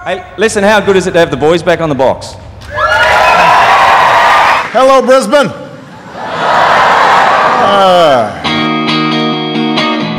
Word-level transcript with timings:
Hey, 0.00 0.24
listen, 0.38 0.64
how 0.64 0.80
good 0.80 0.96
is 0.96 1.06
it 1.06 1.12
to 1.12 1.18
have 1.18 1.30
the 1.30 1.36
boys 1.36 1.62
back 1.62 1.82
on 1.82 1.90
the 1.90 1.94
box? 1.94 2.32
Hello, 4.72 5.04
Brisbane. 5.04 5.52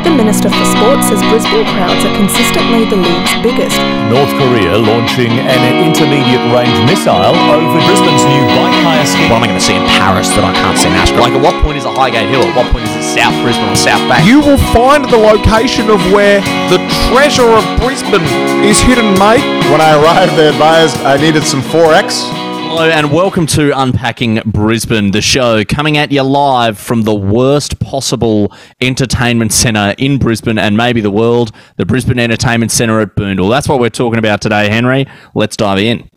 The 0.06 0.14
Minister 0.14 0.54
for 0.54 0.66
Sport 0.70 1.02
says 1.02 1.18
Brisbane 1.26 1.66
crowds 1.74 2.04
are 2.06 2.14
consistently 2.14 2.86
the 2.86 2.94
league's 2.94 3.34
biggest. 3.42 3.74
North 4.06 4.30
Korea 4.38 4.78
launching 4.78 5.34
an 5.50 5.62
intermediate 5.82 6.46
range 6.54 6.78
missile 6.86 7.18
over 7.18 7.82
Brisbane's 7.82 8.22
new 8.30 8.44
bike 8.54 8.78
hire 8.86 9.02
scheme. 9.02 9.34
What 9.34 9.42
am 9.42 9.50
I 9.50 9.50
going 9.50 9.58
to 9.58 9.66
see 9.66 9.74
in 9.74 9.82
Paris 9.98 10.30
that 10.38 10.44
I 10.46 10.54
can't 10.54 10.78
see 10.78 10.86
in 10.86 10.94
Ashburn? 10.94 11.26
Like, 11.26 11.34
at 11.34 11.42
what 11.42 11.58
point 11.58 11.71
is 11.71 11.71
it 11.71 11.71
Highgate 11.94 12.30
Hill? 12.30 12.40
At 12.42 12.56
what 12.56 12.72
point 12.72 12.88
is 12.88 12.96
it 12.96 13.02
South 13.02 13.34
Brisbane 13.42 13.68
or 13.68 13.76
South 13.76 14.08
Bank? 14.08 14.26
You 14.26 14.40
will 14.40 14.56
find 14.72 15.04
the 15.04 15.18
location 15.18 15.90
of 15.90 16.00
where 16.10 16.40
the 16.70 16.78
treasure 17.12 17.52
of 17.52 17.64
Brisbane 17.80 18.24
is 18.64 18.80
hidden, 18.80 19.12
mate. 19.18 19.44
When 19.70 19.80
I 19.80 20.00
arrived, 20.02 20.32
they 20.36 20.48
advised 20.48 20.96
I 20.98 21.18
needed 21.18 21.44
some 21.44 21.60
4X. 21.60 22.30
Hello 22.72 22.88
and 22.88 23.12
welcome 23.12 23.46
to 23.48 23.78
Unpacking 23.78 24.40
Brisbane, 24.46 25.10
the 25.10 25.20
show 25.20 25.62
coming 25.66 25.98
at 25.98 26.10
you 26.10 26.22
live 26.22 26.78
from 26.78 27.02
the 27.02 27.14
worst 27.14 27.78
possible 27.78 28.50
entertainment 28.80 29.52
centre 29.52 29.94
in 29.98 30.16
Brisbane 30.16 30.56
and 30.56 30.74
maybe 30.74 31.02
the 31.02 31.10
world, 31.10 31.52
the 31.76 31.84
Brisbane 31.84 32.18
Entertainment 32.18 32.72
Centre 32.72 33.00
at 33.00 33.14
Boondall. 33.14 33.50
That's 33.50 33.68
what 33.68 33.78
we're 33.78 33.90
talking 33.90 34.18
about 34.18 34.40
today, 34.40 34.70
Henry. 34.70 35.06
Let's 35.34 35.58
dive 35.58 35.80
in. 35.80 36.08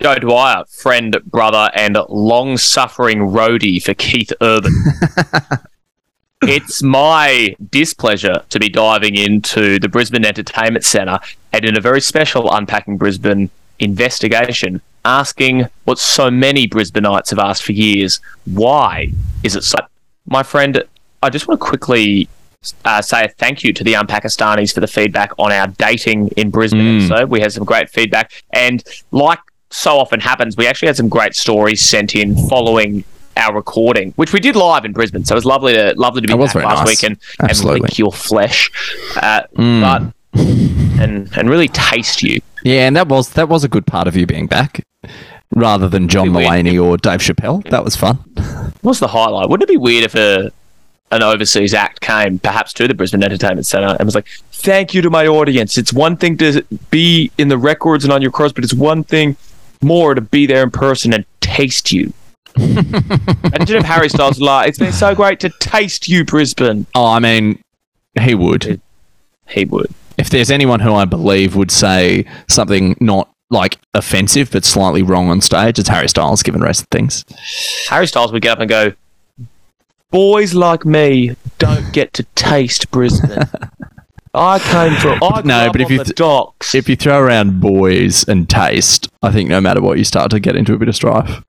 Joe 0.00 0.16
Dwyer, 0.16 0.64
friend, 0.68 1.16
brother, 1.24 1.70
and 1.74 1.96
long 2.10 2.58
suffering 2.58 3.18
roadie 3.20 3.82
for 3.82 3.94
Keith 3.94 4.30
Urban. 4.42 4.74
it's 6.42 6.82
my 6.82 7.56
displeasure 7.70 8.42
to 8.50 8.60
be 8.60 8.68
diving 8.68 9.14
into 9.16 9.78
the 9.78 9.88
Brisbane 9.88 10.26
Entertainment 10.26 10.84
Centre 10.84 11.18
and 11.52 11.64
in 11.64 11.78
a 11.78 11.80
very 11.80 12.02
special 12.02 12.52
Unpacking 12.52 12.98
Brisbane 12.98 13.48
investigation, 13.78 14.82
asking 15.06 15.66
what 15.84 15.98
so 15.98 16.30
many 16.30 16.68
Brisbaneites 16.68 17.30
have 17.30 17.38
asked 17.38 17.62
for 17.62 17.72
years 17.72 18.20
why 18.44 19.10
is 19.42 19.56
it 19.56 19.64
so? 19.64 19.78
My 20.28 20.42
friend, 20.42 20.84
I 21.22 21.30
just 21.30 21.48
want 21.48 21.58
to 21.58 21.66
quickly 21.66 22.28
uh, 22.84 23.00
say 23.00 23.24
a 23.24 23.28
thank 23.28 23.64
you 23.64 23.72
to 23.72 23.82
the 23.82 23.94
Unpakistanis 23.94 24.74
for 24.74 24.80
the 24.80 24.86
feedback 24.86 25.32
on 25.38 25.52
our 25.52 25.68
dating 25.68 26.28
in 26.36 26.50
Brisbane 26.50 26.98
episode. 26.98 27.30
We 27.30 27.40
had 27.40 27.52
some 27.52 27.64
great 27.64 27.88
feedback, 27.88 28.44
and 28.52 28.84
like 29.10 29.38
so 29.70 29.98
often 29.98 30.20
happens, 30.20 30.56
we 30.56 30.66
actually 30.66 30.86
had 30.86 30.96
some 30.96 31.08
great 31.08 31.34
stories 31.34 31.84
sent 31.84 32.14
in 32.14 32.36
following 32.48 33.04
our 33.36 33.54
recording, 33.54 34.12
which 34.16 34.32
we 34.32 34.40
did 34.40 34.56
live 34.56 34.84
in 34.84 34.92
Brisbane. 34.92 35.24
So 35.24 35.34
it 35.34 35.36
was 35.36 35.44
lovely 35.44 35.74
to 35.74 35.92
lovely 35.96 36.22
to 36.22 36.26
be 36.28 36.32
back 36.34 36.54
last 36.54 36.78
nice. 36.80 36.86
week 36.86 37.02
and, 37.02 37.18
and 37.40 37.64
lick 37.64 37.98
your 37.98 38.12
flesh, 38.12 38.70
uh, 39.16 39.42
Mm. 39.56 39.80
but 39.80 40.12
and 41.02 41.28
and 41.36 41.50
really 41.50 41.68
taste 41.68 42.22
you. 42.22 42.40
Yeah, 42.64 42.86
and 42.86 42.96
that 42.96 43.08
was 43.08 43.30
that 43.30 43.48
was 43.48 43.64
a 43.64 43.68
good 43.68 43.86
part 43.86 44.08
of 44.08 44.16
you 44.16 44.26
being 44.26 44.46
back, 44.46 44.82
rather 45.54 45.88
than 45.88 46.08
John 46.08 46.26
It'd 46.28 46.32
be 46.38 46.38
weird. 46.48 46.64
Mulaney 46.66 46.82
or 46.84 46.96
Dave 46.96 47.20
Chappelle. 47.20 47.68
That 47.70 47.84
was 47.84 47.96
fun. 47.96 48.16
What's 48.82 49.00
the 49.00 49.08
highlight? 49.08 49.48
Wouldn't 49.48 49.68
it 49.68 49.72
be 49.72 49.76
weird 49.78 50.04
if 50.04 50.14
a 50.14 50.50
an 51.12 51.22
overseas 51.22 51.72
act 51.72 52.00
came 52.00 52.38
perhaps 52.40 52.72
to 52.72 52.88
the 52.88 52.94
Brisbane 52.94 53.22
Entertainment 53.22 53.64
Centre 53.66 53.94
and 53.98 54.04
was 54.06 54.14
like, 54.14 54.26
"Thank 54.50 54.92
you 54.94 55.02
to 55.02 55.10
my 55.10 55.26
audience. 55.26 55.78
It's 55.78 55.92
one 55.92 56.16
thing 56.16 56.36
to 56.38 56.62
be 56.90 57.30
in 57.38 57.48
the 57.48 57.58
records 57.58 58.02
and 58.04 58.12
on 58.12 58.22
your 58.22 58.32
cross, 58.32 58.52
but 58.52 58.64
it's 58.64 58.74
one 58.74 59.04
thing 59.04 59.36
more 59.82 60.14
to 60.14 60.20
be 60.20 60.46
there 60.46 60.62
in 60.62 60.70
person 60.70 61.12
and 61.12 61.24
taste 61.40 61.92
you." 61.92 62.12
Imagine 62.56 63.76
if 63.76 63.84
Harry 63.84 64.08
Styles 64.08 64.40
like, 64.40 64.68
"It's 64.68 64.78
been 64.78 64.92
so 64.92 65.14
great 65.14 65.40
to 65.40 65.50
taste 65.60 66.08
you, 66.08 66.24
Brisbane." 66.24 66.86
Oh, 66.94 67.06
I 67.06 67.18
mean, 67.18 67.60
he 68.20 68.34
would. 68.34 68.80
He 69.48 69.64
would. 69.64 69.92
If 70.18 70.30
there's 70.30 70.50
anyone 70.50 70.80
who 70.80 70.94
I 70.94 71.04
believe 71.04 71.54
would 71.56 71.70
say 71.70 72.24
something 72.48 72.96
not 73.00 73.30
like 73.50 73.78
offensive 73.94 74.50
but 74.50 74.64
slightly 74.64 75.02
wrong 75.02 75.28
on 75.28 75.40
stage, 75.40 75.78
it's 75.78 75.88
Harry 75.88 76.08
Styles, 76.08 76.42
given 76.42 76.60
the 76.60 76.66
rest 76.66 76.82
of 76.82 76.88
things. 76.88 77.24
Harry 77.88 78.06
Styles 78.06 78.32
would 78.32 78.42
get 78.42 78.52
up 78.52 78.60
and 78.60 78.68
go, 78.68 78.92
"Boys 80.10 80.54
like 80.54 80.86
me 80.86 81.36
don't 81.58 81.92
get 81.92 82.12
to 82.14 82.22
taste 82.34 82.90
Brisbane." 82.90 83.38
I 84.36 84.58
came 84.58 84.94
from. 85.00 85.22
I 85.22 85.40
grew 85.40 85.48
No, 85.48 85.72
but 85.72 85.80
if 85.80 85.90
you 85.90 86.04
th- 86.04 86.14
docks. 86.16 86.74
If 86.74 86.88
you 86.88 86.96
throw 86.96 87.18
around 87.18 87.60
boys 87.60 88.26
and 88.28 88.48
taste, 88.48 89.08
I 89.22 89.32
think 89.32 89.48
no 89.48 89.60
matter 89.60 89.80
what, 89.80 89.98
you 89.98 90.04
start 90.04 90.30
to 90.32 90.40
get 90.40 90.56
into 90.56 90.74
a 90.74 90.78
bit 90.78 90.88
of 90.88 90.94
strife. 90.96 91.42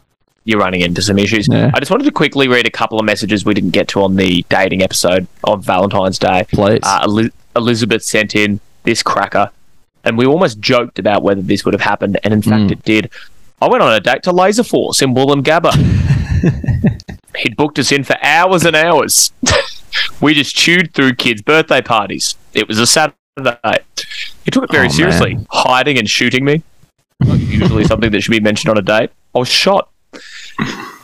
you're 0.46 0.60
running 0.60 0.80
into 0.82 1.02
some 1.02 1.20
issues. 1.20 1.48
Yeah. 1.52 1.72
I 1.74 1.80
just 1.80 1.92
wanted 1.92 2.06
to 2.06 2.12
quickly 2.12 2.48
read 2.48 2.66
a 2.66 2.72
couple 2.72 2.98
of 3.00 3.06
messages 3.06 3.44
we 3.44 3.54
didn't 3.54 3.72
get 3.72 3.90
to 3.90 4.02
on 4.02 4.16
the 4.16 4.46
dating 4.50 4.82
episode 4.82 5.28
of 5.44 5.66
Valentine's 5.66 6.18
Day. 6.18 6.46
Please. 6.52 6.80
Uh, 6.84 7.04
Eli- 7.06 7.30
Elizabeth 7.58 8.02
sent 8.04 8.34
in 8.36 8.60
this 8.84 9.04
cracker, 9.04 9.52
and 10.06 10.18
we 10.18 10.26
almost 10.26 10.60
joked 10.62 11.00
about 11.00 11.22
whether 11.24 11.42
this 11.42 11.66
would 11.66 11.74
have 11.74 11.82
happened, 11.82 12.18
and 12.24 12.34
in 12.34 12.42
fact, 12.42 12.64
Mm. 12.68 12.72
it 12.72 12.84
did. 12.86 13.10
I 13.62 13.68
went 13.68 13.84
on 13.84 13.92
a 13.92 14.00
date 14.00 14.24
to 14.24 14.32
Laser 14.32 14.64
Force 14.64 15.02
in 15.02 15.14
Woolloongabba. 15.14 15.74
He'd 17.40 17.58
booked 17.58 17.78
us 17.80 17.92
in 17.92 18.04
for 18.06 18.16
hours 18.24 18.64
and 18.66 18.76
hours. 18.76 19.32
we 20.22 20.34
just 20.34 20.56
chewed 20.56 20.94
through 20.94 21.14
kids' 21.16 21.42
birthday 21.42 21.82
parties. 21.82 22.36
It 22.54 22.68
was 22.68 22.80
a 22.80 22.88
Saturday. 22.88 23.16
He 24.46 24.52
took 24.52 24.64
it 24.64 24.72
very 24.72 24.88
Oh, 24.88 24.92
seriously, 24.92 25.36
man. 25.36 25.48
hiding 25.52 25.98
and 25.98 26.10
shooting 26.10 26.44
me. 26.46 26.64
Not 27.20 27.40
usually 27.40 27.84
something 27.86 28.12
that 28.12 28.22
should 28.22 28.32
be 28.32 28.40
mentioned 28.40 28.70
on 28.72 28.78
a 28.78 28.82
date. 28.82 29.10
I 29.36 29.40
was 29.40 29.48
shot. 29.50 29.90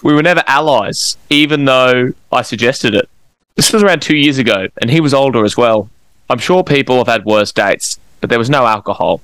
We 0.03 0.13
were 0.13 0.23
never 0.23 0.43
allies, 0.47 1.17
even 1.29 1.65
though 1.65 2.13
I 2.31 2.41
suggested 2.41 2.93
it. 2.95 3.07
This 3.55 3.71
was 3.71 3.83
around 3.83 4.01
two 4.01 4.17
years 4.17 4.37
ago, 4.37 4.67
and 4.81 4.89
he 4.89 4.99
was 4.99 5.13
older 5.13 5.43
as 5.45 5.55
well. 5.55 5.89
I'm 6.29 6.39
sure 6.39 6.63
people 6.63 6.97
have 6.97 7.07
had 7.07 7.25
worse 7.25 7.51
dates, 7.51 7.99
but 8.19 8.29
there 8.29 8.39
was 8.39 8.49
no 8.49 8.65
alcohol. 8.65 9.21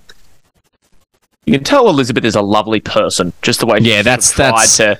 You 1.46 1.53
can 1.53 1.63
tell 1.63 1.90
Elizabeth 1.90 2.24
is 2.25 2.36
a 2.36 2.41
lovely 2.41 2.80
person, 2.80 3.34
just 3.41 3.59
the 3.59 3.66
way 3.66 3.80
she 3.80 3.90
Yeah, 3.91 4.01
that's- 4.03 4.31
tried 4.34 4.46
that's- 4.51 4.78
to. 4.78 5.00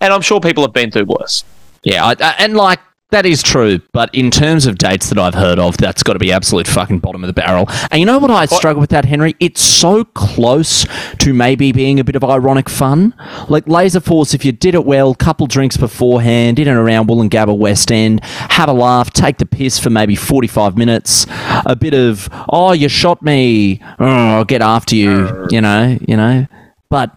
And 0.00 0.12
I'm 0.12 0.22
sure 0.22 0.40
people 0.40 0.64
have 0.64 0.72
been 0.72 0.90
through 0.90 1.04
worse. 1.04 1.44
Yeah, 1.84 2.04
I, 2.04 2.10
I, 2.20 2.34
and 2.38 2.56
like 2.56 2.80
that 3.14 3.26
is 3.26 3.44
true, 3.44 3.80
but 3.92 4.12
in 4.12 4.28
terms 4.28 4.66
of 4.66 4.76
dates 4.76 5.08
that 5.08 5.18
I've 5.18 5.34
heard 5.34 5.60
of, 5.60 5.76
that's 5.76 6.02
got 6.02 6.14
to 6.14 6.18
be 6.18 6.32
absolute 6.32 6.66
fucking 6.66 6.98
bottom 6.98 7.22
of 7.22 7.28
the 7.28 7.32
barrel. 7.32 7.66
And 7.92 8.00
you 8.00 8.06
know 8.06 8.18
what 8.18 8.32
I 8.32 8.42
oh. 8.42 8.46
struggle 8.46 8.80
with 8.80 8.90
that, 8.90 9.04
Henry? 9.04 9.36
It's 9.38 9.62
so 9.62 10.04
close 10.04 10.84
to 11.18 11.32
maybe 11.32 11.70
being 11.70 12.00
a 12.00 12.04
bit 12.04 12.16
of 12.16 12.24
ironic 12.24 12.68
fun. 12.68 13.14
Like 13.48 13.68
Laser 13.68 14.00
Force, 14.00 14.34
if 14.34 14.44
you 14.44 14.50
did 14.50 14.74
it 14.74 14.84
well, 14.84 15.14
couple 15.14 15.46
drinks 15.46 15.76
beforehand, 15.76 16.58
in 16.58 16.66
and 16.66 16.76
around 16.76 17.06
Woolloongabba 17.06 17.56
West 17.56 17.92
End, 17.92 18.18
have 18.24 18.68
a 18.68 18.72
laugh, 18.72 19.12
take 19.12 19.38
the 19.38 19.46
piss 19.46 19.78
for 19.78 19.90
maybe 19.90 20.16
forty-five 20.16 20.76
minutes, 20.76 21.24
a 21.66 21.76
bit 21.76 21.94
of 21.94 22.28
oh 22.48 22.72
you 22.72 22.88
shot 22.88 23.22
me, 23.22 23.80
oh, 24.00 24.06
I'll 24.06 24.44
get 24.44 24.60
after 24.60 24.96
you, 24.96 25.46
you 25.50 25.60
know, 25.60 25.96
you 26.06 26.16
know, 26.16 26.46
but. 26.90 27.16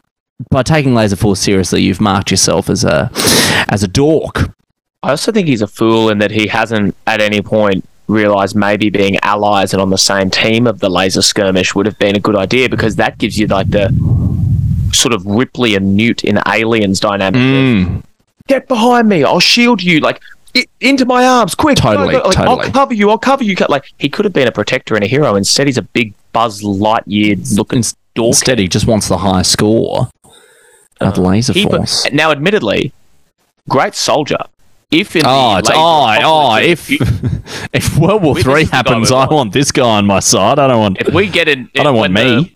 By 0.52 0.62
taking 0.62 0.94
Laser 0.94 1.16
Force 1.16 1.40
seriously, 1.40 1.82
you've 1.82 2.00
marked 2.00 2.30
yourself 2.30 2.70
as 2.70 2.84
a 2.84 3.10
as 3.70 3.82
a 3.82 3.88
dork. 3.88 4.54
I 5.08 5.12
also 5.12 5.32
think 5.32 5.48
he's 5.48 5.62
a 5.62 5.68
fool 5.68 6.10
in 6.10 6.18
that 6.18 6.32
he 6.32 6.48
hasn't 6.48 6.94
at 7.08 7.22
any 7.22 7.42
point 7.42 7.88
realized 8.10 8.58
maybe 8.58 8.90
being 8.90 9.18
allies 9.22 9.72
and 9.72 9.82
on 9.82 9.90
the 9.90 9.98
same 9.98 10.30
team 10.30 10.68
of 10.68 10.80
the 10.80 10.90
laser 10.90 11.22
skirmish 11.22 11.74
would 11.74 11.86
have 11.86 11.98
been 11.98 12.18
a 12.18 12.20
good 12.20 12.36
idea 12.36 12.68
because 12.68 12.98
that 12.98 13.18
gives 13.18 13.38
you 13.40 13.48
like 13.48 13.70
the 13.70 13.88
sort 14.92 15.14
of 15.14 15.26
Ripley 15.26 15.76
and 15.76 15.96
Newt 15.96 16.26
in 16.26 16.42
Aliens 16.46 17.00
dynamic. 17.00 17.40
Mm. 17.40 17.98
of, 18.00 18.04
Get 18.48 18.68
behind 18.68 19.08
me! 19.08 19.24
I'll 19.24 19.40
shield 19.40 19.82
you! 19.82 20.02
Like 20.02 20.22
into 20.82 21.06
my 21.06 21.26
arms, 21.26 21.56
quick! 21.56 21.78
Totally. 21.78 22.16
Like, 22.16 22.24
totally. 22.36 22.66
I'll 22.66 22.72
cover 22.72 22.94
you. 22.94 23.10
I'll 23.10 23.18
cover 23.18 23.46
you. 23.46 23.56
Like 23.70 23.86
he 24.00 24.10
could 24.10 24.26
have 24.26 24.34
been 24.34 24.50
a 24.50 24.52
protector 24.52 24.96
and 24.96 25.06
a 25.06 25.08
hero. 25.08 25.36
Instead, 25.36 25.68
he's 25.68 25.78
a 25.78 25.84
big 25.84 26.14
Buzz 26.34 26.62
Lightyear 26.64 27.58
looking 27.58 27.82
dork. 28.14 28.28
Instead, 28.28 28.60
he 28.60 28.68
just 28.68 28.88
wants 28.88 29.08
the 29.08 29.20
high 29.20 29.42
score 29.42 30.10
of 31.00 31.16
the 31.16 31.22
laser 31.22 31.54
He- 31.54 31.64
force. 31.64 32.12
now, 32.12 32.32
admittedly, 32.32 32.92
great 33.70 33.96
soldier. 33.96 34.40
If 34.90 35.16
in 35.18 35.24
Oh, 35.26 35.54
the 35.56 35.60
it's, 35.60 35.70
oh, 35.74 36.18
oh, 36.24 36.56
if 36.58 36.90
if 37.74 37.98
World 37.98 38.24
War 38.24 38.36
Three 38.40 38.62
is 38.62 38.70
the 38.70 38.72
guy 38.72 38.78
happens, 38.78 39.12
I 39.12 39.26
want. 39.28 39.52
this 39.52 39.72
guy 39.72 39.84
on 39.84 40.06
my 40.06 40.20
side. 40.22 40.60
I 40.60 40.68
don't 40.68 40.80
want. 40.80 41.02
if 41.02 41.14
we 41.14 41.28
get 41.28 41.48
in, 41.50 41.70
I 41.78 41.84
don't 41.84 41.96
want 41.96 42.14
me. 42.14 42.24
the- 42.24 42.52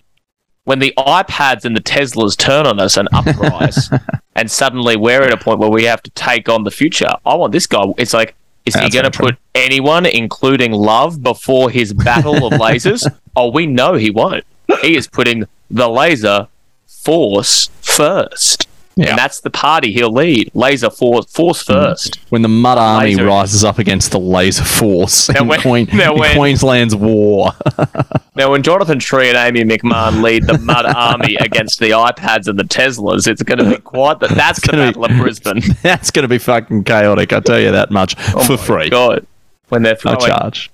when 0.63 0.77
the 0.79 0.93
iPads 0.97 1.65
and 1.65 1.75
the 1.75 1.81
Teslas 1.81 2.37
turn 2.37 2.67
on 2.67 2.79
us 2.79 2.95
and 2.95 3.09
uprise, 3.11 3.89
and 4.35 4.49
suddenly 4.49 4.95
we're 4.95 5.23
at 5.23 5.33
a 5.33 5.37
point 5.37 5.59
where 5.59 5.71
we 5.71 5.83
have 5.85 6.03
to 6.03 6.11
take 6.11 6.47
on 6.47 6.63
the 6.63 6.71
future, 6.71 7.09
I 7.25 7.33
want 7.35 7.51
this 7.51 7.65
guy. 7.65 7.83
It's 7.97 8.13
like, 8.13 8.35
is 8.67 8.75
he 8.75 8.89
going 8.91 9.05
to 9.05 9.11
put 9.11 9.37
anyone, 9.55 10.05
including 10.05 10.71
love, 10.71 11.23
before 11.23 11.71
his 11.71 11.93
battle 11.93 12.45
of 12.45 12.53
lasers? 12.53 13.03
oh, 13.35 13.49
we 13.51 13.65
know 13.65 13.95
he 13.95 14.11
won't. 14.11 14.45
He 14.81 14.95
is 14.95 15.07
putting 15.07 15.45
the 15.71 15.89
laser 15.89 16.47
force 16.85 17.69
first. 17.81 18.60
Yeah. 18.97 19.11
And 19.11 19.17
that's 19.17 19.39
the 19.39 19.49
party 19.49 19.93
he'll 19.93 20.11
lead. 20.11 20.51
Laser 20.53 20.89
force, 20.89 21.31
force 21.31 21.63
first. 21.63 22.19
when 22.29 22.41
the 22.41 22.49
Mud 22.49 22.77
Army 22.77 23.11
laser- 23.15 23.25
rises 23.25 23.63
up 23.63 23.79
against 23.79 24.11
the 24.11 24.19
Laser 24.19 24.65
Force 24.65 25.29
Now 25.29 25.41
in, 25.43 25.47
when- 25.47 25.61
Queen, 25.61 25.87
now 25.93 26.13
in 26.13 26.19
when- 26.19 26.35
Queensland's 26.35 26.95
war. 26.95 27.51
Now, 28.33 28.49
when 28.51 28.63
Jonathan 28.63 28.99
Sri 29.01 29.27
and 29.29 29.37
Amy 29.37 29.65
MacMahon 29.65 30.21
lead 30.23 30.47
the 30.47 30.57
Mud 30.57 30.85
Army 30.85 31.35
against 31.35 31.79
the 31.79 31.89
iPads 31.91 32.47
and 32.47 32.57
the 32.57 32.63
Teslas, 32.63 33.27
it's 33.27 33.43
going 33.43 33.57
to 33.57 33.69
be 33.69 33.77
quite 33.81 34.21
the, 34.21 34.27
that's 34.27 34.61
the 34.61 34.67
gonna 34.71 34.83
be- 34.93 34.99
Battle 34.99 35.05
of 35.17 35.21
Brisbane. 35.21 35.61
That's 35.83 36.11
going 36.11 36.23
to 36.23 36.29
be 36.29 36.37
fucking 36.37 36.85
chaotic. 36.85 37.33
I 37.33 37.41
tell 37.41 37.59
you 37.59 37.71
that 37.73 37.91
much 37.91 38.15
for 38.47 38.55
free, 38.57 38.85
Oh 38.87 38.89
God, 38.89 39.27
when 39.67 39.83
they're 39.83 39.97
no 40.05 40.15
throwing, 40.15 40.19
charge. 40.31 40.71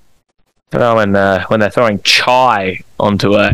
throwing 0.69 1.16
uh, 1.16 1.46
when 1.48 1.60
they're 1.60 1.72
throwing 1.72 2.00
chai 2.04 2.81
onto 3.00 3.34
a 3.36 3.50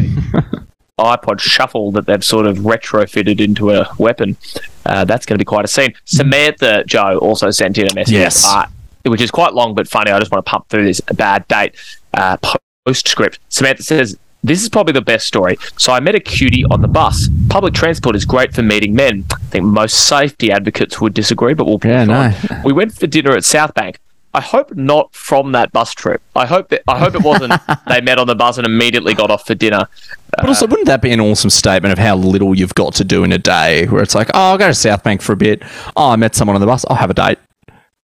iPod 0.99 1.39
Shuffle 1.39 1.91
that 1.93 2.05
they've 2.05 2.23
sort 2.23 2.45
of 2.45 2.59
retrofitted 2.59 3.39
into 3.41 3.71
a 3.71 3.89
weapon. 3.97 4.37
Uh, 4.85 5.03
that's 5.05 5.25
going 5.25 5.35
to 5.35 5.41
be 5.41 5.45
quite 5.45 5.65
a 5.65 5.67
scene. 5.67 5.93
Samantha 6.05 6.83
Joe 6.85 7.17
also 7.17 7.49
sent 7.49 7.77
in 7.77 7.87
a 7.91 7.95
message, 7.95 8.13
Yes. 8.13 8.45
uh, 8.45 8.65
which 9.05 9.21
is 9.21 9.31
quite 9.31 9.53
long 9.53 9.73
but 9.73 9.87
funny. 9.87 10.11
I 10.11 10.19
just 10.19 10.31
want 10.31 10.45
to 10.45 10.49
pump 10.49 10.69
through 10.69 10.85
this 10.85 11.01
bad 11.01 11.47
date 11.47 11.75
uh, 12.13 12.37
postscript. 12.85 13.39
Samantha 13.49 13.81
says, 13.81 14.17
This 14.43 14.61
is 14.61 14.69
probably 14.69 14.93
the 14.93 15.01
best 15.01 15.25
story. 15.25 15.57
So 15.77 15.93
I 15.93 15.99
met 15.99 16.13
a 16.15 16.19
cutie 16.19 16.63
on 16.65 16.81
the 16.81 16.87
bus. 16.87 17.27
Public 17.49 17.73
transport 17.73 18.15
is 18.15 18.23
great 18.25 18.53
for 18.53 18.61
meeting 18.61 18.93
men. 18.93 19.25
I 19.33 19.37
think 19.45 19.65
most 19.65 20.07
safety 20.07 20.51
advocates 20.51 21.01
would 21.01 21.13
disagree, 21.15 21.55
but 21.55 21.65
we'll 21.65 21.79
Yeah, 21.83 22.03
no. 22.05 22.33
We 22.63 22.71
went 22.71 22.93
for 22.93 23.07
dinner 23.07 23.31
at 23.31 23.43
South 23.45 23.73
Bank. 23.73 23.97
I 24.35 24.41
hope 24.41 24.75
not 24.75 25.13
from 25.13 25.51
that 25.51 25.71
bus 25.71 25.93
trip. 25.93 26.21
I 26.35 26.45
hope 26.45 26.69
that 26.69 26.81
I 26.87 26.97
hope 26.97 27.13
it 27.13 27.21
wasn't 27.21 27.53
they 27.87 28.01
met 28.01 28.17
on 28.17 28.27
the 28.27 28.35
bus 28.35 28.57
and 28.57 28.65
immediately 28.65 29.13
got 29.13 29.29
off 29.29 29.45
for 29.45 29.53
dinner. 29.53 29.87
But 30.31 30.47
also, 30.47 30.65
uh, 30.65 30.69
wouldn't 30.69 30.87
that 30.87 31.01
be 31.01 31.11
an 31.11 31.19
awesome 31.19 31.51
statement 31.51 31.91
of 31.93 31.99
how 31.99 32.15
little 32.15 32.55
you've 32.55 32.73
got 32.73 32.95
to 32.95 33.03
do 33.03 33.23
in 33.23 33.31
a 33.31 33.37
day? 33.37 33.85
Where 33.85 34.01
it's 34.01 34.15
like, 34.15 34.29
oh, 34.33 34.51
I'll 34.51 34.57
go 34.57 34.67
to 34.67 34.73
South 34.73 35.03
Bank 35.03 35.21
for 35.21 35.33
a 35.33 35.37
bit. 35.37 35.61
Oh, 35.95 36.09
I 36.09 36.15
met 36.15 36.33
someone 36.33 36.55
on 36.55 36.61
the 36.61 36.67
bus. 36.67 36.83
I'll 36.89 36.95
have 36.95 37.11
a 37.11 37.13
date. 37.13 37.37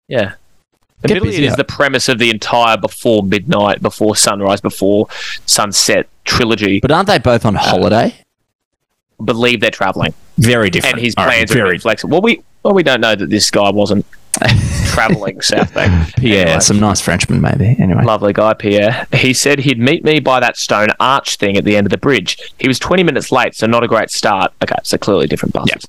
Yeah. 0.07 0.33
It 1.03 1.23
is 1.23 1.55
the 1.55 1.63
premise 1.63 2.09
of 2.09 2.19
the 2.19 2.29
entire 2.29 2.75
before 2.75 3.23
midnight, 3.23 3.81
before 3.81 4.15
sunrise, 4.17 4.59
before 4.59 5.07
sunset 5.45 6.09
trilogy. 6.25 6.81
But 6.81 6.91
aren't 6.91 7.07
they 7.07 7.19
both 7.19 7.45
on 7.45 7.55
uh, 7.55 7.59
holiday? 7.59 8.25
believe 9.23 9.59
they're 9.59 9.71
traveling, 9.71 10.13
Very 10.37 10.69
different. 10.69 10.95
and 10.95 11.03
his 11.03 11.15
plans 11.15 11.51
are 11.51 11.53
very 11.53 11.67
very 11.67 11.77
flexible. 11.77 12.11
Well, 12.11 12.21
we 12.21 12.41
well 12.63 12.73
we 12.73 12.83
don't 12.83 13.01
know 13.01 13.15
that 13.15 13.29
this 13.29 13.51
guy 13.51 13.69
wasn't 13.69 14.05
traveling 14.87 15.41
South 15.41 15.73
Bank. 15.73 16.13
Pierre, 16.17 16.45
Anyway. 16.47 16.59
some 16.59 16.79
nice 16.79 17.01
Frenchmen, 17.01 17.41
maybe. 17.41 17.75
Anyway, 17.79 18.03
Lovely 18.03 18.33
guy, 18.33 18.53
Pierre. 18.53 19.07
He 19.13 19.33
said 19.33 19.59
he'd 19.59 19.79
meet 19.79 20.03
me 20.03 20.19
by 20.19 20.39
that 20.39 20.57
stone 20.57 20.87
arch 20.99 21.35
thing 21.37 21.57
at 21.57 21.63
the 21.65 21.75
end 21.75 21.85
of 21.87 21.91
the 21.91 21.97
bridge. 21.97 22.37
He 22.59 22.67
was 22.67 22.79
20 22.79 23.03
minutes 23.03 23.31
late, 23.31 23.55
so 23.55 23.67
not 23.67 23.83
a 23.83 23.87
great 23.87 24.09
start. 24.11 24.53
Okay, 24.63 24.75
so 24.83 24.97
clearly 24.97 25.27
different 25.27 25.53
buses. 25.53 25.85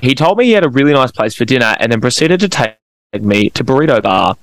He 0.00 0.14
told 0.14 0.38
me 0.38 0.44
he 0.46 0.52
had 0.52 0.64
a 0.64 0.68
really 0.68 0.92
nice 0.92 1.10
place 1.12 1.34
for 1.34 1.44
dinner 1.44 1.76
and 1.80 1.92
then 1.92 2.00
proceeded 2.00 2.40
to 2.40 2.48
take 2.48 2.76
me 3.20 3.50
to 3.50 3.62
Burrito 3.64 4.02
Bar. 4.02 4.36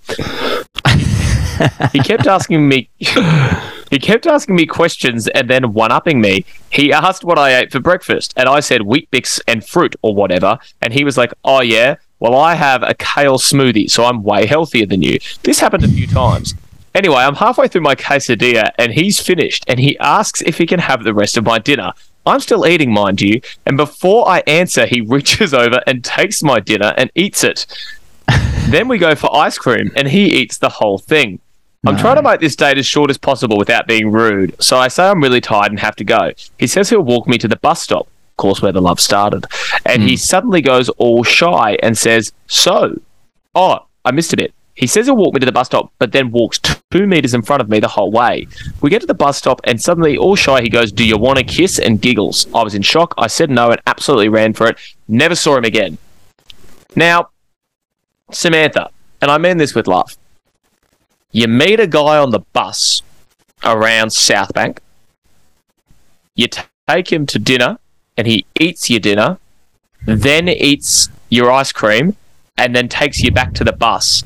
he 1.91 1.99
kept 1.99 2.27
asking 2.27 2.67
me. 2.67 2.89
He 2.97 3.97
kept 3.97 4.27
asking 4.27 4.55
me 4.55 4.65
questions 4.67 5.27
and 5.29 5.49
then 5.49 5.73
one 5.73 5.91
upping 5.91 6.21
me. 6.21 6.45
He 6.71 6.93
asked 6.93 7.23
what 7.23 7.39
I 7.39 7.57
ate 7.57 7.71
for 7.71 7.79
breakfast, 7.79 8.33
and 8.37 8.47
I 8.47 8.59
said 8.59 8.81
Weet-Bix 8.81 9.41
and 9.47 9.65
fruit 9.65 9.95
or 10.03 10.13
whatever. 10.13 10.59
And 10.81 10.93
he 10.93 11.03
was 11.03 11.17
like, 11.17 11.33
Oh, 11.43 11.61
yeah, 11.61 11.95
well, 12.19 12.35
I 12.35 12.55
have 12.55 12.83
a 12.83 12.93
kale 12.93 13.37
smoothie, 13.37 13.89
so 13.89 14.03
I'm 14.05 14.23
way 14.23 14.45
healthier 14.45 14.85
than 14.85 15.01
you. 15.01 15.19
This 15.43 15.59
happened 15.59 15.85
a 15.85 15.87
few 15.87 16.07
times. 16.07 16.53
Anyway, 16.93 17.17
I'm 17.17 17.35
halfway 17.35 17.67
through 17.67 17.81
my 17.81 17.95
quesadilla 17.95 18.71
and 18.77 18.91
he's 18.93 19.19
finished, 19.19 19.63
and 19.67 19.79
he 19.79 19.97
asks 19.99 20.41
if 20.41 20.57
he 20.57 20.65
can 20.65 20.79
have 20.79 21.03
the 21.03 21.13
rest 21.13 21.37
of 21.37 21.45
my 21.45 21.59
dinner. 21.59 21.93
I'm 22.25 22.41
still 22.41 22.67
eating, 22.67 22.91
mind 22.91 23.21
you, 23.21 23.41
and 23.65 23.77
before 23.77 24.27
I 24.27 24.43
answer, 24.47 24.85
he 24.85 25.01
reaches 25.01 25.53
over 25.63 25.81
and 25.87 26.03
takes 26.03 26.43
my 26.43 26.59
dinner 26.59 26.93
and 26.97 27.11
eats 27.15 27.43
it. 27.43 27.65
then 28.69 28.87
we 28.87 28.97
go 28.97 29.15
for 29.15 29.35
ice 29.35 29.57
cream, 29.57 29.91
and 29.95 30.07
he 30.07 30.25
eats 30.25 30.57
the 30.57 30.69
whole 30.69 30.97
thing. 30.97 31.39
I'm 31.87 31.97
trying 31.97 32.17
to 32.17 32.21
make 32.21 32.41
this 32.41 32.57
date 32.57 32.77
as 32.77 32.85
short 32.85 33.09
as 33.09 33.17
possible 33.17 33.57
without 33.57 33.87
being 33.87 34.11
rude, 34.11 34.61
so 34.61 34.77
I 34.77 34.89
say 34.89 35.07
I'm 35.07 35.23
really 35.23 35.39
tired 35.39 35.71
and 35.71 35.79
have 35.79 35.95
to 35.95 36.03
go. 36.03 36.33
He 36.57 36.67
says 36.67 36.89
he'll 36.89 36.99
walk 37.01 37.25
me 37.25 37.37
to 37.37 37.47
the 37.47 37.55
bus 37.55 37.81
stop, 37.81 38.08
course, 38.39 38.61
where 38.61 38.71
the 38.71 38.81
love 38.81 38.99
started, 38.99 39.45
and 39.85 40.01
he 40.01 40.13
hmm. 40.13 40.15
suddenly 40.15 40.61
goes 40.61 40.89
all 40.89 41.23
shy 41.23 41.77
and 41.83 41.97
says, 41.97 42.33
So, 42.47 42.99
oh, 43.53 43.85
I 44.03 44.11
missed 44.11 44.33
a 44.33 44.37
bit. 44.37 44.53
He 44.73 44.87
says 44.87 45.07
he'll 45.07 45.17
walk 45.17 45.33
me 45.33 45.41
to 45.41 45.45
the 45.45 45.51
bus 45.51 45.67
stop, 45.67 45.91
but 45.99 46.13
then 46.13 46.31
walks 46.31 46.57
two 46.89 47.05
meters 47.05 47.33
in 47.33 47.41
front 47.41 47.61
of 47.61 47.67
me 47.67 47.81
the 47.81 47.89
whole 47.89 48.11
way. 48.11 48.47
We 48.79 48.89
get 48.89 49.01
to 49.01 49.07
the 49.07 49.13
bus 49.13 49.37
stop, 49.37 49.59
and 49.65 49.79
suddenly, 49.79 50.17
all 50.17 50.37
shy, 50.37 50.61
he 50.61 50.69
goes, 50.69 50.91
Do 50.91 51.05
you 51.05 51.17
want 51.17 51.37
a 51.37 51.43
kiss? 51.43 51.77
and 51.77 52.01
giggles. 52.01 52.47
I 52.55 52.63
was 52.63 52.75
in 52.75 52.81
shock. 52.81 53.13
I 53.17 53.27
said 53.27 53.49
no 53.49 53.71
and 53.71 53.81
absolutely 53.85 54.29
ran 54.29 54.53
for 54.53 54.67
it. 54.67 54.77
Never 55.07 55.35
saw 55.35 55.57
him 55.57 55.65
again. 55.65 55.97
Now, 56.95 57.29
Samantha, 58.31 58.89
and 59.21 59.29
I 59.29 59.37
mean 59.37 59.57
this 59.57 59.75
with 59.75 59.87
love. 59.87 60.17
You 61.31 61.47
meet 61.47 61.79
a 61.79 61.87
guy 61.87 62.17
on 62.17 62.31
the 62.31 62.39
bus 62.53 63.01
around 63.63 64.11
South 64.11 64.53
Bank. 64.53 64.81
You 66.35 66.47
t- 66.47 66.61
take 66.87 67.11
him 67.11 67.25
to 67.27 67.39
dinner, 67.39 67.79
and 68.19 68.27
he 68.27 68.45
eats 68.59 68.89
your 68.89 68.99
dinner, 68.99 69.37
then 70.05 70.49
eats 70.49 71.07
your 71.29 71.49
ice 71.49 71.71
cream, 71.71 72.17
and 72.57 72.75
then 72.75 72.89
takes 72.89 73.21
you 73.21 73.31
back 73.31 73.53
to 73.53 73.63
the 73.63 73.71
bus. 73.71 74.25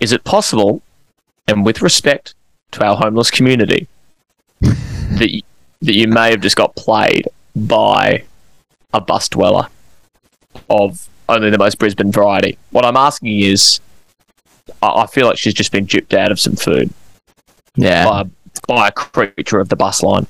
Is 0.00 0.12
it 0.12 0.22
possible, 0.24 0.82
and 1.48 1.64
with 1.64 1.80
respect 1.80 2.34
to 2.72 2.84
our 2.84 2.98
homeless 2.98 3.30
community, 3.30 3.88
that 4.60 5.30
you, 5.34 5.40
that 5.80 5.94
you 5.94 6.06
may 6.06 6.28
have 6.28 6.42
just 6.42 6.56
got 6.56 6.76
played 6.76 7.26
by 7.56 8.22
a 8.92 9.00
bus 9.00 9.30
dweller 9.30 9.68
of 10.68 11.08
only 11.30 11.48
the 11.48 11.56
most 11.56 11.78
Brisbane 11.78 12.12
variety? 12.12 12.58
What 12.68 12.84
I'm 12.84 12.98
asking 12.98 13.40
is, 13.40 13.80
I, 14.82 15.04
I 15.04 15.06
feel 15.06 15.26
like 15.26 15.38
she's 15.38 15.54
just 15.54 15.72
been 15.72 15.86
gypped 15.86 16.12
out 16.12 16.30
of 16.30 16.38
some 16.38 16.56
food 16.56 16.92
yeah. 17.76 18.04
by, 18.04 18.24
by 18.68 18.88
a 18.88 18.92
creature 18.92 19.58
of 19.58 19.70
the 19.70 19.76
bus 19.76 20.02
line. 20.02 20.26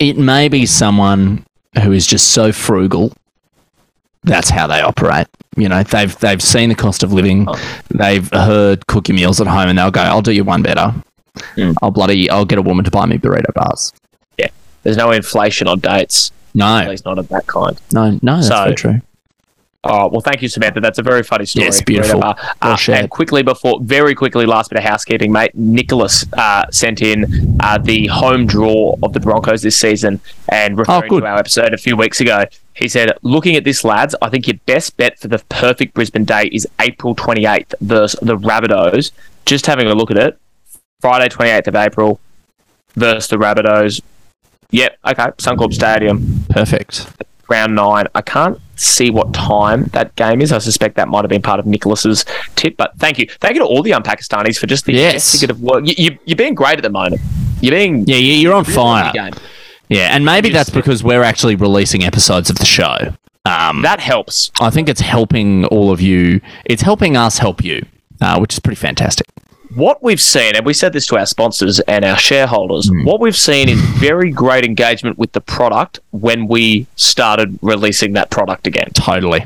It 0.00 0.16
may 0.18 0.48
be 0.48 0.66
someone 0.66 1.44
who 1.82 1.92
is 1.92 2.06
just 2.06 2.32
so 2.32 2.50
frugal. 2.50 3.12
That's 4.24 4.50
how 4.50 4.66
they 4.66 4.80
operate. 4.80 5.28
You 5.56 5.68
know, 5.68 5.82
they've 5.82 6.16
they've 6.18 6.42
seen 6.42 6.68
the 6.68 6.74
cost 6.74 7.02
of 7.02 7.12
living. 7.12 7.46
They've 7.90 8.28
heard 8.32 8.86
cook 8.86 9.08
your 9.08 9.14
meals 9.14 9.40
at 9.40 9.46
home, 9.46 9.68
and 9.68 9.78
they'll 9.78 9.90
go, 9.90 10.00
"I'll 10.02 10.20
do 10.22 10.32
you 10.32 10.44
one 10.44 10.62
better. 10.62 10.92
Mm. 11.56 11.74
I'll 11.80 11.90
bloody 11.90 12.28
I'll 12.28 12.44
get 12.44 12.58
a 12.58 12.62
woman 12.62 12.84
to 12.84 12.90
buy 12.90 13.06
me 13.06 13.16
burrito 13.18 13.52
bars." 13.54 13.92
Yeah, 14.36 14.48
there's 14.82 14.96
no 14.96 15.10
inflation 15.12 15.68
on 15.68 15.78
dates, 15.80 16.32
at 16.50 16.54
No, 16.56 16.84
least 16.90 17.04
not 17.06 17.18
of 17.18 17.28
that 17.28 17.46
kind. 17.46 17.78
no, 17.92 18.18
no. 18.20 18.36
That's 18.36 18.48
So- 18.48 18.72
true. 18.74 19.00
Oh, 19.82 20.08
well, 20.08 20.20
thank 20.20 20.42
you, 20.42 20.48
Samantha. 20.48 20.80
That's 20.80 20.98
a 20.98 21.02
very 21.02 21.22
funny 21.22 21.46
story. 21.46 21.64
Yes, 21.64 21.80
beautiful. 21.80 22.22
Uh, 22.22 22.34
Well 22.60 22.76
and 22.90 23.08
quickly 23.10 23.42
before, 23.42 23.80
very 23.80 24.14
quickly, 24.14 24.44
last 24.44 24.68
bit 24.68 24.78
of 24.78 24.84
housekeeping, 24.84 25.32
mate. 25.32 25.52
Nicholas 25.54 26.26
uh, 26.34 26.66
sent 26.70 27.00
in 27.00 27.56
uh, 27.60 27.78
the 27.78 28.06
home 28.08 28.44
draw 28.46 28.94
of 29.02 29.14
the 29.14 29.20
Broncos 29.20 29.62
this 29.62 29.78
season, 29.78 30.20
and 30.50 30.76
referring 30.76 31.10
Oh, 31.14 31.20
to 31.20 31.26
our 31.26 31.38
episode 31.38 31.72
a 31.72 31.78
few 31.78 31.96
weeks 31.96 32.20
ago, 32.20 32.44
he 32.74 32.88
said, 32.88 33.10
"Looking 33.22 33.56
at 33.56 33.64
this, 33.64 33.82
lads, 33.82 34.14
I 34.20 34.28
think 34.28 34.46
your 34.46 34.58
best 34.66 34.98
bet 34.98 35.18
for 35.18 35.28
the 35.28 35.38
perfect 35.48 35.94
Brisbane 35.94 36.26
day 36.26 36.50
is 36.52 36.68
April 36.78 37.14
28th 37.14 37.72
versus 37.80 38.20
the 38.20 38.36
Rabbitohs. 38.36 39.12
Just 39.46 39.64
having 39.64 39.86
a 39.86 39.94
look 39.94 40.10
at 40.10 40.18
it, 40.18 40.38
Friday 41.00 41.28
28th 41.30 41.68
of 41.68 41.74
April 41.74 42.20
versus 42.96 43.28
the 43.28 43.36
Rabbitohs. 43.38 44.02
Yep, 44.72 44.98
okay, 45.06 45.24
Suncorp 45.38 45.72
Stadium, 45.72 46.44
Perfect. 46.50 47.06
Round 47.50 47.74
nine. 47.74 48.06
I 48.14 48.22
can't 48.22 48.58
see 48.76 49.10
what 49.10 49.34
time 49.34 49.84
that 49.92 50.14
game 50.16 50.40
is. 50.40 50.52
I 50.52 50.58
suspect 50.58 50.96
that 50.96 51.08
might 51.08 51.22
have 51.22 51.28
been 51.28 51.42
part 51.42 51.60
of 51.60 51.66
Nicholas's 51.66 52.24
tip. 52.56 52.76
But 52.76 52.96
thank 52.98 53.18
you, 53.18 53.26
thank 53.40 53.54
you 53.54 53.60
to 53.60 53.66
all 53.66 53.82
the 53.82 53.90
Unpakistanis 53.90 54.56
for 54.58 54.66
just 54.66 54.86
the 54.86 54.94
Yes. 54.94 55.46
work. 55.58 55.86
You, 55.86 55.94
you, 55.98 56.18
you're 56.24 56.36
being 56.36 56.54
great 56.54 56.78
at 56.78 56.82
the 56.82 56.90
moment. 56.90 57.20
You're 57.60 57.72
being 57.72 58.04
Yeah, 58.06 58.16
you- 58.16 58.34
you're 58.34 58.54
on 58.54 58.64
fire. 58.64 59.12
Yeah, 59.88 60.14
and 60.14 60.24
maybe 60.24 60.50
that's 60.50 60.70
because 60.70 61.02
we're 61.02 61.24
actually 61.24 61.56
releasing 61.56 62.04
episodes 62.04 62.48
of 62.48 62.58
the 62.58 62.64
show. 62.64 62.96
Um, 63.44 63.82
That 63.82 63.98
helps. 64.00 64.50
I 64.60 64.70
think 64.70 64.88
it's 64.88 65.00
helping 65.00 65.64
all 65.66 65.90
of 65.90 66.00
you. 66.00 66.40
It's 66.64 66.82
helping 66.82 67.16
us 67.16 67.38
help 67.38 67.64
you, 67.64 67.84
uh, 68.20 68.38
which 68.38 68.52
is 68.52 68.60
pretty 68.60 68.76
fantastic. 68.78 69.26
What 69.74 70.02
we've 70.02 70.20
seen, 70.20 70.56
and 70.56 70.66
we 70.66 70.74
said 70.74 70.92
this 70.92 71.06
to 71.06 71.16
our 71.18 71.26
sponsors 71.26 71.78
and 71.80 72.04
our 72.04 72.16
shareholders, 72.18 72.88
Hmm. 72.88 73.04
what 73.04 73.20
we've 73.20 73.36
seen 73.36 73.68
is 73.68 73.80
very 73.80 74.30
great 74.30 74.64
engagement 74.64 75.18
with 75.18 75.32
the 75.32 75.40
product 75.40 76.00
when 76.10 76.48
we 76.48 76.86
started 76.96 77.58
releasing 77.62 78.12
that 78.14 78.30
product 78.30 78.66
again. 78.66 78.90
Totally. 78.94 79.44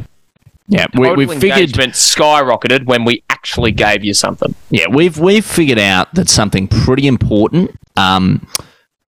Yeah, 0.67 0.87
we, 0.95 1.09
Total 1.09 1.17
we've 1.17 1.29
figured. 1.31 1.53
engagement 1.59 1.93
skyrocketed 1.93 2.87
when 2.87 3.05
we 3.05 3.23
actually 3.29 3.71
gave 3.73 4.03
you 4.03 4.15
something. 4.15 4.55
Yeah, 4.71 4.87
we've 4.91 5.19
we've 5.19 5.45
figured 5.45 5.79
out 5.79 6.15
that 6.15 6.31
something 6.31 6.69
pretty 6.69 7.07
important 7.07 7.79
um, 7.97 8.47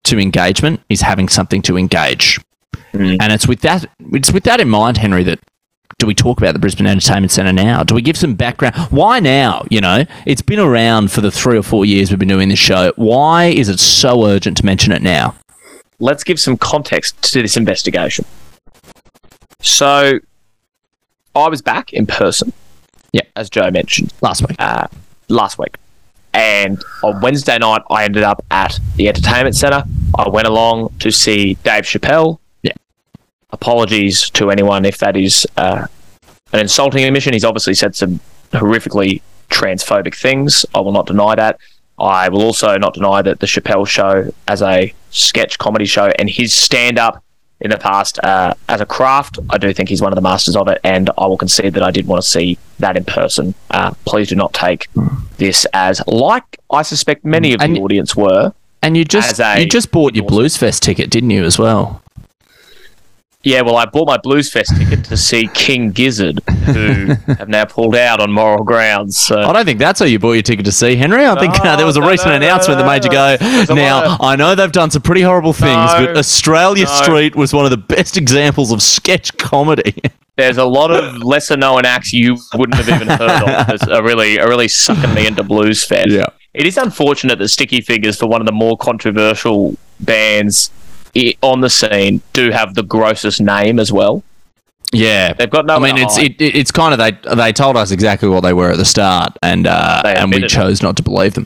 to 0.05 0.19
engagement 0.19 0.81
is 0.91 1.01
having 1.01 1.29
something 1.31 1.63
to 1.63 1.79
engage, 1.79 2.39
Mm. 2.93 3.17
and 3.21 3.33
it's 3.33 3.49
with 3.49 3.61
that 3.63 3.87
it's 4.13 4.33
with 4.33 4.45
that 4.45 4.61
in 4.61 4.69
mind, 4.69 4.99
Henry. 4.99 5.23
That 5.25 5.39
do 6.07 6.09
we 6.09 6.15
talk 6.15 6.39
about 6.39 6.53
the 6.53 6.59
Brisbane 6.59 6.87
Entertainment 6.87 7.33
Centre 7.33 7.53
now? 7.53 7.83
Do 7.83 7.95
we 7.95 8.03
give 8.03 8.17
some 8.17 8.35
background? 8.35 8.77
Why 8.91 9.21
now? 9.21 9.67
You 9.71 9.81
know, 9.81 10.05
it's 10.25 10.43
been 10.43 10.61
around 10.61 11.13
for 11.13 11.21
the 11.21 11.31
three 11.31 11.59
or 11.59 11.63
four 11.63 11.85
years 11.85 12.11
we've 12.11 12.19
been 12.19 12.29
doing 12.29 12.49
this 12.49 12.59
show. 12.59 12.93
Why 12.97 13.47
is 13.47 13.69
it 13.69 13.81
so 13.81 14.25
urgent 14.25 14.57
to 14.59 14.65
mention 14.65 14.93
it 14.93 15.03
now? 15.03 15.35
let's 15.99 16.25
give 16.25 16.39
some 16.39 16.57
context 16.57 17.33
to 17.33 17.43
this 17.43 17.57
investigation. 17.57 18.25
So, 19.61 20.21
I 21.35 21.49
was 21.49 21.63
back 21.63 21.93
in 21.93 22.07
person. 22.07 22.53
Yeah. 23.13 23.23
As 23.35 23.49
Joe 23.51 23.71
mentioned 23.71 24.13
Last 24.21 24.47
week, 24.47 24.57
uh, 24.59 24.89
last 25.29 25.59
week. 25.59 25.77
And 26.33 26.83
on 27.03 27.21
Wednesday 27.23 27.59
night, 27.59 27.83
I 27.91 28.05
ended 28.05 28.23
up 28.23 28.45
at 28.51 28.79
the 28.97 29.09
entertainment 29.09 29.57
centre. 29.57 29.85
I 30.19 30.29
went 30.29 30.47
along 30.47 30.95
to 30.99 31.11
see 31.11 31.55
Dave 31.65 31.85
Chappelle. 31.85 32.39
Yeah. 32.63 32.73
Apologies 33.51 34.29
to 34.31 34.51
anyone 34.51 34.85
if 34.85 34.99
that 34.99 35.17
is 35.17 35.47
uh, 35.57 35.87
an 36.53 36.61
insulting 36.61 37.05
admission. 37.05 37.33
He's 37.33 37.45
obviously 37.45 37.75
said 37.75 37.95
some 37.95 38.21
horrifically 38.53 39.21
transphobic 39.51 40.15
things. 40.15 40.65
I 40.75 40.81
will 40.81 40.93
not 40.93 41.07
deny 41.07 41.35
that. 41.35 41.59
I 41.99 42.29
will 42.29 42.43
also 42.43 42.77
not 42.77 42.95
deny 42.95 43.23
that 43.23 43.41
the 43.41 43.47
Chappelle 43.47 43.87
show 43.87 44.31
as 44.47 44.63
a 44.63 44.93
sketch 45.11 45.59
comedy 45.59 45.87
show, 45.87 46.13
and 46.19 46.29
his 46.29 46.53
stand 46.53 46.99
up 46.99 47.23
in 47.61 47.71
the 47.71 47.79
past 47.79 48.19
uh, 48.23 48.53
as 48.69 48.83
a 48.83 48.87
craft, 48.87 49.39
I 49.49 49.57
do 49.57 49.73
think 49.73 49.89
he's 49.89 50.03
one 50.03 50.13
of 50.13 50.17
the 50.17 50.21
masters 50.23 50.57
of 50.57 50.69
it, 50.69 50.79
and 50.85 51.09
I 51.17 51.27
will 51.27 51.39
concede 51.39 51.73
that 51.73 51.83
I 51.83 51.91
did 51.91 52.07
want 52.07 52.23
to 52.23 52.29
see 52.29 52.59
that 52.81 52.99
in 52.99 53.05
person. 53.05 53.55
Uh, 53.71 53.93
please 54.05 54.29
do 54.29 54.35
not 54.35 54.53
take 54.53 54.89
this 55.39 55.65
as 55.73 56.03
like 56.07 56.59
I 56.71 56.83
suspect 56.83 57.25
many 57.25 57.55
of 57.55 57.63
And- 57.63 57.77
the 57.77 57.81
audience 57.81 58.15
were. 58.15 58.53
And 58.83 58.95
you 58.97 59.05
just 59.07 59.41
a- 59.41 59.59
you 59.59 59.67
just 59.67 59.91
bought 59.91 60.15
your 60.15 60.27
Blues 60.27 60.57
Fest 60.59 60.83
ticket, 60.83 61.09
didn't 61.11 61.31
you, 61.31 61.45
as 61.45 61.59
well? 61.59 62.03
Yeah, 63.47 63.61
well, 63.61 63.77
I 63.77 63.85
bought 63.85 64.09
my 64.09 64.17
Blues 64.17 64.51
Fest 64.51 64.77
ticket 64.77 65.05
to 65.05 65.17
see 65.17 65.49
King 65.55 65.93
Gizzard, 65.93 66.41
who 66.49 67.07
have 67.35 67.49
now 67.49 67.65
pulled 67.65 67.95
out 67.95 68.19
on 68.19 68.33
moral 68.33 68.65
grounds. 68.65 69.17
So. 69.17 69.41
I 69.41 69.53
don't 69.53 69.65
think 69.65 69.79
that's 69.79 70.01
how 70.01 70.07
you 70.07 70.19
bought 70.19 70.33
your 70.33 70.43
ticket 70.43 70.65
to 70.65 70.73
see 70.73 70.97
Henry. 70.97 71.25
I 71.25 71.39
think 71.39 71.55
uh, 71.61 71.77
there 71.77 71.87
was 71.87 71.97
a 71.97 72.01
no, 72.01 72.11
recent 72.11 72.31
no, 72.31 72.39
no, 72.41 72.45
announcement 72.45 72.81
that 72.81 72.87
made 72.87 73.05
you 73.05 73.11
go. 73.13 73.37
Now 73.73 74.17
I 74.19 74.35
know 74.35 74.57
they've 74.57 74.73
done 74.73 74.91
some 74.91 75.03
pretty 75.03 75.21
horrible 75.23 75.53
things, 75.53 75.93
No, 75.93 76.07
but 76.07 76.17
Australia 76.17 76.87
no. 76.87 76.91
Street 76.91 77.37
was 77.37 77.53
one 77.53 77.65
of 77.65 77.71
the 77.71 77.77
best 77.77 78.17
examples 78.17 78.73
of 78.73 78.83
sketch 78.83 79.37
comedy. 79.39 79.95
There's 80.37 80.59
a 80.59 80.65
lot 80.65 80.91
of 80.91 81.23
lesser 81.23 81.57
known 81.57 81.85
acts 81.85 82.13
you 82.13 82.39
wouldn't 82.53 82.75
have 82.75 82.89
even 82.89 83.07
heard 83.07 83.21
of 83.21 83.47
that 83.79 83.89
are 83.89 84.03
really 84.03 84.41
are 84.41 84.49
really 84.49 84.67
sucking 84.67 85.15
me 85.15 85.25
into 85.25 85.45
Blues 85.45 85.85
Fest. 85.85 86.11
Yeah. 86.11 86.27
It 86.53 86.67
is 86.67 86.77
unfortunate 86.77 87.39
that 87.39 87.49
Sticky 87.49 87.81
Fingers, 87.81 88.19
for 88.19 88.27
one 88.27 88.41
of 88.41 88.47
the 88.47 88.53
more 88.53 88.77
controversial 88.77 89.77
bands 90.01 90.73
on 91.43 91.61
the 91.61 91.71
scene, 91.71 92.21
do 92.33 92.51
have 92.51 92.75
the 92.75 92.83
grossest 92.83 93.41
name 93.41 93.79
as 93.79 93.93
well. 93.93 94.23
Yeah, 94.93 95.33
They've 95.33 95.51
got 95.51 95.67
no. 95.67 95.75
I 95.77 95.79
mean, 95.81 95.99
it's 95.99 96.17
it, 96.17 96.41
it- 96.41 96.55
it's 96.55 96.71
kind 96.71 96.95
of 96.95 96.99
they 96.99 97.35
they 97.35 97.53
told 97.53 97.77
us 97.77 97.91
exactly 97.91 98.29
what 98.29 98.43
they 98.43 98.53
were 98.53 98.71
at 98.71 98.77
the 98.79 98.85
start, 98.85 99.37
and 99.43 99.67
uh, 99.67 100.01
and 100.05 100.31
we 100.33 100.47
chose 100.47 100.81
not 100.81 100.97
to 100.99 101.03
believe 101.03 101.35
them. 101.35 101.45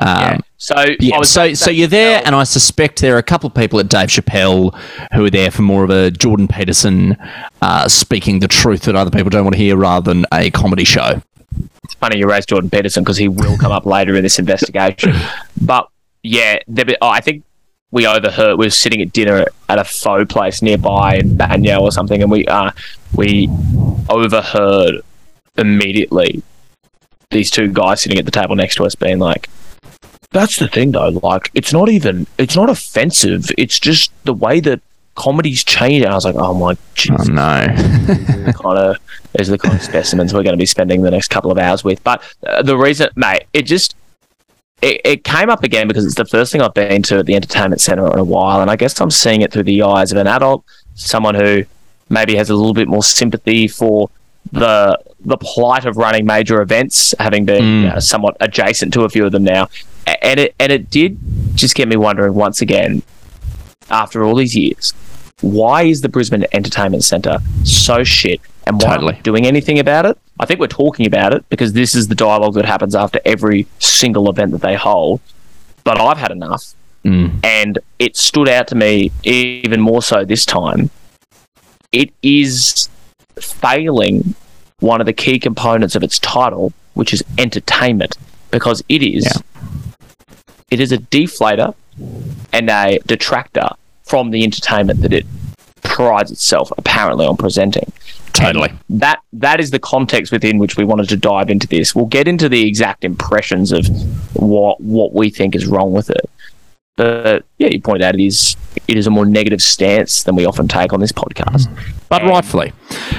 Um, 0.00 0.40
So 0.58 0.84
Yeah, 0.98 1.22
so 1.22 1.54
so 1.54 1.70
you're 1.70 1.86
there, 1.86 2.22
and 2.26 2.34
I 2.34 2.42
suspect 2.42 3.00
there 3.00 3.14
are 3.14 3.18
a 3.18 3.22
couple 3.22 3.46
of 3.46 3.54
people 3.54 3.78
at 3.78 3.88
Dave 3.88 4.08
Chappelle 4.08 4.74
who 5.14 5.24
are 5.24 5.30
there 5.30 5.52
for 5.52 5.62
more 5.62 5.84
of 5.84 5.90
a 5.90 6.10
Jordan 6.10 6.48
Peterson 6.48 7.16
uh, 7.62 7.86
speaking 7.86 8.40
the 8.40 8.48
truth 8.48 8.82
that 8.82 8.96
other 8.96 9.12
people 9.12 9.30
don't 9.30 9.44
want 9.44 9.54
to 9.54 9.62
hear, 9.62 9.76
rather 9.76 10.12
than 10.12 10.26
a 10.32 10.50
comedy 10.50 10.84
show. 10.84 11.22
it's 11.84 11.94
funny 11.94 12.18
you 12.18 12.28
raised 12.28 12.48
Jordan 12.48 12.68
Peterson 12.68 13.04
because 13.04 13.16
he 13.16 13.28
will 13.28 13.56
come 13.58 13.70
up 13.70 13.86
later 13.86 14.16
in 14.16 14.22
this 14.24 14.40
investigation. 14.40 15.14
But 15.60 15.88
yeah, 16.24 16.58
oh, 17.00 17.08
I 17.08 17.20
think 17.20 17.44
we 17.90 18.06
overheard. 18.06 18.58
We 18.58 18.66
were 18.66 18.70
sitting 18.70 19.00
at 19.00 19.12
dinner 19.12 19.46
at 19.68 19.78
a 19.78 19.84
faux 19.84 20.32
place 20.32 20.62
nearby 20.62 21.16
in 21.16 21.36
Banyo 21.36 21.80
or 21.80 21.92
something, 21.92 22.22
and 22.22 22.30
we 22.30 22.46
uh, 22.46 22.72
we 23.14 23.48
overheard 24.08 25.02
immediately 25.56 26.42
these 27.30 27.50
two 27.50 27.72
guys 27.72 28.02
sitting 28.02 28.18
at 28.18 28.24
the 28.24 28.30
table 28.30 28.56
next 28.56 28.76
to 28.76 28.84
us 28.84 28.94
being 28.94 29.18
like. 29.18 29.48
That's 30.32 30.58
the 30.58 30.68
thing, 30.68 30.92
though. 30.92 31.08
Like, 31.08 31.50
it's 31.54 31.72
not 31.72 31.88
even. 31.88 32.26
It's 32.36 32.56
not 32.56 32.68
offensive. 32.68 33.46
It's 33.56 33.78
just 33.78 34.12
the 34.24 34.34
way 34.34 34.60
that 34.60 34.80
comedy's 35.14 35.64
changed. 35.64 36.04
And 36.04 36.12
I 36.12 36.14
was 36.14 36.24
like, 36.24 36.36
oh 36.36 36.54
my 36.54 36.76
Jesus 36.94 37.28
oh 37.28 37.32
no, 37.32 37.66
the 37.66 38.54
kind 38.56 38.78
of 38.78 38.96
those 39.32 39.48
are 39.48 39.52
the 39.52 39.58
kind 39.58 39.74
of 39.74 39.82
specimens 39.82 40.32
we're 40.32 40.42
going 40.42 40.52
to 40.52 40.58
be 40.58 40.66
spending 40.66 41.02
the 41.02 41.10
next 41.10 41.28
couple 41.28 41.50
of 41.50 41.58
hours 41.58 41.82
with. 41.82 42.02
But 42.04 42.22
uh, 42.46 42.62
the 42.62 42.76
reason, 42.76 43.08
mate, 43.16 43.44
it 43.52 43.62
just 43.62 43.96
it, 44.82 45.00
it 45.04 45.24
came 45.24 45.50
up 45.50 45.62
again 45.64 45.88
because 45.88 46.04
it's 46.04 46.14
the 46.14 46.24
first 46.24 46.52
thing 46.52 46.60
I've 46.60 46.74
been 46.74 47.02
to 47.04 47.18
at 47.18 47.26
the 47.26 47.34
entertainment 47.34 47.80
center 47.80 48.06
in 48.12 48.18
a 48.18 48.24
while, 48.24 48.60
and 48.60 48.70
I 48.70 48.76
guess 48.76 49.00
I'm 49.00 49.10
seeing 49.10 49.40
it 49.40 49.52
through 49.52 49.64
the 49.64 49.82
eyes 49.82 50.12
of 50.12 50.18
an 50.18 50.26
adult, 50.26 50.64
someone 50.94 51.34
who 51.34 51.64
maybe 52.08 52.36
has 52.36 52.50
a 52.50 52.54
little 52.54 52.74
bit 52.74 52.88
more 52.88 53.02
sympathy 53.02 53.68
for 53.68 54.10
the 54.52 54.98
the 55.20 55.36
plight 55.38 55.84
of 55.86 55.96
running 55.96 56.24
major 56.24 56.60
events, 56.62 57.14
having 57.18 57.44
been 57.44 57.86
uh, 57.86 58.00
somewhat 58.00 58.36
adjacent 58.40 58.92
to 58.92 59.02
a 59.02 59.08
few 59.08 59.26
of 59.26 59.32
them 59.32 59.44
now, 59.44 59.68
and 60.22 60.38
it 60.38 60.54
and 60.60 60.70
it 60.70 60.90
did 60.90 61.18
just 61.54 61.74
get 61.74 61.88
me 61.88 61.96
wondering 61.96 62.34
once 62.34 62.60
again, 62.60 63.02
after 63.90 64.24
all 64.24 64.36
these 64.36 64.54
years, 64.54 64.92
why 65.40 65.82
is 65.82 66.00
the 66.02 66.08
Brisbane 66.08 66.46
Entertainment 66.52 67.02
Centre 67.02 67.38
so 67.64 68.04
shit? 68.04 68.40
And 68.66 68.80
why 68.82 68.96
Totally. 68.96 69.20
doing 69.22 69.46
anything 69.46 69.78
about 69.78 70.06
it? 70.06 70.18
I 70.38 70.46
think 70.46 70.60
we're 70.60 70.66
talking 70.66 71.06
about 71.06 71.32
it 71.32 71.48
because 71.48 71.72
this 71.72 71.94
is 71.94 72.08
the 72.08 72.14
dialogue 72.14 72.54
that 72.54 72.64
happens 72.64 72.94
after 72.94 73.20
every 73.24 73.66
single 73.78 74.28
event 74.28 74.52
that 74.52 74.60
they 74.60 74.74
hold. 74.74 75.20
But 75.84 76.00
I've 76.00 76.18
had 76.18 76.30
enough, 76.30 76.74
Mm. 77.04 77.38
and 77.44 77.78
it 78.00 78.16
stood 78.16 78.48
out 78.48 78.66
to 78.68 78.74
me 78.74 79.12
even 79.22 79.80
more 79.80 80.02
so 80.02 80.24
this 80.24 80.44
time. 80.44 80.90
It 81.92 82.10
is 82.22 82.88
failing 83.38 84.34
one 84.80 85.00
of 85.00 85.06
the 85.06 85.12
key 85.12 85.38
components 85.38 85.94
of 85.94 86.02
its 86.02 86.18
title, 86.18 86.72
which 86.94 87.14
is 87.14 87.22
entertainment, 87.38 88.16
because 88.50 88.82
it 88.88 89.02
is 89.02 89.26
it 90.70 90.80
is 90.80 90.90
a 90.90 90.98
deflator 90.98 91.74
and 92.52 92.68
a 92.68 92.98
detractor 93.06 93.68
from 94.02 94.32
the 94.32 94.42
entertainment 94.42 95.00
that 95.02 95.12
it 95.12 95.24
prides 95.82 96.32
itself 96.32 96.72
apparently 96.76 97.24
on 97.24 97.36
presenting. 97.36 97.92
Totally. 98.32 98.70
And 98.70 99.00
that 99.00 99.20
that 99.32 99.60
is 99.60 99.70
the 99.70 99.78
context 99.78 100.32
within 100.32 100.58
which 100.58 100.76
we 100.76 100.84
wanted 100.84 101.08
to 101.10 101.16
dive 101.16 101.50
into 101.50 101.66
this. 101.66 101.94
We'll 101.94 102.06
get 102.06 102.28
into 102.28 102.48
the 102.48 102.66
exact 102.66 103.04
impressions 103.04 103.72
of 103.72 103.86
what 104.34 104.80
what 104.80 105.12
we 105.12 105.30
think 105.30 105.54
is 105.54 105.66
wrong 105.66 105.92
with 105.92 106.10
it. 106.10 106.28
But 106.96 107.44
yeah, 107.58 107.68
you 107.68 107.80
point 107.80 108.02
out 108.02 108.14
it 108.14 108.24
is 108.24 108.56
it 108.88 108.96
is 108.96 109.06
a 109.06 109.10
more 109.10 109.26
negative 109.26 109.60
stance 109.60 110.22
than 110.22 110.34
we 110.34 110.46
often 110.46 110.66
take 110.68 110.92
on 110.92 111.00
this 111.00 111.12
podcast. 111.12 111.68
but 112.08 112.22
rightfully. 112.22 112.72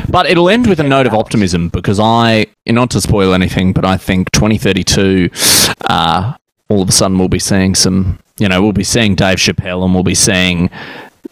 But 0.10 0.26
it'll 0.26 0.50
end 0.50 0.68
with 0.68 0.80
a 0.80 0.84
note 0.84 1.06
of 1.06 1.14
optimism 1.14 1.70
because 1.70 2.00
I, 2.00 2.48
not 2.66 2.90
to 2.92 3.02
spoil 3.02 3.34
anything, 3.34 3.74
but 3.74 3.86
I 3.86 3.98
think 3.98 4.32
2032, 4.32 5.30
uh, 5.90 6.34
all 6.70 6.82
of 6.82 6.90
a 6.90 6.92
sudden 6.92 7.20
we'll 7.20 7.28
be 7.28 7.40
seeing 7.40 7.76
some, 7.76 8.20
you 8.40 8.48
know, 8.48 8.62
we'll 8.62 8.72
be 8.72 8.84
seeing 8.84 9.16
Dave 9.16 9.38
Chappelle 9.38 9.84
and 9.84 9.94
we'll 9.94 10.04
be 10.04 10.16
seeing 10.16 10.70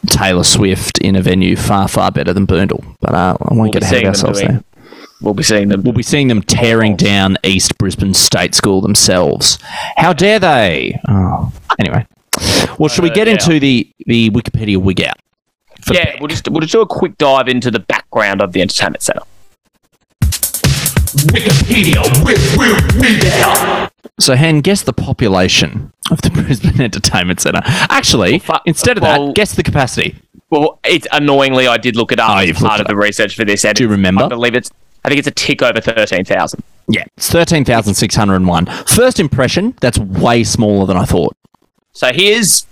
Taylor 0.05 0.43
Swift 0.43 0.97
in 1.00 1.15
a 1.15 1.21
venue 1.21 1.55
far, 1.55 1.88
far 1.88 2.12
better 2.12 2.33
than 2.33 2.45
Boondall. 2.47 2.83
But 3.01 3.13
uh, 3.13 3.38
I 3.41 3.53
won't 3.53 3.62
We'll 3.62 3.71
get 3.71 3.83
ahead 3.83 4.03
of 4.03 4.07
ourselves 4.09 4.39
doing- 4.39 4.51
there. 4.53 4.63
We'll 5.21 5.33
be 5.33 5.43
seeing 5.43 5.69
them. 5.69 5.81
We'll 5.83 5.93
be 5.93 6.03
seeing 6.03 6.27
them 6.27 6.41
tearing 6.41 6.97
down 6.97 7.38
East 7.43 7.77
Brisbane 7.77 8.13
State 8.13 8.53
School 8.53 8.81
themselves. 8.81 9.57
How 9.95 10.12
dare 10.13 10.39
they? 10.39 11.00
Oh, 11.07 11.51
anyway. 11.79 12.05
Well, 12.77 12.89
should 12.89 13.03
we 13.05 13.09
get 13.09 13.27
Uh, 13.27 13.31
yeah. 13.31 13.38
into 13.38 13.59
the, 13.59 13.89
the 14.05 14.29
Wikipedia 14.31 14.77
wig 14.77 15.01
out? 15.01 15.15
yeah, 15.91 16.15
we'll 16.19 16.27
just 16.27 16.47
we'll 16.50 16.59
just 16.59 16.74
do 16.74 16.81
a 16.81 16.85
quick 16.85 17.17
dive 17.17 17.47
into 17.47 17.71
the 17.71 17.79
background 17.79 18.41
of 18.41 18.51
the 18.51 18.62
entertainment 18.62 19.03
center. 21.29 21.39
So, 24.20 24.36
Hen, 24.36 24.62
guess 24.62 24.84
the 24.84 24.94
population 24.94 25.91
of 26.12 26.22
the 26.22 26.29
Brisbane 26.34 26.79
Entertainment 26.82 27.39
Centre. 27.41 27.62
Actually, 27.65 28.39
fu- 28.39 28.53
instead 28.65 28.98
of 28.98 29.03
well- 29.03 29.27
that, 29.27 29.36
guess 29.36 29.55
the 29.55 29.63
capacity. 29.63 30.15
Well, 30.51 30.79
it's 30.86 31.08
annoyingly 31.12 31.67
I 31.67 31.77
did 31.77 31.96
look 31.96 32.12
it 32.12 32.20
up 32.20 32.29
Oh, 32.29 32.38
as 32.39 32.58
part 32.60 32.79
of 32.79 32.86
the 32.88 32.96
research 32.96 33.36
for 33.36 33.44
this. 33.44 33.65
And 33.65 33.75
Do 33.75 33.84
you 33.84 33.89
remember? 33.89 34.25
I 34.25 34.29
believe 34.29 34.53
it's. 34.55 34.70
I 35.03 35.10
think 35.10 35.17
it's 35.20 35.27
a 35.27 35.32
tick 35.32 35.62
over 35.63 35.82
thirteen 35.82 36.24
thousand. 36.24 36.63
Yeah, 36.88 37.03
it's 37.17 37.32
13,601. 37.32 38.65
First 38.86 39.20
impression, 39.20 39.74
that's 39.82 39.98
way 39.98 40.44
smaller 40.44 40.86
than 40.86 40.98
I 40.98 41.05
thought. 41.05 41.36
So 41.94 42.12
here's. 42.13 42.67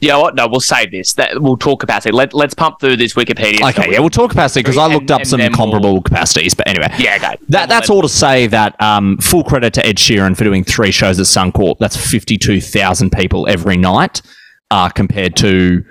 You 0.00 0.08
know 0.08 0.20
what? 0.20 0.34
No, 0.34 0.48
we'll 0.48 0.60
save 0.60 0.90
this. 0.92 1.12
That 1.14 1.40
we'll 1.42 1.56
talk 1.58 1.80
capacity. 1.80 2.12
Let 2.12 2.32
Let's 2.32 2.54
pump 2.54 2.80
through 2.80 2.96
this 2.96 3.14
Wikipedia. 3.14 3.68
Okay, 3.70 3.92
yeah, 3.92 3.98
we'll 4.00 4.08
talk 4.10 4.30
capacity 4.30 4.60
because 4.60 4.78
I 4.78 4.86
And- 4.86 4.94
looked 4.94 5.10
up 5.10 5.20
and 5.20 5.28
some 5.28 5.38
then 5.40 5.50
we'll- 5.52 5.56
comparable 5.58 6.00
capacities. 6.02 6.54
But 6.54 6.68
anyway, 6.68 6.88
Yeah, 6.98 7.16
okay. 7.16 7.36
That, 7.50 7.68
that's 7.68 7.90
all 7.90 8.00
to 8.02 8.08
say 8.08 8.46
that 8.46 8.80
um, 8.80 9.18
full 9.18 9.44
credit 9.44 9.74
to 9.74 9.86
Ed 9.86 9.96
Sheeran 9.96 10.36
for 10.36 10.44
doing 10.44 10.64
three 10.64 10.90
shows 10.90 11.20
at 11.20 11.26
Suncorp. 11.26 11.78
That's 11.78 11.96
52,000 11.96 13.10
people 13.12 13.46
every 13.48 13.76
night 13.76 14.22
uh, 14.70 14.88
compared 14.88 15.36
to 15.36 15.84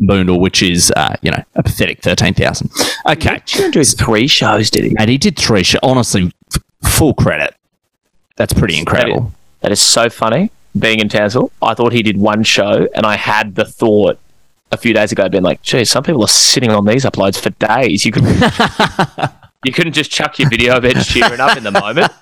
Boondall, 0.00 0.40
which 0.40 0.62
is, 0.62 0.92
uh, 0.96 1.16
you 1.22 1.30
know, 1.30 1.42
a 1.54 1.62
pathetic 1.62 2.02
13,000. 2.02 2.70
Okay. 3.08 3.36
Sheeran 3.46 3.72
do 3.72 3.82
three 3.84 4.26
shows, 4.26 4.68
did 4.70 4.84
he? 4.84 4.96
And 4.98 5.08
he 5.08 5.16
did 5.16 5.38
three 5.38 5.62
shows. 5.62 5.80
Honestly, 5.82 6.30
f- 6.54 6.62
full 6.90 7.14
credit. 7.14 7.54
That's 8.36 8.52
pretty 8.52 8.76
incredible. 8.76 9.32
That 9.60 9.72
is 9.72 9.80
so 9.80 10.10
funny. 10.10 10.50
Being 10.78 11.00
in 11.00 11.08
Townsville, 11.08 11.52
I 11.62 11.74
thought 11.74 11.92
he 11.92 12.02
did 12.02 12.16
one 12.16 12.42
show, 12.42 12.88
and 12.94 13.06
I 13.06 13.16
had 13.16 13.54
the 13.54 13.64
thought 13.64 14.18
a 14.72 14.76
few 14.76 14.92
days 14.92 15.12
ago, 15.12 15.28
being 15.28 15.44
like, 15.44 15.62
"Gee, 15.62 15.84
some 15.84 16.02
people 16.02 16.24
are 16.24 16.28
sitting 16.28 16.70
on 16.70 16.84
these 16.84 17.04
uploads 17.04 17.38
for 17.38 17.50
days. 17.50 18.04
You 18.04 18.12
could, 18.12 18.24
you 19.64 19.72
couldn't 19.72 19.92
just 19.92 20.10
chuck 20.10 20.38
your 20.38 20.50
video 20.50 20.76
of 20.76 20.84
Ed 20.84 20.96
Sheeran 20.96 21.38
up 21.38 21.56
in 21.56 21.64
the 21.64 21.70
moment." 21.70 22.12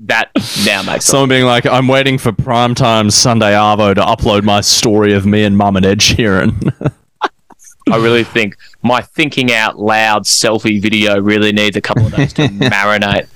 That 0.00 0.30
now 0.64 0.82
makes 0.82 1.04
sense. 1.04 1.06
Someone 1.06 1.28
being 1.28 1.44
like, 1.44 1.66
I'm 1.66 1.88
waiting 1.88 2.18
for 2.18 2.30
primetime 2.30 3.10
Sunday 3.10 3.52
Arvo 3.52 3.96
to 3.96 4.00
upload 4.00 4.44
my 4.44 4.60
story 4.60 5.12
of 5.12 5.26
me 5.26 5.42
and 5.42 5.56
mum 5.56 5.76
and 5.76 5.84
Ed 5.84 5.98
Sheeran. 5.98 6.92
I 7.90 7.96
really 7.96 8.22
think 8.22 8.56
my 8.82 9.00
thinking 9.00 9.52
out 9.52 9.78
loud 9.78 10.22
selfie 10.24 10.80
video 10.80 11.20
really 11.20 11.52
needs 11.52 11.76
a 11.76 11.80
couple 11.80 12.06
of 12.06 12.14
days 12.14 12.32
to 12.34 12.42
marinate. 12.42 13.26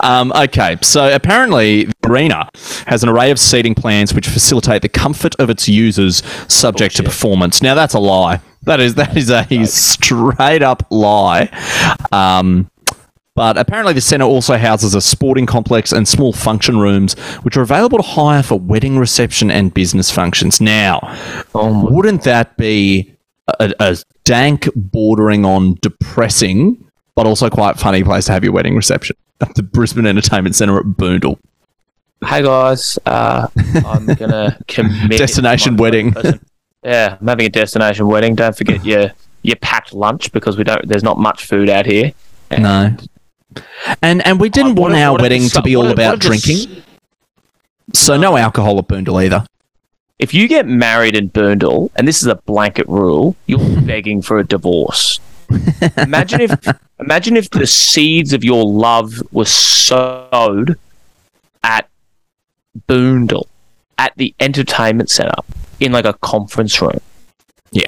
Um, 0.00 0.32
okay, 0.34 0.76
so 0.82 1.14
apparently 1.14 1.84
the 1.84 2.08
arena 2.08 2.48
has 2.86 3.02
an 3.02 3.08
array 3.08 3.30
of 3.30 3.38
seating 3.38 3.74
plans 3.74 4.14
which 4.14 4.26
facilitate 4.26 4.82
the 4.82 4.88
comfort 4.88 5.34
of 5.38 5.50
its 5.50 5.68
users, 5.68 6.22
subject 6.48 6.96
to 6.96 7.02
performance. 7.02 7.62
Now 7.62 7.74
that's 7.74 7.94
a 7.94 7.98
lie. 7.98 8.40
That 8.62 8.80
is 8.80 8.94
that 8.94 9.16
is 9.16 9.30
a 9.30 9.66
straight 9.66 10.62
up 10.62 10.86
lie. 10.90 11.50
Um, 12.12 12.70
But 13.36 13.58
apparently, 13.58 13.92
the 13.94 14.00
centre 14.00 14.24
also 14.24 14.56
houses 14.56 14.94
a 14.94 15.00
sporting 15.00 15.44
complex 15.44 15.90
and 15.92 16.06
small 16.06 16.32
function 16.32 16.78
rooms, 16.78 17.14
which 17.42 17.56
are 17.56 17.62
available 17.62 17.98
to 17.98 18.04
hire 18.04 18.44
for 18.44 18.60
wedding 18.60 18.96
reception 18.96 19.50
and 19.50 19.74
business 19.74 20.08
functions. 20.10 20.60
Now, 20.60 21.00
wouldn't 21.52 22.22
that 22.22 22.56
be 22.56 23.12
a, 23.58 23.74
a 23.80 23.96
dank, 24.24 24.68
bordering 24.76 25.44
on 25.44 25.74
depressing, 25.82 26.88
but 27.16 27.26
also 27.26 27.50
quite 27.50 27.76
funny 27.76 28.04
place 28.04 28.26
to 28.26 28.32
have 28.32 28.44
your 28.44 28.52
wedding 28.52 28.76
reception? 28.76 29.16
At 29.40 29.54
the 29.54 29.62
Brisbane 29.62 30.06
Entertainment 30.06 30.54
Centre 30.54 30.78
at 30.78 30.84
Boondall. 30.84 31.38
Hey 32.24 32.42
guys, 32.42 32.98
uh, 33.04 33.48
I'm 33.84 34.06
gonna 34.06 34.56
commit 34.68 35.18
Destination 35.18 35.76
wedding. 35.76 36.14
Yeah, 36.82 37.16
I'm 37.20 37.26
having 37.26 37.46
a 37.46 37.50
destination 37.50 38.06
wedding. 38.06 38.34
Don't 38.34 38.56
forget 38.56 38.84
your 38.84 39.10
your 39.42 39.56
packed 39.56 39.92
lunch 39.92 40.32
because 40.32 40.56
we 40.56 40.64
don't. 40.64 40.86
There's 40.88 41.02
not 41.02 41.18
much 41.18 41.44
food 41.46 41.68
out 41.68 41.84
here. 41.86 42.12
No. 42.50 42.96
And 44.00 44.26
and 44.26 44.40
we 44.40 44.48
didn't 44.48 44.78
Uh, 44.78 44.82
want 44.82 44.94
our 44.94 45.18
wedding 45.20 45.48
to 45.50 45.62
be 45.62 45.76
all 45.76 45.88
about 45.88 46.24
what 46.24 46.24
if 46.36 46.42
the 46.44 46.52
s- 46.52 46.64
drinking. 46.64 46.82
So 47.92 48.16
no 48.16 48.36
alcohol 48.36 48.78
at 48.78 48.88
Boondall 48.88 49.22
either. 49.24 49.44
If 50.18 50.32
you 50.32 50.48
get 50.48 50.66
married 50.66 51.16
in 51.16 51.28
Boondall, 51.28 51.90
and 51.96 52.06
this 52.08 52.22
is 52.22 52.28
a 52.28 52.36
blanket 52.36 52.88
rule, 52.88 53.36
you're 53.46 53.80
begging 53.82 54.22
for 54.22 54.38
a 54.38 54.44
divorce. 54.44 55.20
Imagine 55.98 56.40
if 56.42 56.68
imagine 56.98 57.36
if 57.36 57.50
the 57.50 57.66
seeds 57.66 58.32
of 58.32 58.44
your 58.44 58.64
love 58.64 59.22
were 59.32 59.44
sowed 59.44 60.78
at 61.62 61.88
Boondall, 62.88 63.46
at 63.98 64.12
the 64.16 64.34
entertainment 64.40 65.10
centre, 65.10 65.34
in 65.80 65.92
like 65.92 66.04
a 66.04 66.14
conference 66.14 66.80
room. 66.80 66.98
Yeah, 67.72 67.86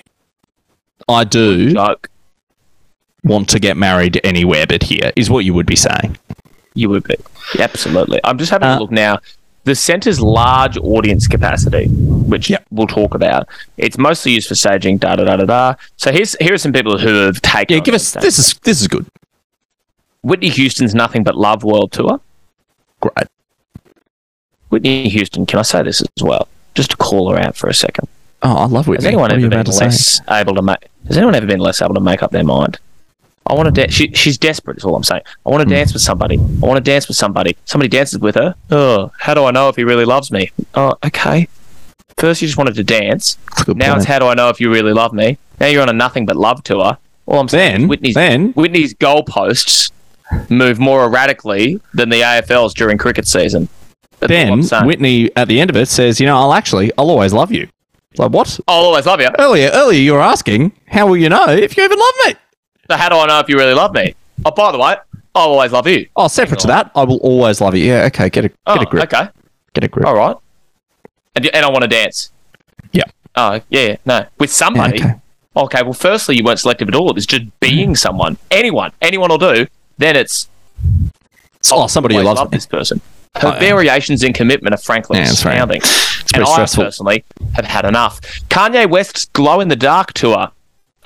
I 1.09 1.25
do 1.25 1.73
Joke. 1.73 2.09
want 3.25 3.49
to 3.51 3.59
get 3.59 3.77
married 3.77 4.21
anywhere 4.25 4.67
but 4.67 4.83
here, 4.85 5.13
is 5.17 5.29
what 5.31 5.45
you 5.45 5.55
would 5.55 5.67
be 5.67 5.77
saying. 5.77 6.17
You 6.75 6.91
would 6.91 7.05
be. 7.05 7.17
Absolutely. 7.59 8.21
I'm 8.25 8.37
just 8.39 8.51
having 8.51 8.69
Uh, 8.69 8.79
a 8.79 8.81
look 8.81 8.91
now. 8.91 9.19
The 9.67 9.75
center's 9.75 10.21
large 10.21 10.79
audience 10.79 11.27
capacity, 11.27 11.87
which 11.89 12.49
Yep. 12.51 12.65
we'll 12.71 12.87
talk 12.87 13.15
about, 13.15 13.49
it's 13.77 13.99
mostly 13.99 14.31
used 14.33 14.47
for 14.49 14.55
staging, 14.55 14.97
da 14.99 15.17
da 15.17 15.25
da 15.25 15.37
da 15.37 15.45
da. 15.45 15.75
So 15.97 16.13
here's 16.13 16.37
here 16.41 16.55
are 16.55 16.59
some 16.59 16.73
people 16.73 16.99
who 16.99 17.09
have 17.27 17.43
taken. 17.43 17.77
Yeah, 17.77 17.83
give 17.83 17.95
us 17.95 18.13
this 18.13 18.39
is 18.39 18.55
this 18.63 18.81
is 18.81 18.87
good. 18.89 19.07
Whitney 20.23 20.51
Houston's 20.51 20.95
Nothing 20.95 21.25
But 21.25 21.37
Love 21.37 21.65
World 21.65 21.91
Tour. 21.93 22.21
Great. 23.01 23.27
Whitney 24.71 25.09
Houston, 25.09 25.47
can 25.47 25.59
I 25.59 25.63
say 25.63 25.83
this 25.83 26.01
as 26.01 26.23
well? 26.23 26.49
Just 26.75 26.91
to 26.93 26.97
call 26.97 27.31
her 27.31 27.39
out 27.39 27.57
for 27.57 27.69
a 27.69 27.75
second. 27.75 28.09
Oh, 28.43 28.57
I 28.57 28.65
love 28.67 28.87
Whitney. 28.87 29.05
Has 29.05 29.07
anyone 29.07 29.31
What 29.31 29.33
ever 29.39 29.49
been 29.49 29.65
to 29.65 29.73
say? 29.73 29.87
less 29.87 30.21
able 30.31 30.55
to 30.55 30.63
make? 30.63 30.87
Has 31.09 31.17
anyone 31.17 31.35
ever 31.35 31.47
been 31.47 31.61
less 31.61 31.83
able 31.83 31.95
to 31.95 32.01
make 32.01 32.23
up 32.23 32.31
their 32.31 32.45
mind? 32.45 32.79
I 33.49 33.55
want 33.55 33.67
to 33.67 33.73
dance. 33.73 33.93
She, 33.95 34.11
she's 34.13 34.37
desperate. 34.39 34.77
Is 34.79 34.85
all 34.85 34.97
I'm 34.97 35.05
saying. 35.05 35.23
I 35.45 35.51
want 35.51 35.61
to 35.63 35.65
Hmm. 35.67 35.75
dance 35.79 35.93
with 35.93 36.03
somebody. 36.03 36.37
I 36.39 36.67
want 36.67 36.77
to 36.85 36.91
dance 36.91 37.09
with 37.09 37.17
somebody. 37.17 37.57
Somebody 37.65 37.89
dances 37.89 38.19
with 38.19 38.35
her. 38.35 38.55
Oh, 38.71 39.13
how 39.19 39.35
do 39.35 39.45
I 39.45 39.51
know 39.51 39.69
if 39.69 39.77
he 39.77 39.85
really 39.85 40.05
loves 40.05 40.31
me? 40.33 40.51
Oh, 40.75 40.95
okay. 41.05 41.49
First, 42.19 42.41
you 42.43 42.49
just 42.49 42.59
wanted 42.59 42.75
to 42.77 42.85
dance. 42.85 43.37
Good 43.65 43.77
Now 43.77 43.89
point. 43.91 43.99
it's 43.99 44.07
how 44.07 44.19
do 44.19 44.27
I 44.27 44.35
know 44.35 44.49
if 44.49 44.61
you 44.61 44.71
really 44.73 44.93
love 44.93 45.13
me? 45.13 45.39
Now 45.61 45.67
you're 45.67 45.83
on 45.83 45.89
a 45.89 45.93
nothing 45.93 46.27
but 46.27 46.37
love 46.37 46.63
tour. 46.65 46.97
All 47.27 47.41
I'm 47.41 47.49
saying, 47.49 47.73
Then- 47.73 47.83
is 47.83 47.89
Whitney's 47.89 48.15
then- 48.15 48.53
Whitney's 48.53 48.95
goalposts 48.95 49.91
move 50.49 50.79
more 50.79 51.05
erratically 51.05 51.81
than 51.95 52.09
the 52.09 52.23
AFL's 52.23 52.75
during 52.75 52.99
cricket 52.99 53.27
season. 53.27 53.69
That's 54.21 54.71
Then. 54.71 54.87
Whitney 54.87 55.31
at 55.37 55.47
the 55.49 55.61
end 55.61 55.69
of 55.71 55.77
it 55.77 55.87
says, 55.89 56.19
"You 56.21 56.27
know, 56.27 56.37
I'll 56.37 56.55
actually, 56.55 56.91
I'll 56.97 57.11
always 57.11 57.33
love 57.35 57.53
you." 57.53 57.69
Like 58.17 58.31
what? 58.31 58.59
I'll 58.67 58.85
always 58.85 59.05
love 59.05 59.21
you. 59.21 59.29
Earlier, 59.39 59.71
earlier 59.75 60.01
you 60.01 60.15
were 60.15 60.23
asking, 60.23 60.73
"How 60.89 61.07
will 61.07 61.19
you 61.19 61.29
know 61.29 61.47
if 61.49 61.77
you 61.77 61.85
even 61.85 61.99
love 61.99 62.15
me?" 62.27 62.35
So 62.91 62.97
how 62.97 63.09
do 63.09 63.17
I 63.17 63.27
know 63.27 63.41
if 63.41 63.49
you 63.49 63.57
really 63.57 63.75
love 63.75 63.95
me? 63.95 64.15
Oh, 64.45 64.51
by 64.51 64.73
the 64.73 64.79
way, 64.79 64.97
I'll 65.35 65.49
always 65.51 65.73
love 65.73 65.87
you. 65.87 66.09
Oh, 66.17 66.29
separate 66.29 66.61
to 66.61 66.67
that, 66.69 66.91
I 66.95 67.05
will 67.05 67.19
always 67.19 67.61
love 67.61 67.75
you. 67.75 67.85
Yeah, 67.85 68.05
okay, 68.07 68.31
get 68.31 68.45
a 68.45 68.49
get 68.49 68.57
Oh, 68.67 68.81
a 68.81 68.87
grip, 68.87 69.05
okay. 69.13 69.29
get 69.75 69.85
a 69.85 69.89
grip. 69.89 70.07
All 70.07 70.15
right. 70.15 70.37
And, 71.35 71.47
and 71.55 71.65
I 71.65 71.71
want 71.71 71.83
to 71.83 71.89
dance. 71.89 72.31
Yeah. 72.93 73.05
Oh, 73.35 73.61
yeah, 73.69 73.97
no. 74.07 74.27
With 74.39 74.51
somebody. 74.53 74.99
Yeah, 74.99 75.05
okay. 75.57 75.79
okay. 75.79 75.83
well, 75.83 75.93
firstly, 75.93 76.37
you 76.37 76.45
weren't 76.45 76.59
selective 76.59 76.89
at 76.89 76.95
all. 76.95 77.11
It 77.11 77.15
was 77.15 77.27
just 77.27 77.45
being 77.61 77.91
mm. 77.93 77.99
someone. 77.99 78.39
Anyone. 78.51 78.93
Anyone 79.03 79.29
will 79.31 79.39
do. 79.39 79.67
Then 79.99 80.17
it's 80.17 80.49
Oh, 81.73 81.87
somebody 81.87 82.15
who 82.15 82.23
loves 82.23 82.39
love 82.41 82.51
this 82.51 82.67
person. 82.67 83.01
Oh, 83.35 83.41
Her 83.41 83.49
Oh, 83.49 83.53
yeah. 83.55 83.59
variations 83.59 84.23
in 84.23 84.33
commitment 84.33 84.75
are 84.75 84.79
frankly 84.79 85.19
Yeah, 85.19 85.25
that's 85.27 85.45
right. 85.45 85.53
astounding. 85.55 85.83
And 85.83 86.29
pretty 86.33 86.51
I 86.51 86.53
stressful. 86.53 86.85
personally 86.85 87.25
have 87.55 87.65
had 87.65 87.85
enough. 87.85 88.21
Kanye 88.49 88.89
West's 88.89 89.27
Glow 89.27 89.61
in 89.61 89.69
the 89.69 89.77
Dark 89.77 90.13
tour. 90.15 90.51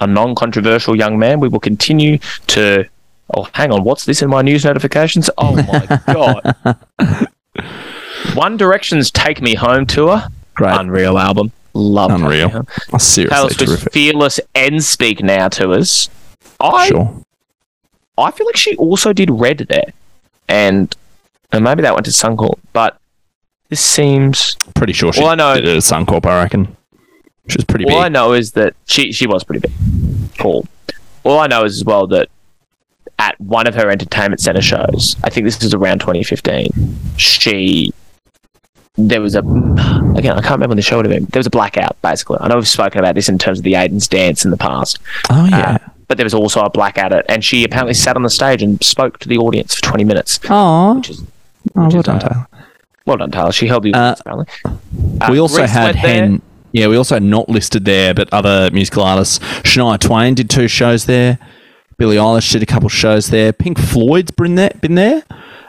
A 0.01 0.07
non 0.07 0.35
controversial 0.35 0.97
young 0.97 1.19
man. 1.19 1.41
We 1.41 1.49
will 1.49 1.61
continue 1.61 2.19
to. 2.49 2.89
Oh, 3.37 3.47
hang 3.55 3.71
on. 3.71 3.85
What's 3.85 4.05
this 4.07 4.23
in 4.23 4.31
my 4.31 4.43
news 4.43 4.65
notifications? 4.65 5.31
Oh, 5.39 5.55
my 5.55 6.01
God. 6.13 7.29
One 8.35 8.57
Direction's 8.57 9.11
Take 9.11 9.41
Me 9.41 9.55
Home 9.55 9.87
tour. 9.87 10.23
Great, 10.55 10.79
Unreal 10.79 11.19
album. 11.19 11.53
Love 11.73 12.11
unreal. 12.11 12.67
Oh, 12.93 12.99
seriously, 12.99 13.29
Taylor 13.37 13.51
Swift's 13.51 13.65
terrific. 13.65 13.93
Fearless 13.93 14.41
and 14.57 14.83
Speak 14.83 15.23
Now 15.23 15.49
tours. 15.49 16.11
I 16.59 16.89
Sure. 16.89 17.23
I 18.19 18.31
feel 18.33 18.47
like 18.47 18.57
she 18.57 18.77
also 18.77 19.13
did 19.13 19.31
Red 19.31 19.59
there, 19.69 19.93
and, 20.49 20.95
and 21.53 21.63
maybe 21.65 21.83
that 21.83 21.95
went 21.95 22.05
to 22.07 22.11
Suncorp. 22.13 22.59
But 22.73 22.99
this 23.69 23.81
seems 23.81 24.57
Pretty 24.75 24.93
sure 24.93 25.13
she 25.13 25.21
Well, 25.21 25.31
I 25.31 25.35
know- 25.37 25.55
did 25.55 25.65
it 25.69 25.77
at 25.77 25.83
Suncorp, 25.85 26.27
I 26.27 26.43
reckon. 26.43 26.77
She 27.51 27.57
was 27.59 27.65
pretty 27.65 27.85
all 27.87 28.01
I 28.01 28.09
know 28.09 28.33
is 28.33 28.53
that 28.53 28.75
she 28.87 29.13
she 29.13 29.27
was 29.27 29.45
pretty 29.45 29.61
big. 29.61 29.73
Cool. 30.39 30.67
All 31.25 31.39
I 31.39 31.47
know 31.47 31.65
is 31.65 31.77
as 31.77 31.85
well 31.85 32.07
that 32.09 32.29
at 33.19 33.39
one 33.41 33.67
of 33.67 33.75
her 33.75 33.91
entertainment 33.91 34.41
center 34.41 34.63
shows, 34.63 35.17
I 35.23 35.29
think 35.31 35.45
this 35.45 35.63
is 35.63 35.75
around 35.75 35.99
2015, 36.01 36.71
she 37.17 37.93
there 38.97 39.21
was 39.21 39.35
a 39.35 39.41
again 39.41 40.33
I 40.33 40.41
can't 40.41 40.53
remember 40.53 40.69
when 40.69 40.77
the 40.77 40.83
show 40.83 40.97
would 40.97 41.07
have 41.07 41.15
been. 41.15 41.25
There 41.27 41.41
was 41.41 41.47
a 41.47 41.51
blackout 41.51 42.01
basically. 42.03 42.39
I 42.41 42.49
know 42.49 42.57
we've 42.57 42.69
spoken 42.69 42.99
about 42.99 43.15
this 43.15 43.29
in 43.29 43.39
terms 43.39 43.59
of 43.59 43.65
the 43.65 43.75
Aiden's 43.75 44.09
dance 44.09 44.45
in 44.45 44.51
the 44.51 44.57
past. 44.57 44.99
Oh 45.31 45.45
yeah. 45.47 45.79
Uh, 45.83 45.91
but 46.09 46.17
there 46.17 46.25
was 46.25 46.35
also 46.35 46.61
a 46.63 46.69
blackout, 46.71 47.13
at, 47.13 47.25
and 47.29 47.45
she 47.45 47.63
apparently 47.63 47.95
sat 47.95 48.17
on 48.17 48.23
the 48.25 48.31
stage 48.31 48.63
and 48.65 48.83
spoke 48.83 49.19
to 49.21 49.29
the 49.29 49.39
audience 49.39 49.77
for 49.77 49.83
20 49.83 50.03
minutes, 50.03 50.41
Oh, 50.51 50.97
which 50.97 51.09
is 51.11 51.21
oh 51.23 51.25
well 51.75 51.97
is, 51.97 52.05
done, 52.05 52.17
uh, 52.17 52.29
Taylor. 52.29 52.49
well 53.07 53.17
done, 53.19 53.31
Tyler. 53.31 53.53
She 53.53 53.69
held 53.69 53.85
the 53.85 53.95
Uh, 53.95 54.17
apparently. 54.19 54.47
Uh, 55.21 55.29
we 55.31 55.39
also 55.39 55.61
Reese 55.63 55.71
had 55.71 55.95
Hen. 55.95 56.31
there. 56.33 56.41
Yeah, 56.73 56.87
we 56.87 56.97
also 56.97 57.19
not 57.19 57.49
listed 57.49 57.85
there, 57.85 58.15
but 58.15 58.33
other 58.33 58.71
musical 58.73 59.03
artists. 59.03 59.39
Shania 59.63 59.99
Twain 59.99 60.35
did 60.35 60.49
two 60.49 60.69
shows 60.69 61.07
there. 61.07 61.39
Billie 61.99 62.17
Eilish 62.17 62.53
did 62.53 62.63
a 62.63 62.67
couple 62.67 62.89
shows 62.89 63.29
there. 63.29 63.53
Pink 63.53 63.79
Floyd's 63.79 64.31
been 64.31 64.55
there. 64.55 64.73
Been 64.81 64.95
there. 64.95 65.23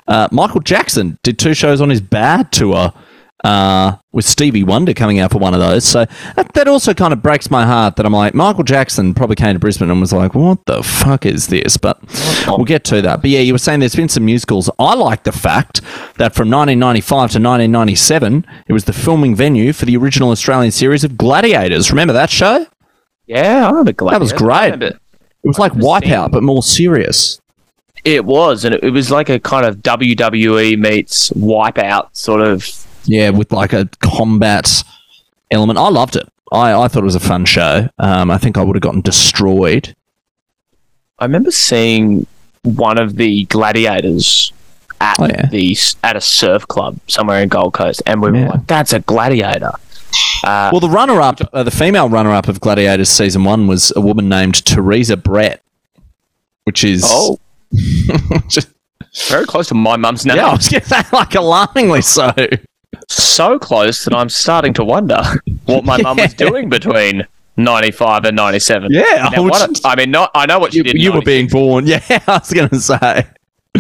Uh, 0.07 0.27
Michael 0.31 0.61
Jackson 0.61 1.17
did 1.23 1.39
two 1.39 1.53
shows 1.53 1.81
on 1.81 1.89
his 1.89 2.01
Bad 2.01 2.51
tour 2.51 2.93
uh, 3.43 3.97
with 4.11 4.25
Stevie 4.25 4.63
Wonder 4.63 4.93
coming 4.93 5.19
out 5.19 5.31
for 5.31 5.37
one 5.37 5.53
of 5.53 5.59
those. 5.59 5.83
So 5.83 6.05
that, 6.35 6.53
that 6.53 6.67
also 6.67 6.93
kind 6.93 7.13
of 7.13 7.21
breaks 7.21 7.49
my 7.49 7.65
heart 7.65 7.95
that 7.95 8.05
I'm 8.05 8.13
like, 8.13 8.33
Michael 8.33 8.63
Jackson 8.63 9.13
probably 9.13 9.35
came 9.35 9.53
to 9.53 9.59
Brisbane 9.59 9.89
and 9.89 9.99
was 9.99 10.13
like, 10.13 10.35
what 10.35 10.65
the 10.65 10.83
fuck 10.83 11.25
is 11.25 11.47
this? 11.47 11.77
But 11.77 11.99
we'll 12.47 12.65
get 12.65 12.83
to 12.85 13.01
that. 13.01 13.21
But 13.21 13.29
yeah, 13.29 13.39
you 13.39 13.53
were 13.53 13.59
saying 13.59 13.79
there's 13.79 13.95
been 13.95 14.09
some 14.09 14.25
musicals. 14.25 14.69
I 14.77 14.93
like 14.95 15.23
the 15.23 15.31
fact 15.31 15.81
that 16.17 16.35
from 16.35 16.49
1995 16.49 17.07
to 17.09 17.21
1997, 17.39 18.45
it 18.67 18.73
was 18.73 18.85
the 18.85 18.93
filming 18.93 19.35
venue 19.35 19.73
for 19.73 19.85
the 19.85 19.97
original 19.97 20.29
Australian 20.29 20.71
series 20.71 21.03
of 21.03 21.17
Gladiators. 21.17 21.91
Remember 21.91 22.13
that 22.13 22.29
show? 22.29 22.67
Yeah, 23.25 23.65
I 23.65 23.69
remember 23.69 23.93
Gladiator. 23.93 24.19
That 24.19 24.21
was 24.21 24.33
great. 24.33 24.83
It 25.43 25.47
was 25.47 25.57
like 25.57 25.71
Wipeout, 25.73 26.31
but 26.31 26.43
more 26.43 26.61
serious. 26.61 27.39
It 28.03 28.25
was, 28.25 28.65
and 28.65 28.75
it, 28.75 28.83
it 28.83 28.89
was 28.91 29.11
like 29.11 29.29
a 29.29 29.39
kind 29.39 29.65
of 29.65 29.77
WWE 29.77 30.77
meets 30.77 31.29
Wipeout 31.31 32.09
sort 32.13 32.41
of. 32.41 32.67
Yeah, 33.05 33.29
with 33.31 33.51
like 33.51 33.73
a 33.73 33.89
combat 34.01 34.83
element. 35.49 35.79
I 35.79 35.89
loved 35.89 36.15
it. 36.15 36.27
I, 36.51 36.73
I 36.73 36.87
thought 36.87 37.01
it 37.01 37.05
was 37.05 37.15
a 37.15 37.19
fun 37.19 37.45
show. 37.45 37.89
Um, 37.97 38.29
I 38.29 38.37
think 38.37 38.57
I 38.57 38.63
would 38.63 38.75
have 38.75 38.81
gotten 38.81 39.01
destroyed. 39.01 39.95
I 41.19 41.25
remember 41.25 41.51
seeing 41.51 42.25
one 42.63 42.97
of 42.97 43.15
the 43.15 43.45
gladiators 43.45 44.51
at 44.99 45.19
Oh, 45.19 45.25
yeah. 45.27 45.47
the 45.47 45.75
at 46.03 46.15
a 46.15 46.21
surf 46.21 46.67
club 46.67 46.97
somewhere 47.07 47.41
in 47.41 47.49
Gold 47.49 47.73
Coast, 47.73 48.01
and 48.05 48.21
we 48.21 48.31
were 48.31 48.37
Yeah. 48.37 48.49
like, 48.49 48.67
"That's 48.67 48.93
a 48.93 48.99
gladiator." 48.99 49.71
Uh, 50.43 50.69
Well, 50.71 50.79
the 50.81 50.89
runner-up, 50.89 51.39
uh, 51.53 51.63
the 51.63 51.71
female 51.71 52.09
runner-up 52.09 52.47
of 52.49 52.59
Gladiators 52.59 53.09
season 53.09 53.43
one 53.45 53.65
was 53.67 53.93
a 53.95 54.01
woman 54.01 54.27
named 54.27 54.63
Teresa 54.65 55.15
Brett, 55.15 55.63
which 56.65 56.83
is 56.83 57.03
oh, 57.07 57.39
very 59.29 59.45
close 59.45 59.67
to 59.69 59.73
my 59.75 59.95
mum's 59.97 60.25
name. 60.25 60.37
yeah, 60.37 60.47
I 60.47 60.53
was 60.53 60.67
going 60.69 60.81
to 60.81 60.87
say 60.87 61.01
like 61.13 61.35
alarmingly 61.35 62.01
so. 62.01 62.31
So 63.13 63.57
close 63.59 64.05
that 64.05 64.13
I'm 64.13 64.29
starting 64.29 64.73
to 64.75 64.83
wonder 64.83 65.21
what 65.65 65.83
my 65.85 66.01
mum 66.01 66.17
was 66.17 66.33
doing 66.33 66.69
between 66.69 67.25
95 67.57 68.25
and 68.25 68.35
97. 68.35 68.91
Yeah, 68.91 69.03
I 69.03 69.29
Now, 69.35 69.43
was 69.43 69.51
what- 69.51 69.69
just- 69.69 69.85
I 69.85 69.95
mean, 69.95 70.11
not, 70.11 70.31
I 70.35 70.45
know 70.45 70.59
what 70.59 70.71
she 70.73 70.77
You, 70.79 70.83
did. 70.83 70.95
you 71.01 71.11
were 71.13 71.21
being 71.21 71.47
born. 71.47 71.85
Yeah, 71.87 72.01
I 72.09 72.37
was 72.39 72.51
going 72.51 72.69
to 72.69 72.79
say. 72.79 73.25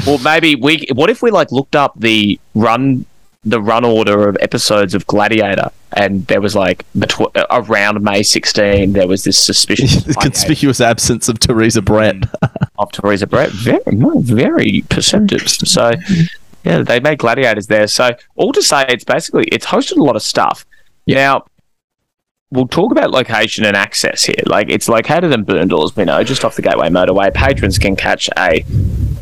Well, 0.05 0.19
maybe 0.19 0.55
we. 0.55 0.85
What 0.93 1.09
if 1.09 1.21
we 1.21 1.31
like 1.31 1.51
looked 1.51 1.75
up 1.75 1.93
the 1.99 2.39
run 2.55 3.05
the 3.43 3.59
run 3.59 3.83
order 3.83 4.29
of 4.29 4.37
episodes 4.39 4.93
of 4.93 5.05
Gladiator, 5.07 5.71
and 5.93 6.25
there 6.27 6.39
was 6.39 6.55
like 6.55 6.85
betw- 6.95 7.35
uh, 7.35 7.45
around 7.49 8.01
May 8.03 8.21
16, 8.21 8.93
there 8.93 9.07
was 9.07 9.23
this 9.23 9.37
suspicious 9.37 10.03
conspicuous 10.21 10.79
absence 10.79 11.27
of 11.27 11.39
Teresa 11.39 11.81
Brett. 11.81 12.17
Mm. 12.17 12.67
of 12.77 12.91
Teresa 12.91 13.25
Brett. 13.27 13.49
Very, 13.49 13.81
very 14.19 14.83
perceptive. 14.89 15.49
So, 15.49 15.93
yeah, 16.63 16.81
they 16.81 16.99
made 16.99 17.17
gladiators 17.19 17.67
there. 17.67 17.87
So, 17.87 18.11
all 18.35 18.51
to 18.53 18.61
say, 18.61 18.85
it's 18.89 19.03
basically 19.03 19.45
it's 19.45 19.65
hosted 19.65 19.97
a 19.97 20.03
lot 20.03 20.15
of 20.15 20.21
stuff. 20.21 20.65
Now, 21.07 21.45
we'll 22.51 22.67
talk 22.67 22.91
about 22.91 23.11
location 23.11 23.65
and 23.65 23.75
access 23.75 24.23
here. 24.23 24.43
Like, 24.45 24.69
it's 24.69 24.87
located 24.87 25.31
in 25.31 25.45
Boondall, 25.45 25.85
as 25.85 25.95
we 25.95 26.05
know, 26.05 26.23
just 26.23 26.45
off 26.45 26.55
the 26.55 26.61
Gateway 26.61 26.89
Motorway. 26.89 27.33
Patrons 27.33 27.77
can 27.79 27.95
catch 27.95 28.29
a 28.37 28.63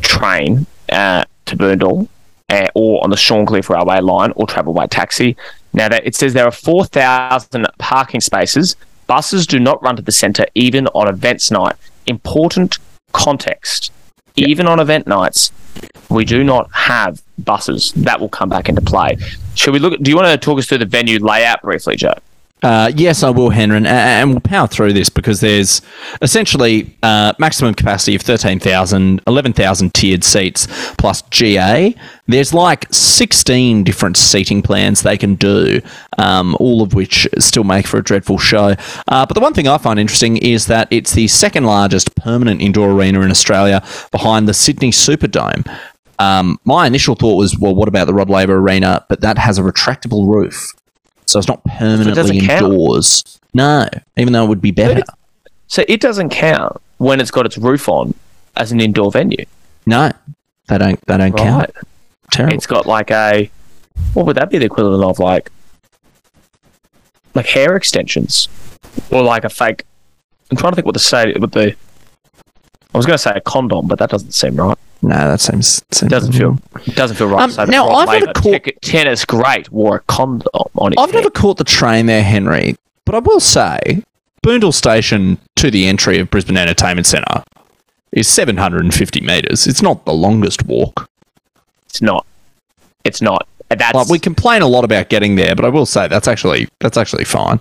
train 0.02 0.66
uh, 0.90 1.24
to 1.46 1.56
Boondall. 1.56 2.08
Uh, 2.48 2.66
or 2.74 3.00
on 3.04 3.10
the 3.10 3.16
Shorncliffe 3.16 3.68
Railway 3.68 4.00
line, 4.00 4.32
or 4.34 4.44
travel 4.44 4.72
by 4.72 4.84
taxi. 4.88 5.36
Now, 5.72 5.88
that 5.88 6.04
it 6.04 6.16
says 6.16 6.32
there 6.32 6.46
are 6.46 6.50
4,000 6.50 7.64
parking 7.78 8.20
spaces. 8.20 8.74
Buses 9.06 9.46
do 9.46 9.60
not 9.60 9.80
run 9.84 9.94
to 9.94 10.02
the 10.02 10.10
centre 10.10 10.46
even 10.56 10.88
on 10.88 11.08
events 11.08 11.52
night. 11.52 11.76
Important 12.06 12.78
context. 13.12 13.92
Even 14.34 14.66
on 14.66 14.80
event 14.80 15.06
nights, 15.06 15.52
we 16.08 16.24
do 16.24 16.42
not 16.42 16.68
have 16.72 17.22
buses. 17.40 17.92
That 17.92 18.20
will 18.20 18.28
come 18.28 18.48
back 18.48 18.68
into 18.68 18.82
play. 18.82 19.16
Should 19.54 19.72
we 19.72 19.78
look? 19.78 20.00
Do 20.00 20.10
you 20.10 20.16
want 20.16 20.28
to 20.28 20.38
talk 20.38 20.58
us 20.58 20.66
through 20.66 20.78
the 20.78 20.86
venue 20.86 21.18
layout 21.18 21.62
briefly, 21.62 21.96
Joe? 21.96 22.14
Uh, 22.62 22.92
yes, 22.94 23.22
I 23.22 23.30
will, 23.30 23.50
Henry, 23.50 23.86
and 23.86 24.30
we'll 24.30 24.40
power 24.40 24.66
through 24.66 24.92
this 24.92 25.08
because 25.08 25.40
there's 25.40 25.80
essentially 26.20 26.94
uh, 27.02 27.32
maximum 27.38 27.72
capacity 27.72 28.14
of 28.14 28.22
13,000, 28.22 29.22
11,000 29.26 29.94
tiered 29.94 30.22
seats 30.22 30.66
plus 30.98 31.22
GA. 31.30 31.94
There's 32.26 32.52
like 32.52 32.86
16 32.92 33.82
different 33.82 34.18
seating 34.18 34.60
plans 34.60 35.02
they 35.02 35.16
can 35.16 35.36
do, 35.36 35.80
um, 36.18 36.54
all 36.60 36.82
of 36.82 36.92
which 36.92 37.26
still 37.38 37.64
make 37.64 37.86
for 37.86 37.98
a 37.98 38.04
dreadful 38.04 38.38
show. 38.38 38.74
Uh, 39.08 39.24
but 39.24 39.34
the 39.34 39.40
one 39.40 39.54
thing 39.54 39.66
I 39.66 39.78
find 39.78 39.98
interesting 39.98 40.36
is 40.36 40.66
that 40.66 40.86
it's 40.90 41.12
the 41.12 41.28
second 41.28 41.64
largest 41.64 42.14
permanent 42.14 42.60
indoor 42.60 42.90
arena 42.90 43.22
in 43.22 43.30
Australia 43.30 43.82
behind 44.10 44.46
the 44.46 44.54
Sydney 44.54 44.90
Superdome. 44.90 45.66
Um, 46.20 46.60
my 46.64 46.86
initial 46.86 47.14
thought 47.16 47.36
was, 47.36 47.58
well, 47.58 47.74
what 47.74 47.88
about 47.88 48.06
the 48.06 48.14
Rod 48.14 48.30
Laver 48.30 48.58
Arena? 48.58 49.04
But 49.08 49.22
that 49.22 49.38
has 49.38 49.58
a 49.58 49.62
retractable 49.62 50.32
roof 50.32 50.74
so 51.30 51.38
it's 51.38 51.46
not 51.46 51.62
permanently 51.64 52.40
count. 52.40 52.64
indoors. 52.64 53.38
No, 53.54 53.88
even 54.16 54.32
though 54.32 54.44
it 54.44 54.48
would 54.48 54.60
be 54.60 54.72
better. 54.72 55.02
So 55.68 55.84
it 55.86 56.00
doesn't 56.00 56.30
count 56.30 56.80
when 56.98 57.20
it's 57.20 57.30
got 57.30 57.46
its 57.46 57.56
roof 57.56 57.88
on 57.88 58.14
as 58.56 58.72
an 58.72 58.80
indoor 58.80 59.12
venue. 59.12 59.44
No, 59.86 60.10
they 60.66 60.78
don't. 60.78 61.00
They 61.06 61.16
don't 61.16 61.36
count. 61.36 61.70
Terrible. 62.32 62.56
It's 62.56 62.66
got 62.66 62.84
like 62.86 63.12
a 63.12 63.48
what 64.14 64.26
would 64.26 64.36
that 64.36 64.50
be 64.50 64.58
the 64.58 64.66
equivalent 64.66 65.04
of 65.04 65.20
like 65.20 65.52
like 67.34 67.46
hair 67.46 67.76
extensions 67.76 68.48
or 69.12 69.22
like 69.22 69.44
a 69.44 69.48
fake. 69.48 69.84
I'm 70.50 70.56
trying 70.56 70.72
to 70.72 70.76
think 70.76 70.86
what 70.86 70.94
to 70.94 70.98
say. 70.98 71.32
What 71.34 71.52
the 71.52 71.76
I 72.94 72.98
was 72.98 73.06
going 73.06 73.14
to 73.16 73.22
say 73.22 73.32
a 73.34 73.40
condom, 73.40 73.86
but 73.86 73.98
that 73.98 74.10
doesn't 74.10 74.32
seem 74.32 74.56
right. 74.56 74.76
no, 75.02 75.16
that 75.16 75.40
seems. 75.40 75.82
seems 75.90 76.10
Doesn't 76.10 76.32
feel 76.32 76.58
it 76.86 76.94
doesn't 76.94 77.16
feel 77.16 77.28
right. 77.28 77.42
Um, 77.42 77.52
that 77.52 77.68
now, 77.68 77.88
I've 77.88 78.08
never 78.20 78.32
caught- 78.32 78.64
te- 78.64 78.72
tennis 78.82 79.24
great 79.24 79.70
wore 79.70 79.96
a 79.96 80.00
condom 80.00 80.48
on 80.74 80.92
I've 80.98 81.12
never 81.12 81.30
caught 81.30 81.56
the 81.58 81.64
train 81.64 82.06
there, 82.06 82.22
Henry, 82.22 82.76
but 83.04 83.14
I 83.14 83.18
will 83.18 83.40
say, 83.40 84.02
Boondall 84.44 84.74
Station 84.74 85.38
to 85.56 85.70
the 85.70 85.86
entry 85.86 86.18
of 86.18 86.30
Brisbane 86.30 86.56
Entertainment 86.56 87.06
Centre 87.06 87.42
is 88.12 88.26
750 88.26 89.20
metres. 89.20 89.66
It's 89.66 89.82
not 89.82 90.04
the 90.04 90.12
longest 90.14 90.66
walk. 90.66 91.08
It's 91.88 92.02
not. 92.02 92.26
It's 93.04 93.22
not. 93.22 93.46
That's 93.68 93.94
Like 93.94 94.08
we 94.08 94.18
complain 94.18 94.62
a 94.62 94.66
lot 94.66 94.84
about 94.84 95.10
getting 95.10 95.36
there, 95.36 95.54
but 95.54 95.64
I 95.64 95.68
will 95.68 95.86
say 95.86 96.08
that's 96.08 96.26
actually 96.26 96.68
that's 96.80 96.96
actually 96.96 97.24
fine. 97.24 97.60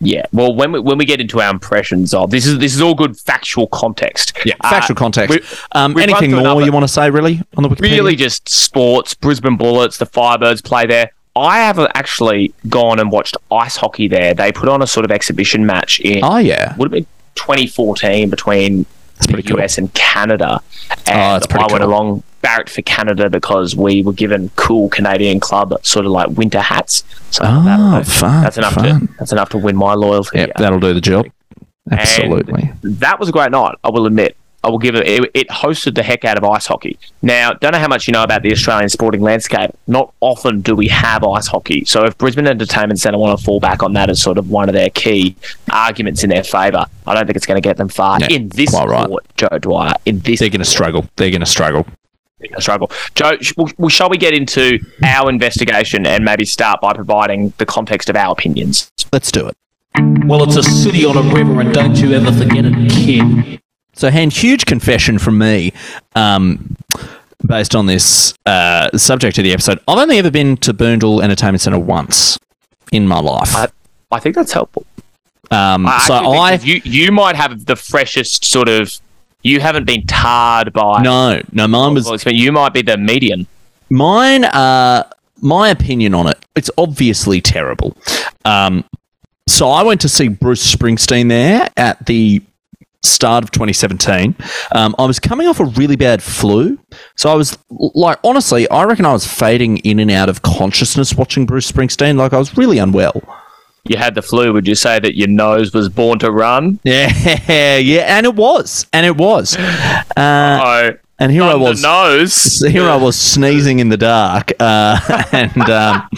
Yeah. 0.00 0.26
Well, 0.32 0.54
when 0.54 0.72
we 0.72 0.80
when 0.80 0.98
we 0.98 1.04
get 1.04 1.20
into 1.20 1.40
our 1.40 1.50
impressions 1.50 2.12
of 2.14 2.30
this 2.30 2.46
is 2.46 2.58
this 2.58 2.74
is 2.74 2.80
all 2.80 2.94
good 2.94 3.18
factual 3.18 3.66
context. 3.68 4.32
Yeah, 4.44 4.54
Uh, 4.62 4.70
factual 4.70 4.94
context. 4.96 5.30
we- 5.38 5.42
um, 5.72 5.96
anything 5.98 6.30
more 6.32 6.40
another- 6.40 6.62
you 6.64 6.72
want 6.72 6.84
to 6.84 6.88
say, 6.92 7.10
really, 7.10 7.40
on 7.56 7.62
the 7.62 7.68
Wikipedia? 7.68 7.80
really 7.92 8.16
just 8.16 8.48
sports. 8.48 9.14
Brisbane 9.14 9.56
Bullets, 9.56 9.98
the 9.98 10.06
Firebirds 10.06 10.62
play 10.62 10.86
there. 10.86 11.10
I 11.34 11.58
have 11.58 11.78
actually 11.94 12.54
gone 12.68 12.98
and 12.98 13.10
watched 13.10 13.36
ice 13.50 13.76
hockey 13.76 14.08
there. 14.08 14.32
They 14.34 14.52
put 14.52 14.68
on 14.70 14.80
a 14.82 14.86
sort 14.86 15.04
of 15.04 15.10
exhibition 15.12 15.66
match 15.66 16.00
in 16.00 16.20
Oh 16.22 16.38
yeah, 16.38 16.74
would 16.76 16.86
have 16.86 16.92
been 16.92 17.06
2014 17.34 18.30
between 18.30 18.86
the 19.18 19.28
pretty 19.28 19.42
cool. 19.48 19.60
US 19.60 19.78
and 19.78 19.92
Canada. 19.94 20.60
And 21.06 21.18
Oh, 21.20 21.32
that's 21.34 21.46
pretty 21.46 21.64
I 21.68 21.72
went 21.72 21.82
cool. 21.84 21.90
along 21.92 22.22
barracked 22.42 22.70
for 22.70 22.82
Canada 22.82 23.28
because 23.30 23.74
we 23.76 24.02
were 24.02 24.12
given 24.12 24.50
cool 24.56 24.88
Canadian 24.88 25.40
club 25.40 25.74
sort 25.84 26.06
of 26.06 26.12
like 26.12 26.28
winter 26.30 26.60
hats. 26.60 27.04
So 27.30 27.42
ah, 27.44 27.48
I 27.48 27.54
thought 27.54 27.64
that- 27.64 28.00
Oh, 28.00 28.02
fun, 28.30 28.42
that's 28.42 28.58
enough 28.58 28.74
fun. 28.74 29.00
to 29.06 29.12
that's 29.18 29.32
enough 29.32 29.48
to 29.50 29.58
win 29.58 29.76
my 29.76 29.94
loyalty. 29.94 30.38
Yep, 30.38 30.52
that'll 30.58 30.80
do 30.80 30.94
the 30.94 31.00
job. 31.00 31.26
And 31.90 32.00
Absolutely. 32.00 32.72
that 32.82 33.18
was 33.20 33.28
a 33.28 33.32
great 33.32 33.50
night, 33.52 33.76
I 33.84 33.90
will 33.90 34.06
admit. 34.06 34.36
I 34.64 34.68
will 34.68 34.78
give 34.78 34.96
it, 34.96 35.06
it. 35.06 35.30
It 35.32 35.48
hosted 35.48 35.94
the 35.94 36.02
heck 36.02 36.24
out 36.24 36.36
of 36.36 36.42
ice 36.42 36.66
hockey. 36.66 36.98
Now, 37.22 37.52
don't 37.52 37.70
know 37.70 37.78
how 37.78 37.86
much 37.86 38.08
you 38.08 38.12
know 38.12 38.24
about 38.24 38.42
the 38.42 38.50
Australian 38.50 38.88
sporting 38.88 39.20
landscape. 39.22 39.70
Not 39.86 40.12
often 40.20 40.60
do 40.60 40.74
we 40.74 40.88
have 40.88 41.22
ice 41.22 41.46
hockey. 41.46 41.84
So, 41.84 42.04
if 42.04 42.18
Brisbane 42.18 42.48
Entertainment 42.48 42.98
Centre 42.98 43.16
want 43.18 43.38
to 43.38 43.44
fall 43.44 43.60
back 43.60 43.84
on 43.84 43.92
that 43.92 44.10
as 44.10 44.20
sort 44.20 44.38
of 44.38 44.50
one 44.50 44.68
of 44.68 44.72
their 44.72 44.90
key 44.90 45.36
arguments 45.70 46.24
in 46.24 46.30
their 46.30 46.42
favour, 46.42 46.84
I 47.06 47.14
don't 47.14 47.26
think 47.26 47.36
it's 47.36 47.46
going 47.46 47.62
to 47.62 47.66
get 47.68 47.76
them 47.76 47.88
far 47.88 48.18
Yeah, 48.18 48.26
in 48.30 48.48
this 48.48 48.70
quite 48.70 48.88
right. 48.88 49.04
sport, 49.04 49.24
Joe 49.36 49.58
Dwyer. 49.60 49.92
In 50.04 50.18
this 50.20 50.40
They're 50.40 50.48
going 50.48 50.58
to 50.58 50.64
struggle. 50.64 51.08
They're 51.14 51.30
going 51.30 51.40
to 51.40 51.46
struggle. 51.46 51.86
Struggle. 52.58 52.90
Joe, 53.14 53.36
sh- 53.40 53.54
well, 53.56 53.70
well, 53.78 53.88
shall 53.88 54.08
we 54.08 54.18
get 54.18 54.34
into 54.34 54.78
our 55.04 55.30
investigation 55.30 56.06
and 56.06 56.24
maybe 56.24 56.44
start 56.44 56.80
by 56.80 56.92
providing 56.92 57.52
the 57.58 57.66
context 57.66 58.08
of 58.08 58.16
our 58.16 58.32
opinions? 58.32 58.90
Let's 59.12 59.30
do 59.32 59.48
it. 59.48 59.56
Well, 60.26 60.42
it's 60.42 60.56
a 60.56 60.62
city 60.62 61.04
on 61.04 61.16
a 61.16 61.22
river, 61.34 61.60
and 61.60 61.72
don't 61.72 61.96
you 61.96 62.12
ever 62.12 62.30
forget 62.30 62.64
it, 62.66 62.90
kid. 62.90 63.60
So, 63.94 64.10
hand 64.10 64.34
huge 64.34 64.66
confession 64.66 65.18
from 65.18 65.38
me, 65.38 65.72
um, 66.14 66.76
based 67.46 67.74
on 67.74 67.86
this 67.86 68.34
uh, 68.44 68.90
subject 68.98 69.38
of 69.38 69.44
the 69.44 69.52
episode. 69.52 69.78
I've 69.88 69.98
only 69.98 70.18
ever 70.18 70.30
been 70.30 70.58
to 70.58 70.74
Boondall 70.74 71.22
Entertainment 71.22 71.62
Centre 71.62 71.78
once 71.78 72.38
in 72.92 73.08
my 73.08 73.20
life. 73.20 73.56
I, 73.56 73.68
I 74.12 74.20
think 74.20 74.34
that's 74.34 74.52
helpful. 74.52 74.84
um, 75.50 75.86
I 75.86 76.04
so 76.06 76.14
I 76.14 76.52
you 76.56 76.82
you 76.84 77.10
might 77.10 77.36
have 77.36 77.64
the 77.64 77.76
freshest 77.76 78.44
sort 78.44 78.68
of. 78.68 79.00
You 79.46 79.60
haven't 79.60 79.84
been 79.84 80.06
tarred 80.06 80.72
by. 80.72 81.02
no 81.02 81.40
no 81.52 81.68
mine 81.68 81.94
was 81.94 82.06
Well, 82.06 82.34
you 82.34 82.52
might 82.52 82.72
be 82.72 82.82
the 82.82 82.96
median. 82.96 83.46
Mine, 83.88 84.44
uh, 84.44 85.08
my 85.40 85.68
opinion 85.68 86.14
on 86.14 86.26
it, 86.26 86.44
it's 86.56 86.70
obviously 86.76 87.40
terrible. 87.40 87.96
Um, 88.44 88.84
so 89.48 89.70
I 89.70 89.84
went 89.84 90.00
to 90.00 90.08
see 90.08 90.26
Bruce 90.26 90.74
Springsteen 90.74 91.28
there 91.28 91.68
at 91.76 92.04
the 92.06 92.42
start 93.04 93.44
of 93.44 93.52
2017. 93.52 94.34
Um, 94.74 94.96
I 94.98 95.04
was 95.04 95.20
coming 95.20 95.46
off 95.46 95.60
a 95.60 95.64
really 95.64 95.94
bad 95.94 96.22
flu. 96.22 96.78
So 97.14 97.30
I 97.30 97.34
was 97.34 97.56
like, 97.70 98.18
honestly, 98.24 98.68
I 98.68 98.82
reckon 98.84 99.04
I 99.04 99.12
was 99.12 99.26
fading 99.26 99.78
in 99.78 100.00
and 100.00 100.10
out 100.10 100.28
of 100.28 100.42
consciousness 100.42 101.14
watching 101.14 101.46
Bruce 101.46 101.70
Springsteen. 101.70 102.16
Like 102.16 102.32
I 102.32 102.38
was 102.38 102.56
really 102.56 102.78
unwell. 102.78 103.22
You 103.88 103.96
had 103.96 104.14
the 104.14 104.22
flu. 104.22 104.52
Would 104.52 104.66
you 104.66 104.74
say 104.74 104.98
that 105.00 105.16
your 105.16 105.28
nose 105.28 105.72
was 105.72 105.88
born 105.88 106.18
to 106.20 106.30
run? 106.30 106.78
Yeah, 106.84 107.08
yeah, 107.78 108.16
and 108.18 108.26
it 108.26 108.34
was, 108.34 108.86
and 108.92 109.04
it 109.06 109.16
was. 109.16 109.56
Uh, 109.56 110.12
Oh, 110.16 110.90
and 111.18 111.32
here 111.32 111.42
I 111.44 111.52
on 111.54 111.60
the 111.60 111.64
was. 111.70 111.82
nose. 111.82 112.60
Here 112.66 112.84
I 112.88 112.96
was 112.96 113.16
sneezing 113.18 113.78
in 113.78 113.88
the 113.88 113.96
dark, 113.96 114.52
uh, 114.60 115.24
and 115.32 115.70
um, 115.70 116.08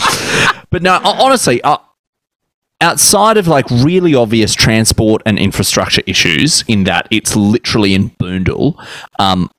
but 0.71 0.83
no, 0.83 0.99
honestly, 1.05 1.63
uh, 1.63 1.79
outside 2.81 3.37
of 3.37 3.47
like 3.49 3.69
really 3.71 4.15
obvious 4.15 4.55
transport 4.55 5.23
and 5.27 5.39
infrastructure 5.39 6.03
issues, 6.07 6.65
in 6.69 6.85
that 6.85 7.07
it's 7.11 7.37
literally 7.37 7.95
in 7.95 8.11
Boondall, 8.11 8.75
um, 9.19 9.51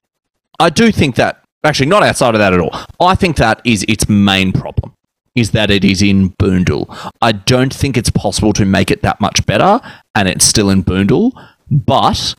I 0.59 0.69
do 0.69 0.91
think 0.91 1.15
that 1.15 1.41
actually 1.63 1.87
not 1.87 2.03
outside 2.03 2.35
of 2.35 2.39
that 2.39 2.53
at 2.53 2.59
all. 2.59 2.71
I 2.99 3.15
think 3.15 3.37
that 3.37 3.61
is 3.65 3.85
its 3.87 4.09
main 4.09 4.51
problem. 4.51 4.93
Is 5.35 5.51
that 5.51 5.71
it 5.71 5.85
is 5.85 6.01
in 6.01 6.31
Boondall. 6.31 7.11
I 7.21 7.31
don't 7.31 7.73
think 7.73 7.95
it's 7.95 8.09
possible 8.09 8.53
to 8.53 8.65
make 8.65 8.91
it 8.91 9.01
that 9.03 9.21
much 9.21 9.45
better, 9.45 9.79
and 10.15 10.27
it's 10.27 10.45
still 10.45 10.69
in 10.69 10.83
Boondall. 10.83 11.31
But 11.69 12.35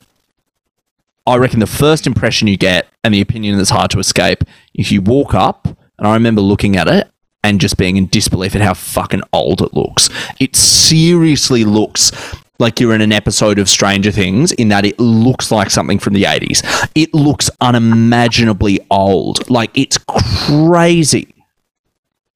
I 1.26 1.36
reckon 1.36 1.60
the 1.60 1.66
first 1.66 2.06
impression 2.06 2.48
you 2.48 2.56
get 2.56 2.88
and 3.04 3.14
the 3.14 3.20
opinion 3.20 3.56
that's 3.56 3.70
hard 3.70 3.90
to 3.92 3.98
escape, 4.00 4.44
if 4.74 4.90
you 4.90 5.00
walk 5.00 5.34
up, 5.34 5.66
and 5.66 6.06
I 6.06 6.14
remember 6.14 6.40
looking 6.40 6.76
at 6.76 6.88
it 6.88 7.10
and 7.42 7.60
just 7.60 7.76
being 7.76 7.96
in 7.96 8.06
disbelief 8.08 8.54
at 8.54 8.62
how 8.62 8.74
fucking 8.74 9.22
old 9.32 9.62
it 9.62 9.72
looks. 9.72 10.10
It 10.38 10.56
seriously 10.56 11.64
looks 11.64 12.12
like 12.58 12.78
you're 12.78 12.94
in 12.94 13.00
an 13.00 13.12
episode 13.12 13.58
of 13.58 13.68
Stranger 13.68 14.10
Things 14.10 14.52
in 14.52 14.68
that 14.68 14.84
it 14.84 14.98
looks 15.00 15.50
like 15.50 15.70
something 15.70 15.98
from 15.98 16.12
the 16.12 16.24
80s. 16.24 16.62
It 16.94 17.14
looks 17.14 17.48
unimaginably 17.60 18.80
old. 18.90 19.48
Like 19.48 19.70
it's 19.76 19.98
crazy. 19.98 21.34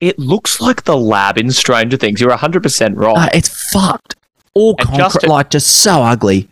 It 0.05 0.19
looks 0.19 0.61
like 0.61 0.85
the 0.85 0.97
lab 0.97 1.39
in 1.39 1.51
Stranger 1.51 1.97
Things. 1.97 2.21
You're 2.21 2.31
100% 2.31 2.97
right. 2.97 3.17
Uh, 3.17 3.29
it's 3.33 3.49
fucked. 3.73 4.17
All 4.55 4.77
And 4.79 4.89
concrete, 4.89 5.03
just- 5.23 5.27
like 5.27 5.51
just 5.51 5.67
so 5.83 6.03
ugly. 6.03 6.49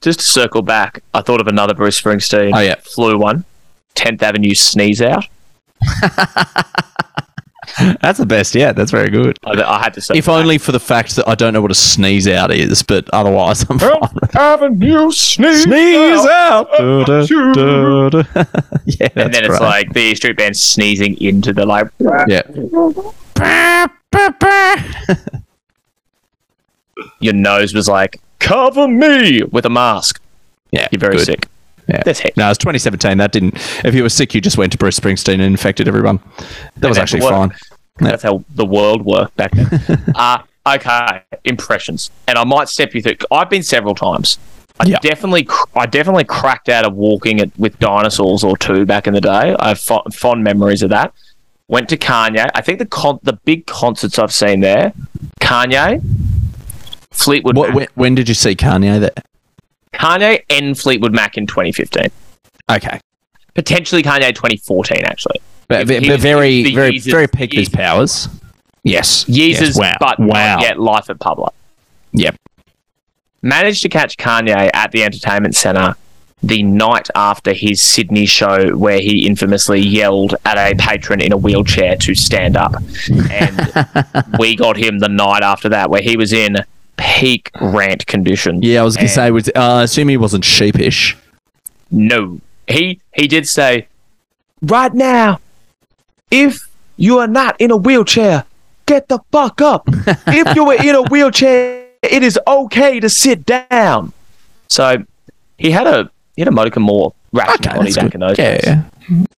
Just 0.00 0.20
to 0.20 0.24
circle 0.24 0.62
back, 0.62 1.02
I 1.14 1.20
thought 1.22 1.40
of 1.40 1.46
another 1.46 1.74
Bruce 1.74 2.00
Springsteen 2.00 2.52
Oh, 2.54 2.60
yeah. 2.60 2.74
flu 2.82 3.18
one. 3.18 3.44
10th 3.94 4.22
Avenue 4.22 4.54
sneeze 4.54 5.00
out. 5.02 5.26
That's 8.02 8.18
the 8.18 8.26
best. 8.26 8.54
Yeah, 8.54 8.72
that's 8.72 8.90
very 8.90 9.10
good. 9.10 9.38
I, 9.44 9.60
I 9.62 9.82
had 9.82 9.94
to 9.94 10.00
say. 10.00 10.14
If 10.16 10.28
only 10.28 10.58
for 10.58 10.72
the 10.72 10.80
fact 10.80 11.16
that 11.16 11.28
I 11.28 11.34
don't 11.34 11.52
know 11.52 11.62
what 11.62 11.70
a 11.70 11.74
sneeze 11.74 12.26
out 12.28 12.50
is, 12.52 12.82
but 12.82 13.08
otherwise 13.12 13.64
I'm 13.68 13.78
fine. 13.78 13.98
Avenue 14.34 15.10
sneeze, 15.10 15.64
Sneeze 15.64 16.26
out. 16.26 16.68
Da, 16.76 17.04
da, 17.04 17.26
da, 17.26 18.08
da. 18.10 18.22
yeah, 18.86 19.08
and 19.16 19.32
then 19.34 19.44
it's 19.44 19.60
like 19.60 19.92
the 19.92 20.14
Street 20.14 20.36
Band 20.36 20.56
sneezing 20.56 21.20
into 21.20 21.52
the 21.52 21.66
like. 21.66 21.88
yeah. 22.26 22.42
Your 27.20 27.34
nose 27.34 27.74
was 27.74 27.88
like, 27.88 28.20
cover 28.38 28.86
me 28.86 29.42
with 29.44 29.66
a 29.66 29.70
mask. 29.70 30.20
Yeah, 30.70 30.86
You're 30.92 31.00
very 31.00 31.16
good. 31.16 31.26
sick. 31.26 31.48
Yeah. 31.88 32.02
That's 32.04 32.20
heck. 32.20 32.36
No, 32.36 32.46
it 32.46 32.50
was 32.50 32.58
2017. 32.58 33.18
That 33.18 33.32
didn't. 33.32 33.54
If 33.84 33.94
you 33.94 34.02
were 34.02 34.08
sick, 34.08 34.34
you 34.34 34.40
just 34.40 34.56
went 34.56 34.72
to 34.72 34.78
Bruce 34.78 34.98
Springsteen 34.98 35.34
and 35.34 35.42
infected 35.42 35.88
everyone. 35.88 36.20
That 36.76 36.88
was 36.88 36.98
actually 36.98 37.20
fine. 37.20 37.50
Yeah. 38.00 38.08
That's 38.08 38.22
how 38.22 38.44
the 38.54 38.64
world 38.64 39.04
worked 39.04 39.36
back 39.36 39.52
then. 39.52 40.02
uh, 40.14 40.38
okay, 40.66 41.22
impressions, 41.44 42.10
and 42.26 42.38
I 42.38 42.44
might 42.44 42.68
step 42.68 42.94
you 42.94 43.02
through. 43.02 43.16
I've 43.30 43.50
been 43.50 43.62
several 43.62 43.94
times. 43.94 44.38
I 44.80 44.90
definitely, 44.90 45.46
I 45.76 45.86
definitely 45.86 46.24
cracked 46.24 46.68
out 46.68 46.84
of 46.84 46.94
walking 46.94 47.38
it 47.38 47.56
with 47.56 47.78
dinosaurs 47.78 48.42
or 48.42 48.56
two 48.56 48.84
back 48.84 49.06
in 49.06 49.14
the 49.14 49.20
day. 49.20 49.54
I 49.60 49.68
have 49.68 49.78
fo- 49.78 50.02
fond 50.12 50.42
memories 50.42 50.82
of 50.82 50.90
that. 50.90 51.14
Went 51.68 51.88
to 51.90 51.96
Kanye. 51.96 52.50
I 52.54 52.60
think 52.60 52.80
the 52.80 52.86
con- 52.86 53.20
the 53.22 53.34
big 53.44 53.66
concerts 53.66 54.18
I've 54.18 54.32
seen 54.34 54.60
there, 54.60 54.92
Kanye, 55.40 56.02
Fleetwood 57.12 57.56
What, 57.56 57.74
when, 57.74 57.86
when 57.94 58.14
did 58.16 58.28
you 58.28 58.34
see 58.34 58.56
Kanye 58.56 58.98
there? 59.00 59.12
Kanye 59.94 60.44
and 60.50 60.78
Fleetwood 60.78 61.12
Mac 61.14 61.36
in 61.38 61.46
2015. 61.46 62.08
Okay. 62.70 63.00
Potentially 63.54 64.02
Kanye 64.02 64.34
2014 64.34 65.04
actually. 65.04 65.40
But, 65.68 65.88
He 65.88 66.08
but 66.08 66.20
very, 66.20 66.62
the 66.62 66.74
very, 66.74 66.98
very 66.98 67.26
peak 67.28 67.52
his 67.54 67.68
powers. 67.68 68.28
Yes. 68.82 69.24
Yeezus, 69.24 69.60
Yes. 69.60 69.78
Wow. 69.78 69.96
but 70.00 70.20
wow. 70.20 70.56
not 70.56 70.62
yet 70.62 70.78
Life 70.78 71.08
of 71.08 71.18
Pablo. 71.18 71.52
Yep. 72.12 72.36
managed 73.42 73.82
to 73.82 73.88
catch 73.88 74.16
Kanye 74.16 74.70
at 74.74 74.92
the 74.92 75.02
entertainment 75.02 75.54
center 75.54 75.94
the 76.42 76.62
night 76.62 77.08
after 77.14 77.54
his 77.54 77.80
Sydney 77.80 78.26
show, 78.26 78.76
where 78.76 79.00
he 79.00 79.26
infamously 79.26 79.80
yelled 79.80 80.34
at 80.44 80.58
a 80.58 80.76
patron 80.76 81.22
in 81.22 81.32
a 81.32 81.36
wheelchair 81.38 81.96
to 81.96 82.14
stand 82.14 82.56
up. 82.56 82.74
And 83.30 83.72
we 84.38 84.54
got 84.54 84.76
him 84.76 84.98
the 84.98 85.08
night 85.08 85.42
after 85.42 85.70
that, 85.70 85.88
where 85.88 86.02
he 86.02 86.16
was 86.18 86.32
in 86.34 86.58
peak 86.96 87.50
rant 87.60 88.06
condition. 88.06 88.62
Yeah, 88.62 88.80
I 88.80 88.84
was 88.84 88.96
going 88.96 89.08
to 89.08 89.12
And 89.12 89.14
say, 89.14 89.30
was, 89.30 89.48
uh, 89.48 89.52
I 89.56 89.82
assume 89.84 90.08
he 90.08 90.16
wasn't 90.16 90.44
sheepish. 90.44 91.16
no. 91.90 92.40
He 92.66 93.00
he 93.14 93.28
did 93.28 93.46
say, 93.46 93.88
right 94.62 94.94
now, 94.94 95.38
if 96.30 96.66
you 96.96 97.18
are 97.18 97.26
not 97.26 97.60
in 97.60 97.70
a 97.70 97.76
wheelchair, 97.76 98.44
get 98.86 99.08
the 99.08 99.18
fuck 99.30 99.60
up. 99.60 99.82
if 100.26 100.56
you 100.56 100.64
were 100.64 100.74
in 100.82 100.94
a 100.94 101.02
wheelchair, 101.02 101.88
it 102.02 102.22
is 102.22 102.38
okay 102.46 103.00
to 103.00 103.10
sit 103.10 103.44
down. 103.44 104.14
So 104.68 105.04
he 105.58 105.72
had 105.72 105.86
a 105.86 106.10
he 106.36 106.40
had 106.40 106.48
a 106.48 106.52
modicum 106.52 106.84
more 106.84 107.12
rationality 107.32 107.92
that's 107.92 107.96
back 107.96 108.14
in 108.14 108.20
those 108.20 108.38
Yeah, 108.38 108.52
days. 108.56 108.62
yeah. 108.64 108.82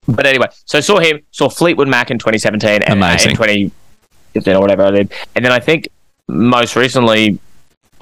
But 0.07 0.27
anyway, 0.27 0.49
so 0.67 0.81
saw 0.83 0.99
him, 0.99 1.21
saw 1.31 1.49
Fleetwood 1.49 1.89
Mac 1.89 2.11
in 2.11 2.19
2017 2.19 2.83
and 2.83 2.93
Amazing. 2.93 3.31
in 3.31 3.37
2015 3.37 4.55
or 4.55 4.61
whatever 4.61 4.85
I 4.85 4.91
did. 4.91 5.13
And 5.35 5.43
then 5.43 5.53
I 5.53 5.61
think 5.61 5.89
most 6.29 6.77
recently, 6.77 7.39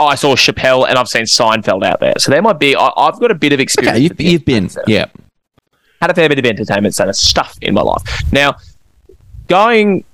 I 0.07 0.15
saw 0.15 0.35
Chappelle 0.35 0.89
and 0.89 0.99
I've 0.99 1.09
seen 1.09 1.25
Seinfeld 1.25 1.85
out 1.85 2.01
there. 2.01 2.15
So 2.19 2.31
there 2.31 2.43
might 2.43 2.59
be, 2.59 2.77
I, 2.77 2.91
I've 2.97 3.19
got 3.21 3.31
a 3.31 3.35
bit 3.35 3.53
of 3.53 3.61
experience. 3.61 3.97
Okay, 3.97 4.03
you've, 4.03 4.21
you've 4.21 4.45
been. 4.45 4.69
centre. 4.69 4.91
Yeah. 4.91 5.07
Had 6.01 6.11
a 6.11 6.15
fair 6.15 6.29
bit 6.29 6.39
of 6.39 6.45
entertainment 6.45 6.95
center 6.95 7.13
stuff 7.13 7.57
in 7.63 7.75
my 7.75 7.83
life. 7.83 8.03
Now, 8.33 8.57
going 9.49 10.05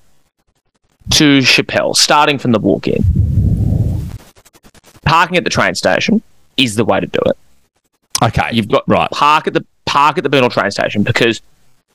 to 1.13 1.39
Chappelle, 1.39 1.97
starting 1.97 2.39
from 2.39 2.53
the 2.53 2.59
walk 2.59 2.89
in, 2.89 3.03
parking 5.05 5.37
at 5.37 5.45
the 5.45 5.51
train 5.51 5.75
station 5.75 6.23
is 6.57 6.75
the 6.75 6.85
way 6.85 7.01
to 7.01 7.07
do 7.07 7.21
it. 7.27 7.39
Okay. 8.23 8.51
You've 8.53 8.69
got 8.69 8.85
right. 8.87 9.11
park 9.11 9.47
at 9.47 9.55
the 9.55 9.65
park 9.87 10.19
at 10.19 10.25
the 10.25 10.31
Boondall 10.31 10.51
train 10.51 10.71
station 10.71 11.03
because 11.03 11.41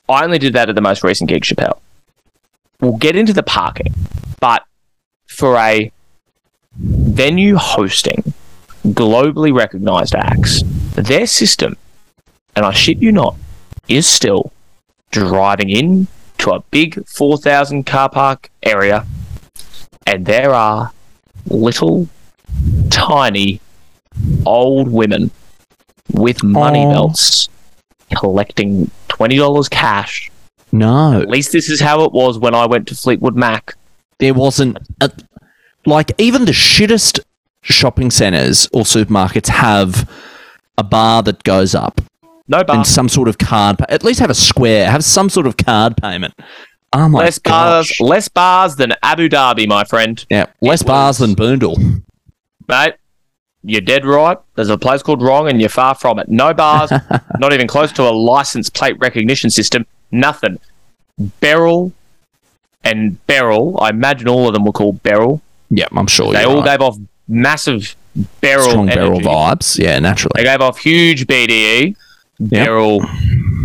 I 0.08 0.24
only 0.24 0.38
did 0.38 0.52
that 0.54 0.68
at 0.68 0.74
the 0.74 0.80
most 0.80 1.04
recent 1.04 1.30
gig, 1.30 1.44
Chappelle. 1.44 1.78
We'll 2.80 2.96
get 2.96 3.14
into 3.14 3.32
the 3.32 3.42
parking, 3.42 3.94
but 4.40 4.64
for 5.26 5.56
a 5.56 5.92
venue 6.76 7.56
hosting 7.56 8.34
globally 8.84 9.54
recognized 9.54 10.14
acts, 10.14 10.62
their 10.94 11.26
system, 11.26 11.76
and 12.54 12.64
I 12.64 12.72
shit 12.72 12.98
you 12.98 13.12
not, 13.12 13.36
is 13.88 14.06
still 14.06 14.52
driving 15.10 15.70
in 15.70 16.06
to 16.38 16.52
a 16.52 16.60
big 16.70 17.06
4,000 17.08 17.84
car 17.84 18.10
park 18.10 18.50
area, 18.62 19.06
and 20.06 20.26
there 20.26 20.52
are 20.52 20.92
little, 21.46 22.08
tiny, 22.90 23.60
old 24.44 24.88
women 24.88 25.30
with 26.12 26.42
money 26.42 26.84
Aw. 26.84 26.92
belts 26.92 27.48
collecting 28.16 28.90
$20 29.08 29.70
cash. 29.70 30.30
No. 30.72 31.20
At 31.20 31.30
least 31.30 31.52
this 31.52 31.70
is 31.70 31.80
how 31.80 32.04
it 32.04 32.12
was 32.12 32.38
when 32.38 32.54
I 32.54 32.66
went 32.66 32.88
to 32.88 32.94
Fleetwood 32.94 33.36
Mac. 33.36 33.74
there 34.18 34.34
wasn't 34.34 34.78
a, 35.00 35.10
like 35.86 36.12
even 36.18 36.44
the 36.44 36.52
shittest 36.52 37.20
shopping 37.62 38.10
centers 38.10 38.68
or 38.72 38.82
supermarkets 38.82 39.48
have 39.48 40.08
a 40.78 40.82
bar 40.84 41.22
that 41.22 41.42
goes 41.44 41.74
up 41.74 42.00
No 42.48 42.62
bar. 42.64 42.76
and 42.76 42.86
some 42.86 43.08
sort 43.08 43.28
of 43.28 43.38
card 43.38 43.78
pa- 43.78 43.86
at 43.88 44.04
least 44.04 44.20
have 44.20 44.30
a 44.30 44.34
square 44.34 44.90
have 44.90 45.04
some 45.04 45.28
sort 45.30 45.46
of 45.46 45.56
card 45.56 45.96
payment 45.96 46.34
oh 46.92 47.08
my 47.08 47.20
less 47.20 47.38
bars, 47.38 47.98
less 48.00 48.28
bars 48.28 48.76
than 48.76 48.92
Abu 49.02 49.28
Dhabi, 49.28 49.66
my 49.66 49.84
friend. 49.84 50.24
yeah 50.30 50.46
less 50.60 50.82
It 50.82 50.86
bars 50.86 51.18
was- 51.20 51.34
than 51.34 51.36
Boondall 51.36 52.02
Mate, 52.68 52.94
you're 53.62 53.82
dead 53.82 54.06
right. 54.06 54.38
There's 54.54 54.70
a 54.70 54.78
place 54.78 55.02
called 55.02 55.20
Wrong, 55.20 55.48
and 55.50 55.60
you're 55.60 55.68
far 55.68 55.94
from 55.94 56.18
it. 56.18 56.28
No 56.30 56.54
bars, 56.54 56.90
not 57.38 57.52
even 57.52 57.66
close 57.66 57.92
to 57.92 58.02
a 58.08 58.10
license 58.10 58.70
plate 58.70 58.96
recognition 59.00 59.50
system. 59.50 59.86
Nothing. 60.10 60.58
Beryl 61.40 61.92
and 62.82 63.24
Beryl. 63.26 63.78
I 63.82 63.90
imagine 63.90 64.28
all 64.28 64.48
of 64.48 64.54
them 64.54 64.64
were 64.64 64.72
called 64.72 65.02
Beryl. 65.02 65.42
Yeah 65.76 65.88
I'm 65.92 66.06
sure 66.06 66.32
They 66.32 66.44
all 66.44 66.56
right. 66.56 66.64
gave 66.64 66.80
off 66.80 66.96
massive 67.28 67.96
Beryl 68.40 68.70
strong 68.70 68.86
barrel 68.86 69.20
vibes 69.20 69.78
yeah 69.78 69.98
naturally 69.98 70.32
They 70.36 70.44
gave 70.44 70.60
off 70.60 70.78
huge 70.78 71.26
BDE, 71.26 71.96
Beryl, 72.38 73.00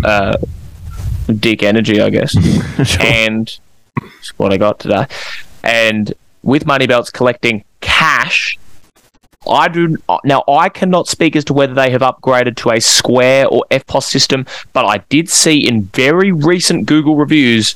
uh, 0.04 0.38
dick 1.39 1.62
energy, 1.63 2.02
I 2.02 2.10
guess. 2.10 2.36
Sure. 2.86 3.02
and 3.06 3.60
that's 4.02 4.30
what 4.39 4.54
I 4.54 4.58
got 4.58 4.80
today. 4.80 5.06
And 5.63 6.13
with 6.43 6.65
money 6.65 6.88
belts 6.88 7.10
collecting 7.12 7.63
cash, 7.82 8.58
I 9.48 9.67
do 9.67 9.98
now. 10.24 10.43
I 10.48 10.69
cannot 10.69 11.08
speak 11.08 11.36
as 11.36 11.43
to 11.45 11.54
whether 11.54 11.74
they 11.74 11.89
have 11.91 12.02
upgraded 12.02 12.56
to 12.58 12.72
a 12.72 12.80
Square 12.80 13.48
or 13.50 13.65
EFTPOS 13.72 14.04
system, 14.04 14.45
but 14.74 14.86
I 14.86 15.00
did 15.10 15.30
see 15.30 15.67
in 15.67 15.84
very 15.84 16.32
recent 16.32 16.86
Google 16.86 17.15
reviews 17.15 17.76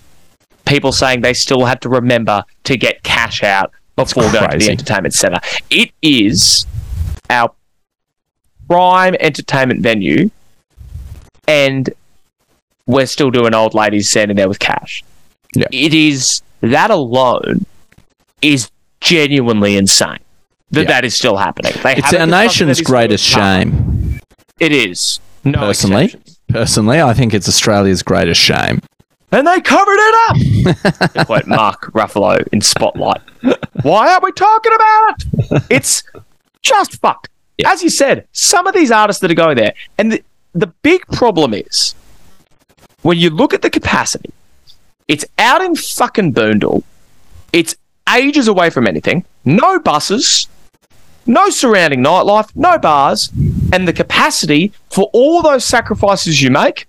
people 0.65 0.91
saying 0.91 1.21
they 1.21 1.33
still 1.33 1.65
had 1.65 1.81
to 1.81 1.89
remember 1.89 2.43
to 2.63 2.77
get 2.77 3.03
cash 3.03 3.43
out 3.43 3.71
before 3.95 4.31
going 4.31 4.51
to 4.51 4.57
the 4.57 4.71
entertainment 4.71 5.13
center. 5.13 5.39
It 5.69 5.91
is 6.01 6.65
our 7.29 7.53
prime 8.67 9.15
entertainment 9.19 9.81
venue, 9.81 10.29
and 11.47 11.89
we're 12.85 13.05
still 13.05 13.31
doing 13.31 13.53
old 13.53 13.73
ladies 13.73 14.09
standing 14.09 14.37
there 14.37 14.49
with 14.49 14.59
cash. 14.59 15.03
Yeah. 15.55 15.67
It 15.71 15.93
is 15.93 16.41
that 16.61 16.89
alone 16.91 17.65
is 18.41 18.69
genuinely 19.01 19.77
insane 19.77 20.19
that 20.71 20.81
Yeah. 20.83 20.87
that 20.87 21.05
is 21.05 21.15
still 21.15 21.37
happening. 21.37 21.73
They 21.83 21.95
it's 21.97 22.13
our 22.13 22.25
nation's 22.25 22.67
that 22.67 22.69
it's 22.71 22.79
still 22.79 22.93
greatest 22.93 23.23
shame 23.23 24.19
It 24.59 24.71
is. 24.71 25.19
No 25.43 25.59
personally 25.59 26.05
exceptions. 26.05 26.39
personally 26.49 27.01
I 27.01 27.13
think 27.13 27.33
it's 27.33 27.47
Australia's 27.47 28.01
greatest 28.01 28.41
shame 28.41 28.81
And 29.33 29.47
they 29.47 29.61
covered 29.61 29.97
it 29.97 30.15
up. 30.29 31.25
quote 31.25 31.47
Mark 31.47 31.91
Ruffalo 31.91 32.47
in 32.53 32.61
Spotlight. 32.61 33.21
Why 33.81 34.11
aren't 34.11 34.23
we 34.23 34.31
talking 34.31 34.71
about 34.75 35.15
it? 35.17 35.63
It's 35.71 36.03
just 36.61 37.01
fucked. 37.01 37.29
As 37.65 37.81
you 37.81 37.89
said, 37.89 38.27
some 38.31 38.67
of 38.67 38.75
these 38.75 38.91
artists 38.91 39.21
that 39.21 39.31
are 39.31 39.35
going 39.35 39.57
there, 39.57 39.73
and 39.97 40.11
the, 40.11 40.23
the 40.53 40.67
big 40.67 41.05
problem 41.07 41.55
is 41.55 41.95
when 43.01 43.17
you 43.17 43.31
look 43.31 43.55
at 43.55 43.63
the 43.63 43.71
capacity, 43.71 44.31
it's 45.07 45.25
out 45.39 45.63
in 45.63 45.75
fucking 45.75 46.33
Boondall. 46.33 46.83
It's 47.51 47.75
ages 48.15 48.47
away 48.47 48.69
from 48.69 48.85
anything. 48.85 49.25
No 49.45 49.79
buses, 49.79 50.47
no 51.25 51.49
surrounding 51.49 52.03
nightlife, 52.03 52.55
no 52.55 52.77
bars, 52.77 53.31
and 53.71 53.87
the 53.87 53.93
capacity 53.93 54.71
for 54.91 55.09
all 55.11 55.41
those 55.41 55.65
sacrifices 55.65 56.41
you 56.41 56.51
make, 56.51 56.87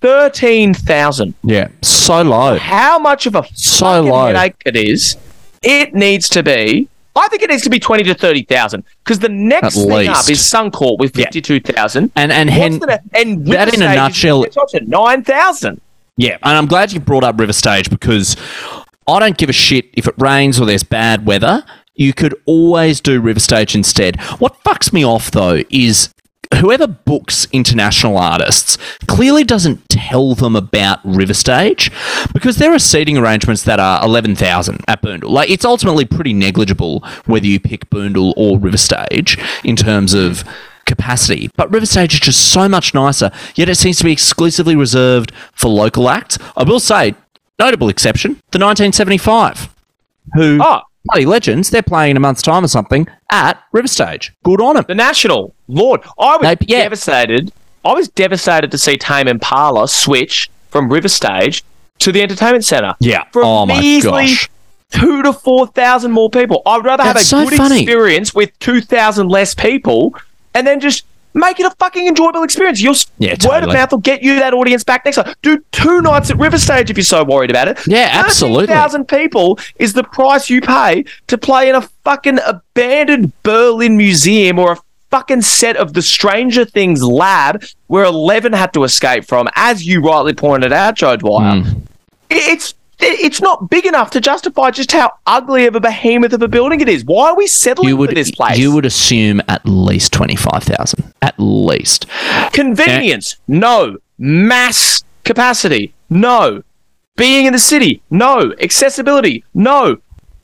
thirteen 0.00 0.74
thousand. 0.74 1.34
yeah 1.42 1.68
so 1.82 2.22
low 2.22 2.58
How 2.58 2.98
much 2.98 3.26
of 3.26 3.34
a 3.34 3.44
So 3.54 4.02
low. 4.02 4.26
headache 4.26 4.62
it 4.64 4.76
is? 4.76 5.16
It 5.62 5.94
needs 5.94 6.28
to 6.30 6.42
be. 6.42 6.88
I 7.16 7.28
think 7.28 7.42
it 7.42 7.48
needs 7.50 7.62
to 7.62 7.70
be 7.70 7.78
twenty 7.78 8.04
to 8.04 8.14
thirty 8.14 8.42
thousand 8.42 8.84
because 9.02 9.18
the 9.20 9.28
next 9.30 9.76
At 9.78 9.88
thing 9.88 10.08
up 10.08 10.16
least. 10.26 10.30
is 10.30 10.38
Suncorp 10.40 10.98
with 10.98 11.16
Yeah. 11.16 11.24
fifty-two 11.24 11.60
thousand. 11.60 12.10
and 12.14 12.30
and 12.30 12.50
hen, 12.50 12.80
and 13.14 13.46
that 13.46 13.74
in 13.74 13.82
a 13.82 13.94
nutshell- 13.94 14.44
nine 14.86 15.24
thousand. 15.24 15.80
Yeah, 16.18 16.36
and 16.42 16.56
I'm 16.56 16.66
glad 16.66 16.92
you 16.92 17.00
brought 17.00 17.24
up 17.24 17.38
River 17.40 17.52
Stage 17.52 17.90
because 17.90 18.36
I 19.08 19.18
don't 19.18 19.36
give 19.36 19.48
a 19.48 19.52
shit 19.54 19.86
if 19.94 20.06
it 20.06 20.14
rains 20.18 20.60
or 20.60 20.66
there's 20.66 20.82
bad 20.82 21.26
weather. 21.26 21.64
You 21.94 22.12
could 22.12 22.34
always 22.44 23.00
do 23.00 23.20
River 23.20 23.40
Stage 23.40 23.74
instead. 23.74 24.20
What 24.38 24.62
fucks 24.64 24.92
me 24.92 25.04
off 25.04 25.30
though 25.30 25.62
is 25.70 26.10
whoever 26.54 26.86
books 26.86 27.46
international 27.52 28.16
artists 28.18 28.78
clearly 29.06 29.44
doesn't 29.44 29.88
tell 29.88 30.34
them 30.34 30.56
about 30.56 31.00
River 31.04 31.34
Stage 31.34 31.90
because 32.32 32.56
there 32.56 32.72
are 32.72 32.78
seating 32.78 33.16
arrangements 33.18 33.62
that 33.64 33.80
are 33.80 34.04
11,000 34.04 34.84
at 34.88 35.02
Boondall. 35.02 35.30
Like 35.30 35.50
it's 35.50 35.64
ultimately 35.64 36.04
pretty 36.04 36.32
negligible 36.32 37.00
whether 37.26 37.46
you 37.46 37.60
pick 37.60 37.88
Boondall 37.90 38.32
or 38.36 38.58
River 38.58 38.76
Stage 38.76 39.38
in 39.64 39.76
terms 39.76 40.14
of 40.14 40.44
capacity. 40.84 41.50
But 41.56 41.70
River 41.70 41.86
Stage 41.86 42.14
is 42.14 42.20
just 42.20 42.52
so 42.52 42.68
much 42.68 42.94
nicer, 42.94 43.30
yet 43.54 43.68
it 43.68 43.74
seems 43.74 43.98
to 43.98 44.04
be 44.04 44.12
exclusively 44.12 44.76
reserved 44.76 45.32
for 45.52 45.68
local 45.68 46.08
acts. 46.08 46.38
I 46.56 46.62
will 46.64 46.80
say, 46.80 47.14
notable 47.58 47.88
exception, 47.88 48.32
the 48.52 48.58
1975, 48.58 49.68
who 50.34 50.60
Oh. 50.62 50.80
Bloody 51.06 51.26
legends, 51.26 51.70
they're 51.70 51.82
playing 51.82 52.12
in 52.12 52.16
a 52.16 52.20
month's 52.20 52.42
time 52.42 52.64
or 52.64 52.68
something 52.68 53.06
at 53.30 53.62
River 53.72 53.88
Stage. 53.88 54.32
Good 54.44 54.60
on 54.60 54.76
them. 54.76 54.84
The 54.86 54.94
National, 54.94 55.54
Lord, 55.68 56.02
I 56.18 56.36
was 56.36 56.42
Nope, 56.42 56.58
yeah. 56.62 56.82
devastated. 56.82 57.52
I 57.84 57.92
was 57.92 58.08
devastated 58.08 58.70
to 58.72 58.78
see 58.78 58.96
Tame 58.96 59.28
Impala 59.28 59.86
switch 59.88 60.50
from 60.70 60.92
River 60.92 61.08
Stage 61.08 61.62
to 62.00 62.12
the 62.12 62.20
Entertainment 62.22 62.64
Centre. 62.64 62.94
Yeah. 63.00 63.24
for 63.32 63.42
Oh 63.44 63.64
my 63.66 64.00
gosh. 64.02 64.48
two 64.90 65.22
to 65.22 65.32
four 65.32 65.66
thousand 65.68 66.12
more 66.12 66.28
people. 66.30 66.62
I'd 66.66 66.84
rather 66.84 67.02
have 67.04 67.16
a 67.16 67.20
so 67.20 67.44
good 67.48 67.56
funny. 67.56 67.82
experience 67.82 68.34
with 68.34 68.56
two 68.58 68.80
thousand 68.80 69.28
less 69.28 69.54
people, 69.54 70.14
and 70.54 70.66
then 70.66 70.80
just 70.80 71.04
make 71.36 71.60
it 71.60 71.66
a 71.66 71.70
fucking 71.78 72.06
enjoyable 72.08 72.42
experience. 72.42 72.82
Your 72.82 72.94
Yeah, 73.18 73.36
word 73.46 73.62
of 73.62 73.72
mouth 73.72 73.92
will 73.92 73.98
get 73.98 74.22
you 74.22 74.36
that 74.40 74.52
audience 74.54 74.82
back 74.82 75.04
next 75.04 75.16
time. 75.16 75.32
Do 75.42 75.62
two 75.70 76.00
nights 76.00 76.30
at 76.30 76.38
River 76.38 76.58
Stage 76.58 76.90
if 76.90 76.96
you're 76.96 77.04
so 77.04 77.22
worried 77.22 77.50
about 77.50 77.68
it. 77.68 77.78
Yeah, 77.86 78.08
absolutely. 78.12 78.66
Thousand 78.66 79.06
people 79.06 79.58
is 79.76 79.92
the 79.92 80.02
price 80.04 80.50
you 80.50 80.60
pay 80.60 81.04
to 81.28 81.38
play 81.38 81.68
in 81.68 81.74
a 81.76 81.82
fucking 82.04 82.38
abandoned 82.44 83.32
Berlin 83.42 83.96
museum 83.96 84.58
or 84.58 84.72
a 84.72 84.78
fucking 85.10 85.42
set 85.42 85.76
of 85.76 85.92
the 85.92 86.02
Stranger 86.02 86.64
Things 86.64 87.02
lab 87.04 87.62
where 87.86 88.04
Eleven 88.04 88.52
had 88.52 88.72
to 88.72 88.82
escape 88.84 89.24
from, 89.24 89.48
as 89.54 89.86
you 89.86 90.00
rightly 90.00 90.34
pointed 90.34 90.72
out, 90.72 90.96
Joe 90.96 91.16
Dwyer. 91.16 91.60
Hmm. 91.62 91.78
It's 92.28 92.74
it's 92.98 93.40
not 93.40 93.68
big 93.70 93.84
enough 93.86 94.10
to 94.12 94.20
justify 94.20 94.70
just 94.70 94.92
how 94.92 95.12
ugly 95.26 95.66
of 95.66 95.74
a 95.74 95.80
behemoth 95.80 96.32
of 96.32 96.42
a 96.42 96.48
building 96.48 96.80
it 96.80 96.88
is. 96.88 97.04
Why 97.04 97.30
are 97.30 97.36
we 97.36 97.46
settling 97.46 97.88
You 97.88 97.96
would 97.96 98.10
for 98.10 98.14
this 98.14 98.30
place? 98.30 98.58
you 98.58 98.72
would 98.72 98.86
assume 98.86 99.40
at 99.48 99.66
least 99.66 100.12
25,000. 100.12 101.12
At 101.22 101.34
least. 101.38 102.06
Convenience, 102.52 103.36
no. 103.48 103.98
Mass 104.18 105.02
capacity, 105.24 105.94
no. 106.08 106.62
Being 107.16 107.46
in 107.46 107.52
the 107.52 107.58
city, 107.58 108.02
no. 108.10 108.54
Accessibility, 108.60 109.44
no. 109.54 109.98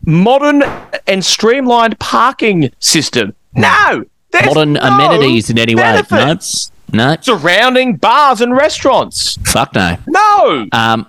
Modern 0.04 0.62
and 1.06 1.24
streamlined 1.24 1.98
parking 2.00 2.70
system, 2.80 3.34
no. 3.54 4.04
There's 4.32 4.46
Modern 4.46 4.72
no 4.74 4.80
amenities 4.80 5.50
in 5.50 5.58
any 5.58 5.74
way. 5.74 5.82
Nope. 5.82 6.08
benefits. 6.08 6.72
No. 6.92 7.16
Surrounding 7.20 7.96
bars 7.96 8.40
and 8.40 8.54
restaurants, 8.56 9.38
Fuck 9.50 9.74
no. 9.74 9.96
no. 10.06 10.66
Um, 10.72 11.06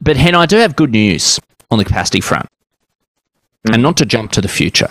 but 0.00 0.16
Hen, 0.16 0.34
I 0.34 0.46
do 0.46 0.56
have 0.56 0.76
good 0.76 0.90
news 0.92 1.38
on 1.70 1.78
the 1.78 1.84
capacity 1.84 2.20
front, 2.20 2.48
and 3.72 3.82
not 3.82 3.96
to 3.98 4.06
jump 4.06 4.32
to 4.32 4.40
the 4.40 4.48
future, 4.48 4.90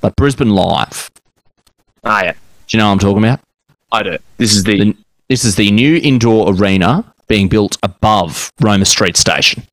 but 0.00 0.14
Brisbane 0.16 0.50
Live. 0.50 1.10
Ah, 2.04 2.22
yeah, 2.22 2.32
Do 2.32 2.38
you 2.76 2.78
know 2.78 2.86
what 2.86 2.92
I'm 2.92 2.98
talking 3.00 3.24
about? 3.24 3.40
I 3.92 4.02
do. 4.02 4.18
This 4.38 4.54
is 4.54 4.64
the 4.64 4.78
The, 4.78 4.96
this 5.28 5.44
is 5.44 5.56
the 5.56 5.70
new 5.70 5.96
indoor 5.96 6.52
arena 6.54 7.12
being 7.28 7.48
built 7.48 7.76
above 7.82 8.52
Roma 8.60 8.84
Street 8.84 9.16
Station. 9.16 9.64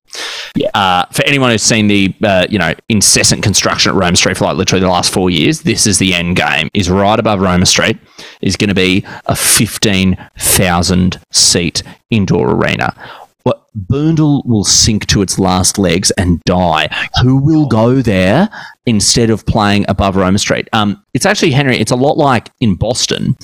Yeah. 0.56 0.70
Uh, 0.76 1.06
for 1.12 1.24
anyone 1.26 1.50
who's 1.50 1.64
seen 1.64 1.88
the 1.88 2.14
uh, 2.24 2.46
you 2.50 2.58
know 2.60 2.74
incessant 2.90 3.42
construction 3.44 3.92
at 3.92 3.96
Roma 3.96 4.16
Street 4.16 4.38
for 4.38 4.46
like 4.46 4.58
literally 4.58 4.82
the 4.82 4.90
last 4.90 5.12
four 5.12 5.30
years, 5.30 5.62
this 5.62 5.86
is 5.88 5.98
the 6.00 6.14
end 6.14 6.36
game. 6.36 6.70
Is 6.74 6.90
right 6.90 7.20
above 7.20 7.40
Roma 7.42 7.66
Street 7.66 7.98
is 8.42 8.56
going 8.56 8.70
to 8.70 8.76
be 8.76 9.04
a 9.26 9.36
fifteen 9.36 10.18
thousand 10.40 11.20
seat 11.32 11.82
indoor 12.12 12.52
arena. 12.52 12.96
What 13.44 13.66
Boondall 13.76 14.46
will 14.46 14.64
sink 14.64 15.06
to 15.08 15.22
its 15.22 15.38
last 15.38 15.78
legs 15.78 16.12
and 16.12 16.42
die. 16.46 16.90
Who 17.22 17.38
will 17.38 17.66
go 17.66 18.02
there 18.02 18.50
instead 18.86 19.30
of 19.30 19.46
playing 19.46 19.86
above 19.88 20.16
Roma 20.16 20.40
Street? 20.40 20.70
Um, 20.74 21.04
it's 21.14 21.26
actually 21.26 21.52
Henry. 21.52 21.78
It's 21.78 21.92
a 21.92 21.96
lot 21.96 22.18
like 22.18 22.50
in 22.62 22.76
Boston. 22.76 23.36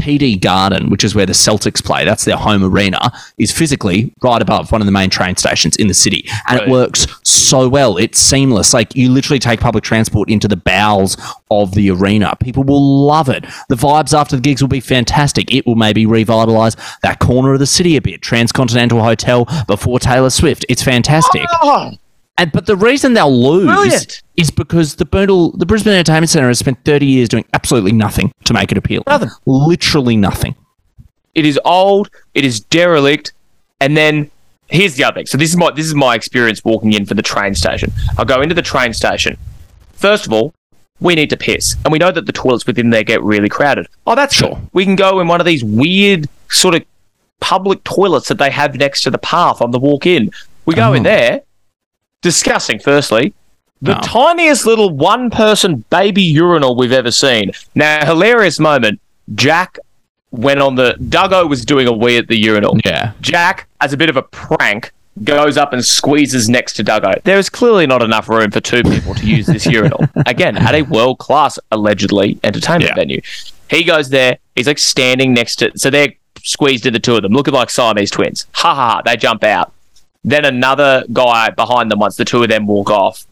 TD 0.00 0.40
Garden, 0.40 0.90
which 0.90 1.04
is 1.04 1.14
where 1.14 1.26
the 1.26 1.32
Celtics 1.32 1.84
play, 1.84 2.04
that's 2.04 2.24
their 2.24 2.36
home 2.36 2.64
arena, 2.64 3.12
is 3.38 3.52
physically 3.52 4.12
right 4.22 4.40
above 4.42 4.72
one 4.72 4.80
of 4.80 4.86
the 4.86 4.92
main 4.92 5.10
train 5.10 5.36
stations 5.36 5.76
in 5.76 5.86
the 5.86 5.94
city. 5.94 6.24
And 6.48 6.58
Right. 6.58 6.68
it 6.68 6.70
works 6.70 7.06
so 7.22 7.68
well. 7.68 7.96
It's 7.96 8.18
seamless. 8.18 8.72
Like 8.74 8.94
you 8.96 9.10
literally 9.10 9.38
take 9.38 9.60
public 9.60 9.84
transport 9.84 10.28
into 10.30 10.48
the 10.48 10.56
bowels 10.56 11.16
of 11.50 11.74
the 11.74 11.90
arena. 11.90 12.34
People 12.40 12.64
will 12.64 13.06
love 13.06 13.28
it. 13.28 13.44
The 13.68 13.76
vibes 13.76 14.16
after 14.18 14.36
the 14.36 14.42
gigs 14.42 14.60
will 14.62 14.68
be 14.68 14.80
fantastic. 14.80 15.52
It 15.54 15.66
will 15.66 15.76
maybe 15.76 16.06
revitalize 16.06 16.76
that 17.02 17.18
corner 17.18 17.52
of 17.52 17.58
the 17.58 17.66
city 17.66 17.96
a 17.96 18.00
bit. 18.00 18.22
Transcontinental 18.22 19.02
Hotel 19.02 19.46
before 19.66 19.98
Taylor 20.00 20.30
Swift. 20.30 20.64
It's 20.68 20.82
fantastic. 20.82 21.44
oh, 21.62 21.92
And 22.40 22.50
but 22.52 22.66
the 22.66 22.76
reason 22.76 23.12
they'll 23.14 23.30
lose 23.30 23.66
Brilliant. 23.66 24.22
is 24.36 24.50
because 24.50 24.96
the 24.96 25.04
Boondall, 25.04 25.58
the 25.58 25.66
Brisbane 25.66 25.92
Entertainment 25.92 26.30
Centre 26.30 26.48
has 26.48 26.58
spent 26.58 26.78
30 26.84 27.04
years 27.06 27.28
doing 27.28 27.44
absolutely 27.52 27.92
nothing 27.92 28.32
to 28.44 28.54
make 28.54 28.72
it 28.72 28.78
appeal. 28.78 29.02
Nothing. 29.06 29.28
Literally 29.46 30.16
nothing. 30.16 30.54
it 31.34 31.44
is 31.46 31.60
old, 31.64 32.10
it 32.34 32.44
is 32.44 32.58
derelict, 32.60 33.32
and 33.80 33.96
then 33.96 34.30
here's 34.68 34.94
the 34.94 35.04
other 35.04 35.14
thing. 35.14 35.26
So 35.26 35.36
this 35.38 35.50
is 35.50 35.56
my 35.56 35.70
this 35.70 35.86
is 35.86 35.94
my 35.94 36.14
experience 36.14 36.64
walking 36.64 36.92
in 36.94 37.06
for 37.06 37.14
the 37.14 37.22
train 37.22 37.54
station. 37.54 37.92
I 38.18 38.24
go 38.24 38.40
into 38.40 38.54
the 38.54 38.62
train 38.62 38.92
station. 38.94 39.36
First 39.92 40.26
of 40.26 40.32
all, 40.32 40.52
we 41.00 41.14
need 41.14 41.30
to 41.30 41.36
piss, 41.36 41.76
and 41.84 41.92
we 41.92 41.98
know 41.98 42.10
that 42.10 42.26
the 42.26 42.32
toilets 42.32 42.66
within 42.66 42.90
there 42.90 43.04
get 43.04 43.22
really 43.22 43.48
crowded. 43.48 43.86
Oh, 44.06 44.14
that's 44.14 44.34
Sure. 44.34 44.48
cool. 44.48 44.60
We 44.72 44.84
can 44.84 44.96
go 44.96 45.20
in 45.20 45.28
one 45.28 45.40
of 45.40 45.46
these 45.46 45.62
weird 45.62 46.28
sort 46.48 46.74
of 46.74 46.82
public 47.40 47.84
toilets 47.84 48.28
that 48.28 48.38
they 48.38 48.50
have 48.50 48.74
next 48.76 49.02
to 49.02 49.10
the 49.10 49.18
path 49.18 49.60
on 49.62 49.70
the 49.70 49.78
walk 49.78 50.06
in. 50.06 50.30
We 50.66 50.74
go 50.74 50.92
in 50.94 51.00
Oh. 51.06 51.10
there. 51.10 51.40
Disgusting, 52.22 52.78
firstly. 52.78 53.32
The 53.82 53.96
Oh. 53.96 54.00
tiniest 54.02 54.66
little 54.66 54.90
one 54.90 55.30
person 55.30 55.84
baby 55.88 56.22
urinal 56.22 56.76
we've 56.76 56.92
ever 56.92 57.10
seen. 57.10 57.52
Now, 57.74 58.04
hilarious 58.04 58.58
moment. 58.58 59.00
Jack 59.34 59.78
went 60.30 60.60
on 60.60 60.74
the. 60.74 60.96
Duggo 61.00 61.48
was 61.48 61.64
doing 61.64 61.86
a 61.88 61.92
wee 61.92 62.18
at 62.18 62.28
the 62.28 62.38
urinal. 62.38 62.76
Yeah. 62.84 63.12
Jack, 63.22 63.68
as 63.80 63.92
a 63.94 63.96
bit 63.96 64.10
of 64.10 64.16
a 64.18 64.22
prank, 64.22 64.92
goes 65.24 65.56
up 65.56 65.72
and 65.72 65.82
squeezes 65.84 66.48
next 66.50 66.74
to 66.74 66.84
Duggo. 66.84 67.22
There 67.22 67.38
is 67.38 67.48
clearly 67.48 67.86
not 67.86 68.02
enough 68.02 68.28
room 68.28 68.50
for 68.50 68.60
two 68.60 68.82
people 68.82 69.14
to 69.14 69.26
use 69.26 69.46
this 69.46 69.64
urinal. 69.64 70.04
Again, 70.26 70.58
at 70.58 70.74
a 70.74 70.82
world 70.82 71.18
class, 71.18 71.58
allegedly, 71.72 72.38
entertainment 72.44 72.90
Yeah. 72.90 72.94
venue. 72.96 73.20
He 73.70 73.82
goes 73.82 74.10
there, 74.10 74.36
he's 74.56 74.66
like 74.66 74.78
standing 74.78 75.32
next 75.32 75.56
to. 75.56 75.72
So 75.76 75.88
they're 75.88 76.12
squeezed 76.42 76.84
in 76.84 76.92
the 76.92 76.98
two 77.00 77.16
of 77.16 77.22
them, 77.22 77.32
looking 77.32 77.54
like 77.54 77.70
Siamese 77.70 78.10
twins. 78.10 78.46
Ha 78.52 78.74
ha 78.74 78.90
ha, 78.96 79.02
they 79.06 79.16
jump 79.16 79.42
out. 79.42 79.72
Then 80.22 80.44
another 80.44 81.04
guy 81.12 81.50
behind 81.50 81.90
them, 81.90 81.98
once 81.98 82.16
the 82.16 82.24
two 82.24 82.42
of 82.42 82.48
them 82.48 82.66
walk 82.66 82.90
off, 82.90 83.26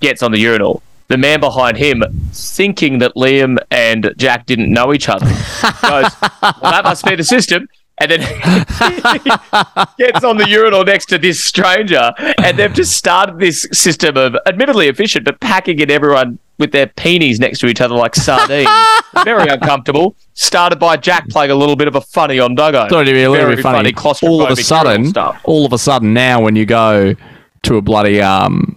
gets 0.00 0.22
on 0.22 0.32
the 0.32 0.38
urinal. 0.38 0.82
The 1.08 1.18
man 1.18 1.40
behind 1.40 1.76
him, 1.76 2.02
thinking 2.32 2.98
that 2.98 3.14
Liam 3.14 3.58
and 3.70 4.14
Jack 4.16 4.46
didn't 4.46 4.72
know 4.72 4.92
each 4.92 5.08
other, 5.08 5.26
goes, 5.82 6.10
Well, 6.42 6.72
that 6.72 6.82
must 6.84 7.04
be 7.04 7.14
the 7.14 7.24
system. 7.24 7.68
And 7.98 8.10
then 8.10 8.20
gets 9.98 10.24
on 10.24 10.36
the 10.36 10.46
urinal 10.48 10.82
next 10.84 11.06
to 11.06 11.18
this 11.18 11.44
stranger. 11.44 12.12
And 12.38 12.58
they've 12.58 12.72
just 12.72 12.96
started 12.96 13.38
this 13.38 13.68
system 13.72 14.16
of, 14.16 14.36
admittedly 14.46 14.88
efficient, 14.88 15.24
but 15.24 15.38
packing 15.38 15.78
in 15.78 15.90
everyone 15.90 16.40
with 16.58 16.72
their 16.72 16.86
peenies 16.86 17.40
next 17.40 17.58
to 17.60 17.66
each 17.66 17.80
other 17.80 17.94
like 17.94 18.14
sardines. 18.14 18.68
Very 19.24 19.48
uncomfortable. 19.48 20.16
Started 20.34 20.78
by 20.78 20.96
Jack 20.96 21.28
playing 21.28 21.50
a 21.50 21.54
little 21.54 21.76
bit 21.76 21.88
of 21.88 21.94
a 21.96 22.00
funny 22.00 22.38
on 22.38 22.56
Duggo. 22.56 22.88
Thought 22.88 23.02
it'd 23.02 23.14
be 23.14 23.22
a 23.22 23.30
little 23.30 23.44
Very 23.46 23.56
bit 23.56 23.62
funny. 23.62 23.92
claustrophobic 23.92 24.28
all 24.28 24.42
of 24.44 24.50
a 24.58 24.62
sudden, 24.62 25.06
stuff. 25.06 25.40
all 25.44 25.66
of 25.66 25.72
a 25.72 25.78
sudden 25.78 26.12
now 26.14 26.40
when 26.40 26.56
you 26.56 26.64
go 26.66 27.14
to 27.62 27.76
a 27.76 27.82
bloody 27.82 28.20
um, 28.20 28.76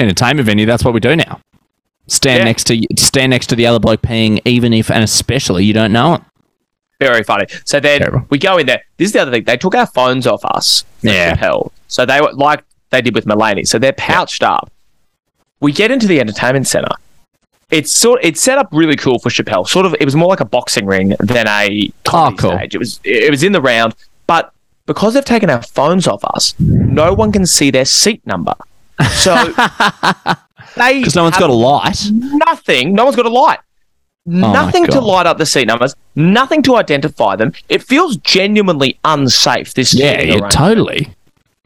entertainment 0.00 0.46
venue, 0.46 0.66
that's 0.66 0.84
what 0.84 0.94
we 0.94 1.00
do 1.00 1.16
now. 1.16 1.40
Stand 2.06 2.38
Yeah. 2.38 2.44
next 2.44 2.64
to 2.68 2.80
stand 2.98 3.30
next 3.30 3.48
to 3.48 3.56
the 3.56 3.66
other 3.66 3.78
bloke 3.78 4.00
peeing, 4.02 4.40
even 4.44 4.72
if 4.72 4.90
and 4.90 5.04
especially 5.04 5.64
you 5.64 5.72
don't 5.74 5.92
know 5.92 6.14
it. 6.14 6.22
Very 7.00 7.22
funny. 7.22 7.46
So 7.64 7.78
then 7.80 8.00
Terrible. 8.00 8.26
we 8.30 8.38
go 8.38 8.56
in 8.56 8.66
there. 8.66 8.82
This 8.96 9.06
is 9.08 9.12
the 9.12 9.20
other 9.20 9.30
thing. 9.30 9.44
They 9.44 9.56
took 9.56 9.74
our 9.74 9.86
phones 9.86 10.26
off 10.26 10.44
us. 10.44 10.84
for 11.00 11.08
Yeah. 11.08 11.36
Chappelle. 11.36 11.70
So 11.86 12.04
they 12.06 12.20
were 12.20 12.32
like 12.32 12.64
they 12.90 13.02
did 13.02 13.14
with 13.14 13.26
Mulaney. 13.26 13.66
So 13.68 13.78
they're 13.78 13.92
pouched 13.92 14.42
up. 14.42 14.70
We 15.60 15.72
get 15.72 15.90
into 15.90 16.06
the 16.06 16.18
entertainment 16.20 16.66
center. 16.66 16.88
It's 17.70 17.92
sort. 17.92 18.20
It's 18.24 18.40
set 18.40 18.56
up 18.58 18.68
really 18.72 18.96
cool 18.96 19.18
for 19.18 19.28
Chappelle. 19.28 19.68
Sort 19.68 19.84
of. 19.84 19.94
It 20.00 20.04
was 20.04 20.16
more 20.16 20.28
like 20.28 20.40
a 20.40 20.44
boxing 20.46 20.86
ring 20.86 21.14
than 21.20 21.46
a 21.46 21.90
comedy 22.04 22.34
Oh, 22.34 22.34
cool. 22.38 22.52
stage. 22.56 22.74
It 22.74 22.78
was. 22.78 23.00
It 23.04 23.30
was 23.30 23.42
in 23.42 23.52
the 23.52 23.60
round, 23.60 23.94
but 24.26 24.52
because 24.86 25.12
they've 25.14 25.24
taken 25.24 25.50
our 25.50 25.60
phones 25.62 26.06
off 26.06 26.24
us, 26.24 26.54
no 26.58 27.12
one 27.12 27.30
can 27.30 27.44
see 27.44 27.70
their 27.70 27.84
seat 27.84 28.26
number. 28.26 28.54
So 29.16 29.34
they 30.76 30.98
Because 31.00 31.14
no 31.14 31.24
one's 31.24 31.36
got 31.36 31.50
a 31.50 31.52
light. 31.54 32.08
nothing. 32.10 32.94
No 32.94 33.04
one's 33.04 33.16
got 33.16 33.26
a 33.26 33.30
light. 33.30 33.58
Oh 34.26 34.30
my 34.30 34.52
Nothing 34.52 34.86
to 34.86 35.00
light 35.00 35.26
up 35.26 35.38
the 35.38 35.46
seat 35.46 35.66
numbers. 35.68 35.94
Nothing 36.14 36.62
to 36.64 36.76
identify 36.76 37.36
them. 37.36 37.52
It 37.68 37.82
feels 37.82 38.16
genuinely 38.18 38.98
unsafe. 39.04 39.74
This 39.74 39.94
Yeah, 39.94 40.20
yeah, 40.22 40.48
totally. 40.48 41.14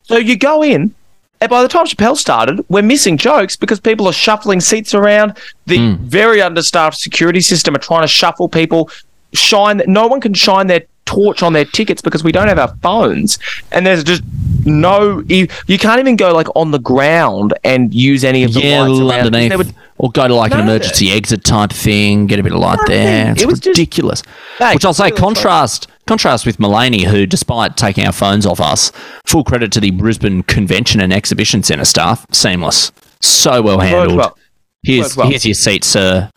So 0.03 0.16
you 0.16 0.36
go 0.36 0.62
in, 0.62 0.94
And 1.43 1.51
by 1.51 1.61
the 1.61 1.68
time 1.68 1.86
Chappelle 1.86 2.16
started, 2.16 2.64
we're 2.68 2.84
missing 2.84 3.16
jokes 3.16 3.57
because 3.57 3.80
people 3.80 4.07
are 4.07 4.12
shuffling 4.12 4.61
seats 4.61 4.95
around. 4.95 5.36
The 5.66 5.97
hmm. 5.97 6.05
very 6.05 6.40
understaffed 6.40 6.97
security 6.97 7.40
system 7.40 7.74
are 7.74 7.80
trying 7.80 8.03
to 8.03 8.09
shuffle 8.09 8.49
people. 8.49 8.90
Shine. 9.32 9.82
No 9.88 10.07
one 10.07 10.20
can 10.20 10.34
shine 10.34 10.68
their 10.68 10.84
torch 11.05 11.43
on 11.43 11.53
their 11.53 11.64
tickets 11.64 12.01
because 12.01 12.22
we 12.22 12.30
don't 12.30 12.47
have 12.47 12.61
our 12.61 12.76
phones, 12.76 13.40
and 13.72 13.84
there's 13.84 14.05
just 14.05 14.22
no. 14.64 15.24
You, 15.26 15.49
you 15.66 15.78
can't 15.78 15.99
even 15.99 16.14
go 16.14 16.32
like 16.32 16.47
on 16.55 16.70
the 16.70 16.78
ground 16.78 17.55
and 17.64 17.93
use 17.93 18.22
any 18.22 18.45
of 18.45 18.55
the 18.55 18.61
Yeah, 18.61 18.82
lights 18.82 19.26
underneath. 19.26 19.57
Would- 19.57 19.74
or 19.99 20.11
go 20.11 20.26
to 20.26 20.34
like 20.34 20.53
an 20.53 20.61
emergency 20.61 21.11
exit 21.11 21.45
type 21.45 21.70
thing, 21.70 22.26
get 22.26 22.38
a 22.38 22.43
bit 22.43 22.53
of 22.53 22.59
light 22.59 22.78
there. 22.86 23.32
It's 23.32 23.43
It 23.43 23.47
was 23.47 23.64
ridiculous. 23.64 24.22
Mate, 24.59 24.74
Which 24.74 24.84
I'll 24.84 24.95
say, 24.95 25.09
it 25.09 25.12
was 25.12 25.20
like- 25.20 25.34
contrast 25.34 25.86
contrast 26.07 26.46
with 26.46 26.59
Mulaney, 26.59 27.05
who, 27.05 27.26
despite 27.26 27.76
taking 27.76 28.07
our 28.07 28.12
phones 28.12 28.46
off 28.46 28.61
us, 28.61 28.92
full 29.26 29.44
credit 29.44 29.72
to 29.72 29.80
the 29.80 29.90
Brisbane 29.90 30.42
Convention 30.42 31.00
and 31.00 31.12
Exhibition 31.12 31.62
Centre 31.62 31.84
staff, 31.84 32.26
seamless, 32.32 32.92
so 33.20 33.62
well 33.62 33.80
handled. 33.80 34.18
well. 34.18 34.38
Here's 34.82 35.16
well. 35.16 35.28
here's 35.28 35.46
your 35.46 35.55
seat, 35.55 35.84
sir. 35.84 36.30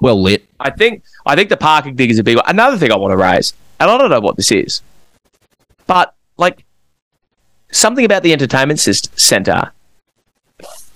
Well 0.00 0.20
lit. 0.20 0.44
I 0.60 0.70
think 0.70 1.02
I 1.24 1.34
think 1.34 1.48
the 1.48 1.56
parking 1.56 1.96
thing 1.96 2.10
is 2.10 2.18
a 2.18 2.24
big 2.24 2.36
one. 2.36 2.44
Another 2.46 2.76
thing 2.76 2.92
I 2.92 2.96
want 2.96 3.12
to 3.12 3.16
raise, 3.16 3.54
and 3.80 3.90
I 3.90 3.96
don't 3.96 4.10
know 4.10 4.20
what 4.20 4.36
this 4.36 4.50
is, 4.50 4.82
but 5.86 6.14
like 6.36 6.64
something 7.72 8.04
about 8.04 8.22
the 8.22 8.32
entertainment 8.32 8.80
center 8.80 9.72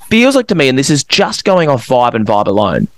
feels 0.09 0.37
like 0.37 0.47
to 0.49 0.55
me, 0.55 0.69
and 0.69 0.79
this 0.79 0.91
is 0.91 1.05
just 1.05 1.45
going 1.45 1.69
off 1.69 1.87
vibe 1.87 2.15
and 2.15 2.27
vibe 2.27 2.47
alone. 2.47 2.89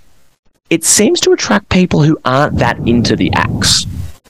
It 0.69 0.83
seems 0.85 1.19
to 1.21 1.31
attract 1.31 1.69
people 1.69 2.03
who 2.03 2.17
aren't 2.23 2.57
that 2.57 2.77
into 2.87 3.15
the 3.15 3.31
acts. 3.33 3.85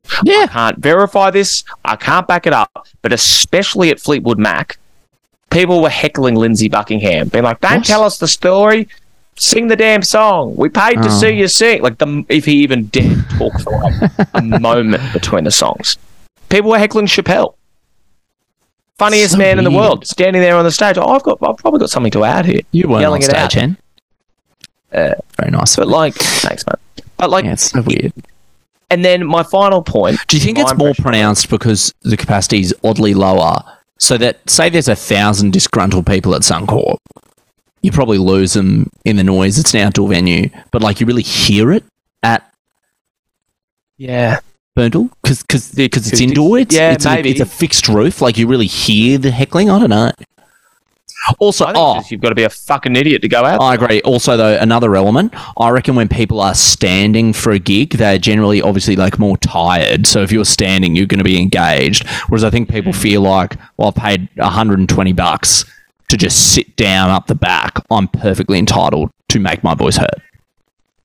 I 0.09 0.47
can't 0.47 0.77
verify 0.79 1.31
this. 1.31 1.63
I 1.85 1.95
can't 1.95 2.27
back 2.27 2.45
it 2.47 2.53
up. 2.53 2.87
But 3.01 3.13
especially 3.13 3.89
at 3.89 3.99
Fleetwood 3.99 4.39
Mac, 4.39 4.77
people 5.49 5.81
were 5.81 5.89
heckling 5.89 6.35
Lindsey 6.35 6.69
Buckingham, 6.69 7.27
being 7.29 7.43
like, 7.43 7.59
"Don't 7.61 7.77
What? 7.77 7.85
tell 7.85 8.03
us 8.03 8.17
the 8.17 8.27
story. 8.27 8.87
Sing 9.37 9.67
the 9.69 9.75
damn 9.75 10.03
song. 10.03 10.55
We 10.55 10.69
paid 10.69 10.95
to 11.01 11.07
Oh. 11.09 11.19
see 11.19 11.29
you 11.31 11.47
sing." 11.47 11.81
Like 11.81 11.97
the 11.97 12.25
if 12.29 12.45
he 12.45 12.53
even 12.63 12.87
dared 12.87 13.25
talk 13.37 13.59
for 13.61 13.71
like 13.81 14.11
a 14.33 14.41
moment 14.59 15.01
between 15.13 15.43
the 15.45 15.51
songs, 15.51 15.97
people 16.49 16.71
were 16.71 16.79
heckling 16.79 17.05
Chappelle. 17.07 17.55
Funniest 18.97 19.31
So 19.31 19.37
man 19.39 19.57
in 19.57 19.63
the 19.63 19.71
world, 19.71 20.05
standing 20.05 20.41
there 20.43 20.55
on 20.57 20.63
the 20.65 20.71
stage. 20.71 20.97
Oh, 20.97 21.07
I've 21.07 21.23
got, 21.23 21.39
I've 21.41 21.57
probably 21.57 21.79
got 21.79 21.89
something 21.89 22.11
to 22.11 22.23
add 22.23 22.45
here. 22.45 22.61
You 22.71 22.83
weren't 22.87 22.97
on 22.97 23.01
Yelling 23.01 23.21
it 23.23 23.25
stage, 23.25 23.37
out. 23.37 23.53
Hen. 23.53 23.77
Uh, 24.93 25.13
Very 25.37 25.49
nice. 25.51 25.75
But 25.75 25.87
like, 25.87 26.13
thanks, 26.13 26.63
man. 26.67 26.75
But 27.17 27.31
like, 27.31 27.45
yeah, 27.45 27.53
it's 27.53 27.71
so 27.71 27.81
weird. 27.81 28.13
And 28.91 29.03
then 29.05 29.25
my 29.25 29.41
final 29.43 29.81
point. 29.81 30.19
Do 30.27 30.37
you 30.37 30.43
think 30.43 30.59
it's 30.59 30.75
more 30.75 30.93
pronounced 30.99 31.49
because 31.49 31.93
the 32.01 32.17
capacity 32.17 32.59
is 32.59 32.75
oddly 32.83 33.13
lower? 33.13 33.57
So 33.97 34.17
that 34.17 34.47
say 34.49 34.69
there's 34.69 34.87
a 34.87 34.95
thousand 34.95 35.53
disgruntled 35.53 36.05
people 36.07 36.35
at 36.35 36.41
Suncorp, 36.41 36.97
you 37.81 37.91
probably 37.91 38.17
lose 38.17 38.53
them 38.53 38.89
in 39.05 39.15
the 39.15 39.23
noise. 39.23 39.57
It's 39.59 39.73
an 39.73 39.81
outdoor 39.81 40.09
venue, 40.09 40.49
but 40.71 40.81
like 40.81 40.99
you 40.99 41.05
really 41.07 41.21
hear 41.23 41.71
it 41.71 41.83
at 42.23 42.51
Yeah. 43.97 44.39
Boondall 44.77 45.09
because 45.21 45.41
because 45.43 45.71
because 45.71 46.07
it's 46.07 46.13
acoustics- 46.13 46.21
indoor. 46.21 46.57
It's, 46.59 46.73
yeah, 46.75 46.93
it's, 46.93 47.05
a, 47.05 47.09
maybe. 47.15 47.31
it's 47.31 47.41
a 47.41 47.45
fixed 47.45 47.87
roof. 47.89 48.21
Like 48.21 48.37
you 48.37 48.47
really 48.47 48.67
hear 48.67 49.17
the 49.17 49.29
heckling. 49.31 49.69
I 49.69 49.79
don't 49.79 49.89
know. 49.89 50.11
Also, 51.39 51.65
oh, 51.67 52.01
you've 52.09 52.21
got 52.21 52.29
to 52.29 52.35
be 52.35 52.43
a 52.43 52.49
fucking 52.49 52.95
idiot 52.95 53.21
to 53.21 53.27
go 53.27 53.45
out. 53.45 53.61
I 53.61 53.75
agree. 53.75 54.01
Also, 54.01 54.37
though, 54.37 54.57
another 54.57 54.95
element, 54.95 55.33
I 55.57 55.69
reckon 55.69 55.95
when 55.95 56.07
people 56.07 56.41
are 56.41 56.55
standing 56.55 57.31
for 57.33 57.51
a 57.51 57.59
gig, 57.59 57.91
they're 57.91 58.17
generally 58.17 58.61
obviously 58.61 58.95
like 58.95 59.19
more 59.19 59.37
tired. 59.37 60.07
So 60.07 60.21
if 60.23 60.31
you're 60.31 60.45
standing, 60.45 60.95
you're 60.95 61.05
going 61.05 61.19
to 61.19 61.23
be 61.23 61.39
engaged. 61.39 62.07
Whereas 62.27 62.43
I 62.43 62.49
think 62.49 62.69
people 62.69 62.91
hmm. 62.91 62.99
feel 62.99 63.21
like, 63.21 63.57
well, 63.77 63.93
I 63.95 64.17
paid 64.17 64.29
120 64.35 65.13
bucks 65.13 65.65
to 66.09 66.17
just 66.17 66.53
sit 66.53 66.75
down 66.75 67.09
up 67.09 67.27
the 67.27 67.35
back. 67.35 67.77
I'm 67.89 68.07
perfectly 68.07 68.59
entitled 68.59 69.11
to 69.29 69.39
make 69.39 69.63
my 69.63 69.75
voice 69.75 69.97
heard. 69.97 70.21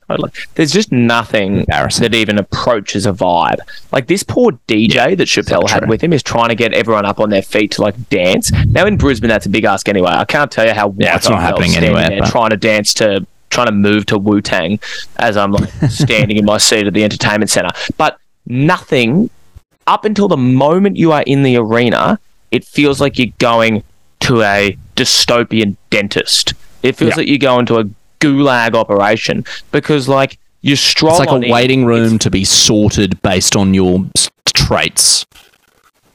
Totally. 0.08 0.30
There's 0.54 0.70
just 0.72 0.92
nothing 0.92 1.60
Embarrassing. 1.60 2.02
that 2.02 2.14
even 2.14 2.38
approaches 2.38 3.06
a 3.06 3.12
vibe. 3.12 3.58
Like 3.90 4.06
this 4.06 4.22
poor 4.22 4.52
DJ 4.68 5.16
that 5.16 5.26
Chappelle 5.26 5.68
had 5.68 5.88
with 5.88 6.00
him 6.00 6.12
is 6.12 6.22
trying 6.22 6.50
to 6.50 6.54
get 6.54 6.72
everyone 6.72 7.04
up 7.04 7.18
on 7.18 7.30
their 7.30 7.42
feet 7.42 7.72
to 7.72 7.82
like 7.82 8.08
dance. 8.08 8.52
Now 8.66 8.86
in 8.86 8.96
Brisbane, 8.98 9.28
that's 9.28 9.46
a 9.46 9.48
big 9.48 9.64
ask 9.64 9.88
anyway. 9.88 10.10
I 10.10 10.24
can't 10.24 10.50
tell 10.50 10.64
you 10.66 10.74
how 10.74 10.94
Yeah, 10.96 11.16
it's 11.16 11.28
not 11.28 11.40
happening 11.40 11.74
anywhere, 11.76 12.08
there 12.08 12.20
but- 12.20 12.30
Trying 12.30 12.50
to 12.50 12.56
dance 12.56 12.94
to, 12.94 13.26
trying 13.50 13.66
to 13.66 13.72
move 13.72 14.06
to 14.06 14.18
Wu 14.18 14.40
Tang 14.40 14.78
as 15.16 15.36
I'm 15.36 15.50
like 15.52 15.70
standing 15.88 16.36
in 16.36 16.44
my 16.44 16.58
seat 16.58 16.86
at 16.86 16.94
the 16.94 17.02
entertainment 17.02 17.50
center. 17.50 17.70
But 17.96 18.18
nothing 18.46 19.30
up 19.88 20.04
until 20.04 20.28
the 20.28 20.36
moment 20.36 20.96
you 20.96 21.10
are 21.12 21.22
in 21.22 21.42
the 21.42 21.56
arena, 21.56 22.20
it 22.52 22.64
feels 22.64 23.00
like 23.00 23.18
you're 23.18 23.32
going 23.38 23.82
to 24.20 24.42
a 24.42 24.76
dystopian 24.94 25.76
dentist. 25.90 26.54
It 26.82 26.96
feels 26.96 27.10
Yeah. 27.10 27.16
like 27.16 27.28
you're 27.28 27.38
going 27.38 27.66
to 27.66 27.78
a 27.80 27.84
gulag 28.20 28.74
operation 28.74 29.44
because 29.72 30.08
like 30.08 30.38
you 30.62 30.76
stroll 30.76 31.12
It's 31.12 31.20
like 31.20 31.28
on 31.30 31.42
a 31.42 31.46
in, 31.46 31.52
waiting 31.52 31.84
room 31.84 32.18
to 32.18 32.30
be 32.30 32.44
sorted 32.44 33.20
based 33.22 33.54
on 33.56 33.72
your 33.74 34.04
traits. 34.54 35.24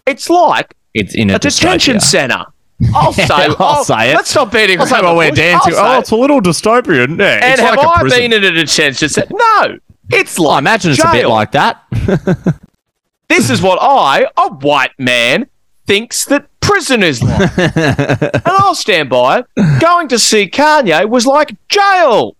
It's 0.05 0.29
like 0.29 0.75
It's 0.93 1.15
in 1.15 1.29
a, 1.29 1.35
a 1.35 1.39
detention 1.39 1.97
dystopia. 1.97 2.01
center. 2.01 2.45
I'll 2.95 3.13
say, 3.13 3.27
I'll 3.29 3.55
oh, 3.59 3.83
say 3.83 4.11
it. 4.11 4.15
Let's 4.15 4.31
stop 4.31 4.51
beating 4.51 4.79
I'll 4.79 4.87
say 4.87 4.95
around 4.95 5.03
while 5.05 5.13
the 5.13 5.17
we're 5.19 5.29
bush. 5.29 5.37
dancing. 5.37 5.73
I'll 5.75 5.79
say 5.79 5.95
Oh, 5.95 5.99
it's 5.99 6.11
a 6.11 6.15
little 6.15 6.41
dystopian. 6.41 7.19
Yeah, 7.19 7.39
and 7.43 7.51
it's 7.53 7.61
have 7.61 7.75
like 7.77 7.85
a 7.85 7.89
I 7.89 8.01
prison. 8.01 8.19
been 8.19 8.33
in 8.33 8.43
a 8.43 8.51
detention 8.51 9.07
center? 9.09 9.33
No, 9.35 9.77
it's 10.09 10.39
like 10.39 10.55
I 10.55 10.59
imagine 10.59 10.91
it's 10.91 11.03
a 11.03 11.11
bit 11.11 11.27
like 11.27 11.51
that. 11.51 11.83
this 13.29 13.49
is 13.51 13.61
what 13.61 13.77
I, 13.81 14.25
a 14.35 14.49
white 14.55 14.97
man, 14.97 15.47
thinks 15.91 16.23
that 16.23 16.47
prison 16.61 17.03
is 17.03 17.21
like. 17.21 17.57
and 17.57 18.41
I'll 18.45 18.75
stand 18.75 19.09
by 19.09 19.39
it. 19.39 19.45
Going 19.81 20.07
to 20.07 20.17
see 20.17 20.49
Kanye 20.49 21.09
was 21.09 21.25
like 21.25 21.53
jail. 21.67 22.37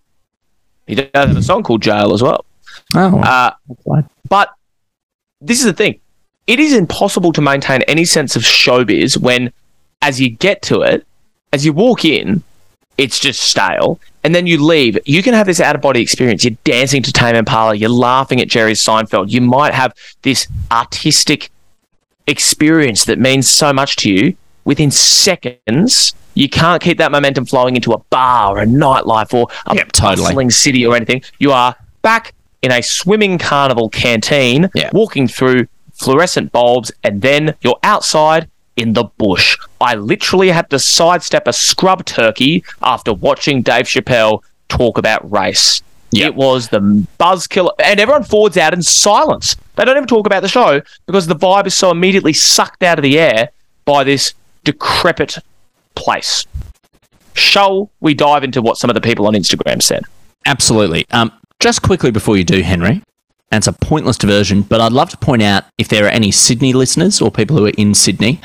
He 0.88 0.96
does 0.96 1.10
have 1.14 1.36
a 1.36 1.44
song 1.44 1.62
called 1.62 1.82
Jail 1.82 2.14
as 2.14 2.24
well. 2.24 2.46
oh, 2.96 3.20
Uh, 3.20 3.52
but 4.30 4.52
this 5.42 5.60
is 5.60 5.66
the 5.66 5.74
thing. 5.74 6.00
It 6.48 6.62
is 6.62 6.74
impossible 6.74 7.34
to 7.34 7.42
maintain 7.42 7.82
any 7.84 8.06
sense 8.06 8.38
of 8.38 8.42
showbiz 8.44 9.18
when, 9.18 9.52
as 10.02 10.22
you 10.22 10.30
get 10.30 10.62
to 10.64 10.82
it, 10.82 11.06
as 11.52 11.66
you 11.66 11.74
walk 11.74 12.06
in, 12.06 12.44
it's 12.98 13.20
just 13.20 13.42
stale. 13.42 14.00
And 14.24 14.34
then 14.34 14.48
you 14.48 14.64
leave. 14.64 14.98
You 15.06 15.22
can 15.24 15.34
have 15.34 15.48
this 15.48 15.60
out 15.60 15.76
of 15.76 15.82
body 15.82 16.02
experience. 16.02 16.46
You're 16.46 16.58
dancing 16.64 17.04
to 17.04 17.12
Tame 17.12 17.36
Impala. 17.36 17.76
You're 17.76 17.90
laughing 17.90 18.40
at 18.40 18.48
Jerry 18.48 18.74
Seinfeld. 18.74 19.30
You 19.30 19.42
might 19.42 19.74
have 19.74 19.94
this 20.22 20.48
artistic 20.72 21.50
experience 22.32 23.06
that 23.06 23.20
means 23.20 23.48
so 23.48 23.72
much 23.72 23.96
to 23.98 24.12
you. 24.12 24.36
Within 24.66 24.92
seconds, 24.92 26.14
you 26.34 26.48
can't 26.50 26.82
keep 26.82 26.98
that 26.98 27.12
momentum 27.12 27.46
flowing 27.46 27.76
into 27.76 27.92
a 27.94 27.98
bar 28.10 28.56
or 28.58 28.60
a 28.60 28.66
nightlife 28.66 29.34
or 29.34 29.48
a 29.66 29.76
Yep, 29.76 29.92
totally. 29.92 30.26
bustling 30.28 30.50
city 30.52 30.86
or 30.86 30.96
anything. 30.96 31.22
You 31.40 31.52
are 31.52 31.76
back 32.02 32.34
in 32.62 32.72
a 32.72 32.82
swimming 32.82 33.38
carnival 33.38 33.90
canteen, 33.90 34.70
Yeah. 34.76 34.90
walking 34.94 35.28
through 35.28 35.68
fluorescent 35.94 36.52
bulbs, 36.52 36.92
and 37.04 37.22
then 37.22 37.56
you're 37.62 37.80
outside 37.84 38.48
in 38.78 38.94
the 38.94 39.04
bush. 39.18 39.58
I 39.80 39.96
literally 39.96 40.50
had 40.50 40.70
to 40.70 40.80
sidestep 40.80 41.48
a 41.48 41.54
scrub 41.54 42.06
turkey 42.06 42.64
after 42.82 43.14
watching 43.14 43.62
Dave 43.62 43.86
Chappelle 43.86 44.42
talk 44.70 44.98
about 44.98 45.30
race. 45.32 45.82
Yep. 46.12 46.28
It 46.28 46.36
was 46.36 46.68
the 46.70 46.80
buzzkill, 47.20 47.72
and 47.84 48.00
everyone 48.00 48.24
forwards 48.24 48.58
out 48.58 48.74
in 48.74 48.84
silence. 48.84 49.56
They 49.76 49.86
don't 49.86 49.96
even 49.96 50.08
talk 50.08 50.26
about 50.26 50.42
the 50.42 50.50
show 50.50 50.82
because 51.06 51.28
the 51.28 51.36
vibe 51.36 51.68
is 51.68 51.78
so 51.78 51.90
immediately 51.90 52.34
sucked 52.34 52.84
out 52.84 53.00
of 53.00 53.04
the 53.04 53.18
air 53.18 53.50
by 53.86 54.04
this 54.04 54.34
decrepit 54.64 55.38
place. 55.96 56.46
Shall 57.34 57.90
we 58.02 58.14
dive 58.14 58.44
into 58.44 58.62
what 58.62 58.78
some 58.78 58.90
of 58.90 58.94
the 58.94 59.02
people 59.02 59.26
on 59.26 59.34
Instagram 59.34 59.82
said? 59.82 60.04
Absolutely. 60.46 61.06
Um, 61.12 61.32
just 61.60 61.82
quickly 61.82 62.12
before 62.12 62.36
you 62.36 62.44
do, 62.44 62.62
Henry, 62.62 63.02
and 63.52 63.60
it's 63.60 63.68
a 63.68 63.74
pointless 63.74 64.18
diversion, 64.18 64.62
but 64.64 64.82
I'd 64.82 64.92
love 64.92 65.10
to 65.12 65.18
point 65.18 65.42
out 65.42 65.66
if 65.78 65.88
there 65.88 66.06
are 66.06 66.10
any 66.10 66.32
Sydney 66.32 66.74
listeners 66.74 67.22
or 67.22 67.32
people 67.32 67.58
who 67.58 67.68
are 67.68 67.74
in 67.78 67.94
Sydney. 67.94 68.40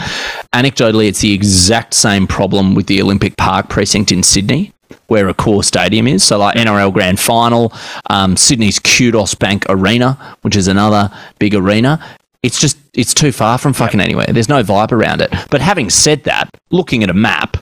Anecdotally, 0.52 1.08
it's 1.08 1.20
the 1.20 1.32
exact 1.32 1.94
same 1.94 2.26
problem 2.26 2.74
with 2.74 2.86
the 2.86 3.00
Olympic 3.00 3.36
Park 3.36 3.68
precinct 3.68 4.12
in 4.12 4.22
Sydney, 4.22 4.72
where 5.08 5.28
a 5.28 5.34
core 5.34 5.62
stadium 5.62 6.06
is. 6.06 6.24
So, 6.24 6.38
like 6.38 6.56
NRL 6.56 6.92
Grand 6.92 7.18
Final, 7.20 7.72
um, 8.10 8.36
Sydney's 8.36 8.78
Qudos 8.78 9.38
Bank 9.38 9.64
Arena, 9.68 10.36
which 10.42 10.56
is 10.56 10.68
another 10.68 11.10
big 11.38 11.54
arena. 11.54 12.04
It's 12.42 12.60
just 12.60 12.78
it's 12.94 13.14
too 13.14 13.32
far 13.32 13.58
from 13.58 13.72
fucking 13.72 14.00
anywhere. 14.00 14.26
There's 14.28 14.48
no 14.48 14.62
vibe 14.62 14.92
around 14.92 15.20
it. 15.20 15.32
But 15.50 15.60
having 15.60 15.90
said 15.90 16.24
that, 16.24 16.48
looking 16.70 17.02
at 17.02 17.10
a 17.10 17.14
map, 17.14 17.56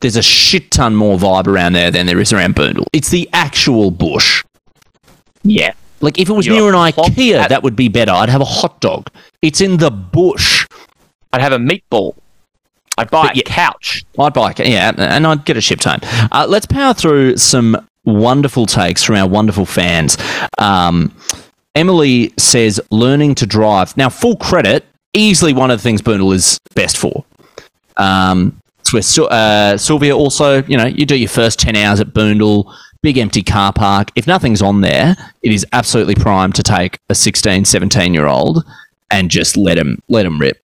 there's 0.00 0.16
a 0.16 0.22
shit 0.22 0.70
ton 0.70 0.94
more 0.94 1.18
vibe 1.18 1.46
around 1.46 1.74
there 1.74 1.90
than 1.90 2.06
there 2.06 2.20
is 2.20 2.32
around 2.32 2.54
Boondall. 2.54 2.86
It's 2.92 3.10
the 3.10 3.28
actual 3.32 3.90
bush. 3.90 4.42
Yeah. 5.42 5.72
Like 6.00 6.18
if 6.18 6.28
it 6.28 6.32
was 6.32 6.46
You're 6.46 6.56
near 6.56 6.68
an 6.68 6.74
IKEA, 6.74 7.34
at- 7.38 7.48
that 7.50 7.62
would 7.62 7.76
be 7.76 7.88
better. 7.88 8.12
I'd 8.12 8.28
have 8.28 8.40
a 8.40 8.46
hot 8.46 8.80
dog. 8.80 9.08
It's 9.42 9.60
in 9.60 9.76
the 9.78 9.90
bush. 9.90 10.66
I'd 11.32 11.40
have 11.40 11.52
a 11.52 11.58
meatball. 11.58 12.14
I'd 12.98 13.10
buy 13.10 13.22
But 13.28 13.34
a 13.34 13.36
yeah. 13.38 13.42
couch. 13.46 14.04
I'd 14.18 14.32
buy, 14.34 14.54
a- 14.58 14.68
yeah, 14.70 14.92
and 14.96 15.26
I'd 15.26 15.44
get 15.44 15.56
a 15.56 15.60
shipped 15.60 15.84
home. 15.84 15.98
Uh, 16.32 16.46
let's 16.48 16.66
power 16.66 16.94
through 16.94 17.36
some 17.36 17.76
wonderful 18.04 18.66
takes 18.66 19.02
from 19.02 19.16
our 19.16 19.26
wonderful 19.28 19.66
fans. 19.66 20.16
Um, 20.58 21.14
Emily 21.74 22.32
says, 22.38 22.80
learning 22.90 23.34
to 23.36 23.46
drive. 23.46 23.96
Now, 23.96 24.08
full 24.08 24.36
credit, 24.36 24.84
easily 25.12 25.52
one 25.52 25.70
of 25.70 25.78
the 25.78 25.82
things 25.82 26.02
Boondall 26.02 26.34
is 26.34 26.58
best 26.74 26.96
for. 26.98 27.24
Um. 27.96 28.60
Sil- 28.84 29.32
uh, 29.32 29.78
Sylvia 29.78 30.14
also, 30.14 30.62
you 30.64 30.76
know, 30.76 30.84
you 30.84 31.06
do 31.06 31.16
your 31.16 31.28
first 31.28 31.58
10 31.58 31.74
hours 31.74 32.00
at 32.00 32.08
Boondall, 32.08 32.70
big 33.02 33.16
empty 33.16 33.42
car 33.42 33.72
park. 33.72 34.10
If 34.14 34.26
nothing's 34.26 34.60
on 34.60 34.82
there, 34.82 35.16
it 35.42 35.52
is 35.52 35.64
absolutely 35.72 36.14
prime 36.14 36.52
to 36.52 36.62
take 36.62 36.98
a 37.08 37.14
16, 37.14 37.64
17 37.64 38.12
year 38.12 38.26
old 38.26 38.62
and 39.10 39.30
just 39.30 39.56
let 39.56 39.76
them, 39.76 40.00
let 40.08 40.24
them 40.24 40.38
rip. 40.38 40.62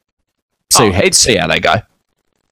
See, 0.70 0.84
Oh, 0.84 0.92
how, 0.92 1.10
see 1.12 1.36
how 1.36 1.46
they 1.48 1.60
go. 1.60 1.76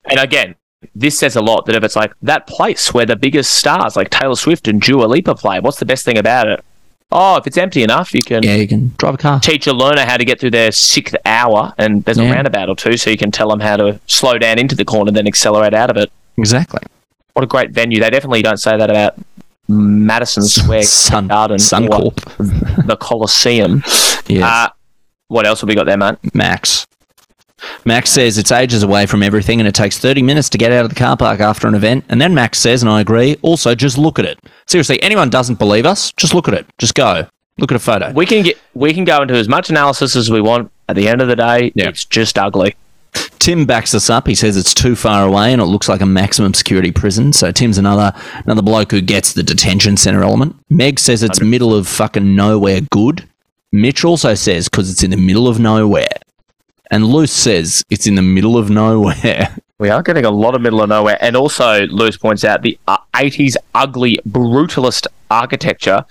And 0.05 0.19
again, 0.19 0.55
this 0.95 1.19
says 1.19 1.35
a 1.35 1.41
lot 1.41 1.65
that 1.65 1.75
if 1.75 1.83
it's 1.83 1.95
like 1.95 2.13
that 2.21 2.47
place 2.47 2.93
where 2.93 3.05
the 3.05 3.15
biggest 3.15 3.51
stars 3.51 3.95
like 3.95 4.09
Taylor 4.09 4.35
Swift 4.35 4.67
and 4.67 4.81
Dua 4.81 5.05
Lipa 5.05 5.35
play, 5.35 5.59
what's 5.59 5.77
the 5.79 5.85
best 5.85 6.05
thing 6.05 6.17
about 6.17 6.47
it? 6.47 6.63
Oh, 7.11 7.37
if 7.37 7.47
it's 7.47 7.57
empty 7.57 7.81
enough, 7.83 8.13
you 8.13 8.21
can 8.21 8.43
Yeah, 8.43 8.55
you 8.55 8.67
can 8.67 8.93
drive 8.97 9.15
a 9.15 9.17
car. 9.17 9.39
teach 9.39 9.65
a 9.67 9.73
learner 9.73 10.05
how 10.05 10.15
to 10.15 10.23
get 10.23 10.39
through 10.39 10.51
their 10.51 10.71
sixth 10.71 11.15
hour, 11.25 11.73
and 11.77 12.05
there's 12.05 12.17
Yeah. 12.19 12.25
a 12.25 12.31
roundabout 12.33 12.69
or 12.69 12.75
two, 12.75 12.97
so 12.97 13.09
you 13.09 13.17
can 13.17 13.31
tell 13.31 13.49
them 13.49 13.59
how 13.59 13.77
to 13.77 13.99
slow 14.05 14.37
down 14.37 14.59
into 14.59 14.75
the 14.75 14.85
corner, 14.85 15.11
then 15.11 15.25
accelerate 15.27 15.73
out 15.73 15.89
of 15.89 15.97
it. 15.97 16.11
Exactly. 16.37 16.79
What 17.33 17.43
a 17.43 17.47
great 17.47 17.71
venue! 17.71 17.99
They 17.99 18.09
definitely 18.11 18.41
don't 18.43 18.57
say 18.59 18.77
that 18.77 18.89
about 18.91 19.15
Madison 19.67 20.43
Square 20.43 20.83
Sun, 20.83 21.27
Garden, 21.29 21.55
or 21.55 21.57
Suncorp. 21.57 22.85
the 22.87 22.95
Coliseum. 22.97 23.83
Yes. 24.27 24.43
Uh, 24.43 24.69
what 25.29 25.47
else 25.47 25.61
have 25.61 25.67
we 25.67 25.73
got 25.73 25.87
there, 25.87 25.97
mate? 25.97 26.17
Max. 26.35 26.85
Max 27.85 28.09
says 28.09 28.37
it's 28.37 28.51
ages 28.51 28.83
away 28.83 29.05
from 29.05 29.23
everything 29.23 29.59
and 29.59 29.67
it 29.67 29.75
takes 29.75 29.97
30 29.97 30.21
minutes 30.21 30.49
to 30.49 30.57
get 30.57 30.71
out 30.71 30.83
of 30.85 30.89
the 30.89 30.95
car 30.95 31.17
park 31.17 31.39
after 31.39 31.67
an 31.67 31.75
event. 31.75 32.05
And 32.09 32.21
then 32.21 32.33
Max 32.33 32.57
says, 32.59 32.81
and 32.83 32.89
I 32.89 33.01
agree, 33.01 33.37
also 33.41 33.75
just 33.75 33.97
look 33.97 34.19
at 34.19 34.25
it. 34.25 34.39
Seriously, 34.67 35.01
anyone 35.03 35.29
doesn't 35.29 35.59
believe 35.59 35.85
us, 35.85 36.11
just 36.13 36.33
look 36.33 36.47
at 36.47 36.53
it. 36.53 36.65
Just 36.77 36.95
go. 36.95 37.27
Look 37.57 37.71
at 37.71 37.75
a 37.75 37.79
photo. 37.79 38.11
We 38.13 38.25
can 38.25 38.43
get 38.43 38.57
we 38.73 38.93
can 38.93 39.03
go 39.03 39.21
into 39.21 39.33
as 39.33 39.49
much 39.49 39.69
analysis 39.69 40.15
as 40.15 40.31
we 40.31 40.39
want. 40.39 40.71
At 40.87 40.95
the 40.95 41.07
end 41.09 41.21
of 41.21 41.27
the 41.27 41.35
day, 41.35 41.71
Yeah. 41.75 41.89
it's 41.89 42.05
just 42.05 42.37
ugly. 42.37 42.75
Tim 43.39 43.65
backs 43.65 43.93
us 43.93 44.09
up. 44.09 44.27
He 44.27 44.35
says 44.35 44.55
it's 44.55 44.73
too 44.73 44.95
far 44.95 45.27
away 45.27 45.51
and 45.51 45.61
it 45.61 45.65
looks 45.65 45.89
like 45.89 45.99
a 46.01 46.05
maximum 46.05 46.53
security 46.53 46.91
prison. 46.91 47.33
So 47.33 47.51
Tim's 47.51 47.77
another 47.77 48.13
another 48.45 48.61
bloke 48.61 48.91
who 48.91 49.01
gets 49.01 49.33
the 49.33 49.43
detention 49.43 49.97
center 49.97 50.23
element. 50.23 50.55
Meg 50.69 50.99
says 50.99 51.21
it's 51.23 51.41
middle 51.41 51.73
of 51.73 51.87
fucking 51.87 52.35
nowhere 52.35 52.81
good. 52.91 53.27
Mitch 53.71 54.03
also 54.05 54.33
says 54.35 54.69
because 54.69 54.89
it's 54.89 55.03
in 55.03 55.11
the 55.11 55.17
middle 55.17 55.47
of 55.47 55.59
nowhere. 55.59 56.07
And 56.91 57.05
Luce 57.05 57.31
says 57.31 57.83
it's 57.89 58.07
in 58.07 58.15
the 58.15 58.21
middle 58.21 58.57
of 58.57 58.69
nowhere. 58.69 59.55
We 59.79 59.87
are 59.89 60.03
getting 60.03 60.25
a 60.25 60.29
lot 60.29 60.55
of 60.55 60.61
middle 60.61 60.81
of 60.81 60.89
nowhere, 60.89 61.17
and 61.21 61.37
also 61.37 61.85
Luce 61.87 62.17
points 62.17 62.43
out 62.43 62.63
the 62.63 62.77
uh, 62.85 62.97
'80s 63.13 63.55
ugly 63.73 64.19
brutalist 64.27 65.07
architecture. 65.31 66.03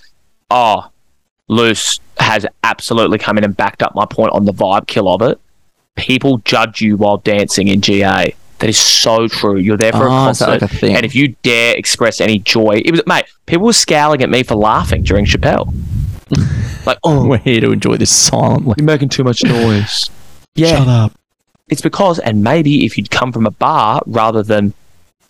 Oh, 0.51 0.89
Luce 1.49 2.01
has 2.19 2.47
absolutely 2.65 3.19
come 3.19 3.37
in 3.37 3.45
and 3.45 3.55
backed 3.55 3.83
up 3.83 3.95
my 3.95 4.07
point 4.07 4.33
on 4.33 4.47
the 4.47 4.55
vibe 4.55 4.87
kill 4.87 5.07
of 5.07 5.21
it. 5.21 5.39
People 5.97 6.39
judge 6.47 6.81
you 6.81 6.97
while 6.97 7.19
dancing 7.19 7.69
in 7.69 7.83
GA. 7.83 8.35
That 8.61 8.71
is 8.71 8.79
so 8.79 9.29
true. 9.29 9.59
You're 9.59 9.77
there 9.77 9.93
for 9.93 10.07
a 10.07 10.11
Oh, 10.11 10.29
is 10.31 10.39
that 10.39 10.47
concert, 10.47 10.63
like 10.63 10.63
a 10.63 10.75
thing? 10.75 10.97
and 10.97 11.05
if 11.05 11.15
you 11.15 11.37
dare 11.43 11.77
express 11.77 12.23
any 12.23 12.39
joy, 12.39 12.81
it 12.83 12.91
was 12.91 13.03
mate. 13.07 13.27
People 13.45 13.67
were 13.67 13.75
scowling 13.75 14.23
at 14.23 14.31
me 14.31 14.43
for 14.45 14.55
laughing 14.55 15.03
during 15.03 15.27
Chappelle. 15.27 15.75
like, 16.87 16.97
oh, 17.05 17.29
We're 17.29 17.37
here 17.37 17.61
to 17.61 17.71
enjoy 17.73 17.99
this 17.99 18.17
silently. 18.17 18.77
You're 18.79 18.87
making 18.87 19.11
too 19.11 19.25
much 19.25 19.45
noise. 19.45 20.09
Yeah. 20.59 20.79
Shut 20.79 20.89
up. 20.89 21.13
It's 21.69 21.81
because, 21.83 22.19
and 22.19 22.43
maybe 22.43 22.85
if 22.87 22.97
you'd 22.97 23.11
come 23.11 23.33
from 23.33 23.47
a 23.47 23.51
bar 23.51 24.01
rather 24.07 24.43
than 24.43 24.73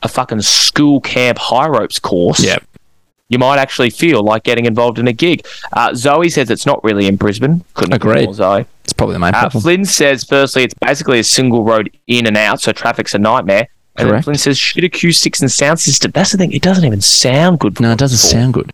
a 0.02 0.08
fucking 0.08 0.42
school 0.42 1.00
camp 1.00 1.38
high 1.38 1.66
ropes 1.66 1.98
course, 1.98 2.40
Yep. 2.44 2.62
you 3.28 3.38
might 3.38 3.58
actually 3.58 3.90
feel 3.90 4.22
like 4.22 4.44
getting 4.44 4.64
involved 4.64 4.98
in 5.00 5.08
a 5.08 5.12
gig. 5.12 5.44
Uh, 5.72 5.92
Zoe 5.94 6.28
says 6.28 6.48
it's 6.50 6.64
not 6.66 6.82
really 6.84 7.06
in 7.08 7.16
Brisbane. 7.16 7.64
Couldn't 7.74 7.94
agree 7.94 8.24
more, 8.24 8.34
Zoe. 8.34 8.64
It's 8.84 8.92
probably 8.92 9.14
the 9.14 9.18
main 9.18 9.34
Uh, 9.34 9.40
problem. 9.40 9.62
Flynn 9.62 9.84
says, 9.84 10.22
firstly, 10.24 10.62
it's 10.62 10.74
basically 10.74 11.18
a 11.18 11.24
single 11.24 11.64
road 11.64 11.90
in 12.06 12.26
and 12.26 12.36
out, 12.36 12.60
so 12.60 12.70
traffic's 12.72 13.14
a 13.14 13.18
nightmare. 13.18 13.66
And 13.96 14.08
Correct. 14.08 14.24
Flynn 14.24 14.38
says, 14.38 14.56
shit 14.56 14.84
acoustics 14.84 15.40
and 15.40 15.50
sound 15.50 15.80
system. 15.80 16.12
That's 16.12 16.30
the 16.30 16.38
thing, 16.38 16.52
it 16.52 16.62
doesn't 16.62 16.84
even 16.84 17.00
sound 17.00 17.58
good. 17.58 17.80
No, 17.80 17.90
it 17.90 17.98
doesn't 17.98 18.18
sound 18.18 18.54
good. 18.54 18.72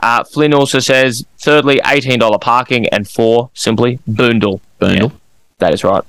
Uh, 0.00 0.22
Flynn 0.22 0.54
also 0.54 0.78
says, 0.78 1.26
thirdly, 1.40 1.80
$18 1.84 2.38
parking, 2.40 2.86
and 2.90 3.08
four, 3.08 3.50
simply, 3.54 3.98
Boondall. 4.08 4.60
Boondall. 4.80 5.10
Yeah, 5.10 5.16
that 5.58 5.74
is 5.74 5.84
right. 5.84 6.04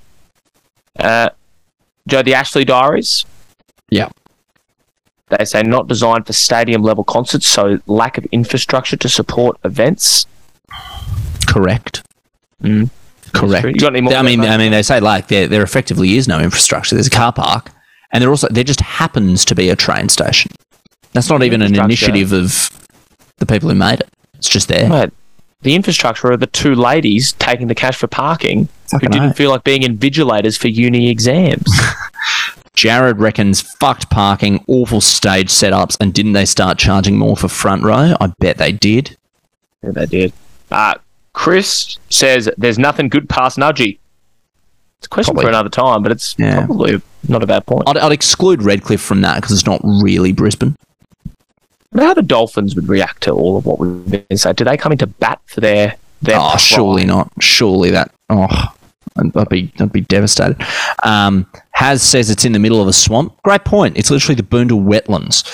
Uh, 0.99 1.29
Joe, 2.07 2.23
the 2.23 2.33
Ashley 2.33 2.65
Diaries. 2.65 3.25
Yeah. 3.89 4.09
They 5.29 5.45
say 5.45 5.61
not 5.61 5.87
designed 5.87 6.25
for 6.25 6.33
stadium 6.33 6.81
level 6.83 7.03
concerts, 7.03 7.47
so 7.47 7.79
lack 7.85 8.17
of 8.17 8.25
infrastructure 8.31 8.95
to 8.97 9.09
support 9.09 9.57
events. 9.63 10.25
Correct. 11.47 12.03
Mm. 12.63 12.89
Correct. 13.33 13.67
You 13.67 13.73
got 13.75 13.93
any 13.93 14.01
more 14.01 14.13
I 14.13 14.21
mean, 14.21 14.41
I 14.41 14.57
mean, 14.57 14.71
they 14.71 14.83
say 14.83 14.99
like 14.99 15.27
there, 15.27 15.47
there 15.47 15.63
effectively 15.63 16.15
is 16.15 16.27
no 16.27 16.39
infrastructure. 16.39 16.95
There's 16.95 17.07
a 17.07 17.11
car 17.11 17.33
park, 17.33 17.71
and 18.11 18.21
there 18.21 18.29
also 18.29 18.47
there 18.49 18.63
just 18.63 18.79
happens 18.79 19.43
to 19.45 19.55
be 19.55 19.69
a 19.69 19.75
train 19.75 20.07
station. 20.09 20.51
That's 21.11 21.29
not 21.29 21.43
even 21.43 21.61
an 21.61 21.75
initiative 21.75 22.31
of 22.31 22.69
the 23.37 23.45
people 23.45 23.69
who 23.69 23.75
made 23.75 23.99
it. 23.99 24.09
It's 24.35 24.49
just 24.49 24.67
there. 24.67 24.87
Mate, 24.87 25.11
the 25.61 25.75
infrastructure 25.75 26.31
are 26.31 26.37
the 26.37 26.47
two 26.47 26.75
ladies 26.75 27.33
taking 27.33 27.67
the 27.67 27.75
cash 27.75 27.97
for 27.97 28.07
parking 28.07 28.67
Fucking 28.89 29.07
who 29.09 29.13
didn't 29.13 29.29
oath. 29.31 29.37
feel 29.37 29.49
like 29.49 29.63
being 29.63 29.81
invigilators 29.81 30.57
for 30.57 30.67
uni 30.67 31.09
exams. 31.09 31.65
Jared 32.75 33.17
reckons 33.19 33.61
fucked 33.61 34.09
parking, 34.11 34.63
awful 34.67 35.01
stage 35.01 35.49
setups, 35.49 35.97
and 35.99 36.13
didn't 36.13 36.33
they 36.33 36.45
start 36.45 36.77
charging 36.77 37.17
more 37.17 37.35
for 37.35 37.47
front 37.47 37.83
row? 37.83 38.13
I 38.21 38.31
bet 38.39 38.57
they 38.57 38.71
did. 38.71 39.17
yeah, 39.83 39.91
they 39.91 40.05
did. 40.05 40.33
Uh, 40.69 40.93
Chris 41.33 41.97
says 42.09 42.49
there's 42.57 42.77
nothing 42.77 43.09
good 43.09 43.27
past 43.29 43.57
Nudgee. 43.57 43.97
It's 44.99 45.07
a 45.07 45.09
question 45.09 45.33
Probably. 45.33 45.45
for 45.45 45.49
another 45.49 45.69
time, 45.69 46.03
but 46.03 46.11
it's 46.11 46.35
Yeah. 46.37 46.65
probably 46.65 47.01
not 47.27 47.41
a 47.43 47.47
bad 47.47 47.65
point. 47.65 47.83
I'd, 47.87 47.97
I'd 47.97 48.11
exclude 48.11 48.61
Redcliffe 48.61 49.01
from 49.01 49.21
that 49.21 49.35
because 49.37 49.51
it's 49.51 49.65
not 49.65 49.81
really 49.83 50.31
Brisbane. 50.31 50.75
How 51.95 52.13
the 52.13 52.21
Dolphins 52.21 52.75
would 52.75 52.87
react 52.89 53.23
to 53.23 53.31
all 53.31 53.57
of 53.57 53.65
what 53.65 53.79
we've 53.79 54.25
been 54.27 54.37
saying. 54.37 54.55
Do 54.55 54.63
they 54.65 54.77
come 54.77 54.91
into 54.91 55.07
bat 55.07 55.39
for 55.45 55.61
their 55.61 55.95
their 56.21 56.37
Oh, 56.37 56.49
pride? 56.49 56.57
surely 56.61 57.05
not. 57.05 57.31
Surely 57.39 57.91
that. 57.91 58.11
Oh, 58.29 58.47
I'd, 59.17 59.35
I'd 59.37 59.49
be 59.49 59.71
I'd 59.79 59.91
be 59.91 60.01
devastated. 60.01 60.57
Um, 61.03 61.45
Has 61.71 62.03
says 62.03 62.29
it's 62.29 62.45
in 62.45 62.51
the 62.51 62.59
middle 62.59 62.81
of 62.81 62.87
a 62.87 62.93
swamp. 62.93 63.35
Great 63.43 63.63
point. 63.65 63.97
It's 63.97 64.11
literally 64.11 64.35
the 64.35 64.43
Boondall 64.43 64.83
wetlands. 64.83 65.49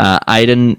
Uh, 0.00 0.18
Aiden 0.28 0.78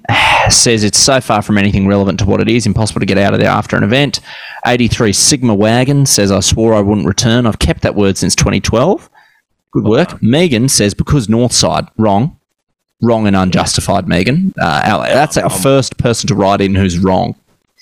says 0.49 0.83
it's 0.85 0.97
so 0.97 1.19
far 1.19 1.41
from 1.41 1.57
anything 1.57 1.87
relevant 1.87 2.19
to 2.19 2.25
what 2.25 2.39
it 2.39 2.47
is, 2.47 2.65
impossible 2.65 3.01
to 3.01 3.05
get 3.05 3.17
out 3.17 3.33
of 3.33 3.39
there 3.41 3.49
after 3.49 3.75
an 3.75 3.83
event. 3.83 4.21
83 4.65 5.11
Sigma 5.11 5.53
Wagon 5.53 6.05
says, 6.05 6.31
I 6.31 6.39
swore 6.39 6.73
I 6.73 6.79
wouldn't 6.79 7.05
return. 7.05 7.45
I've 7.45 7.59
kept 7.59 7.81
that 7.81 7.95
word 7.95 8.17
since 8.17 8.33
2012. 8.35 9.09
Good 9.71 9.83
work. 9.83 10.23
Megan 10.23 10.69
says, 10.69 10.93
because 10.93 11.27
Northside. 11.27 11.89
Wrong. 11.97 12.38
Wrong 13.01 13.27
and 13.27 13.35
unjustified, 13.35 14.07
Megan. 14.07 14.53
Uh, 14.61 14.81
our- 14.85 15.07
that's 15.07 15.37
our 15.37 15.49
first 15.49 15.97
person 15.97 16.27
to 16.27 16.35
write 16.35 16.59
in 16.61 16.75
who's 16.75 16.99
wrong. 16.99 17.35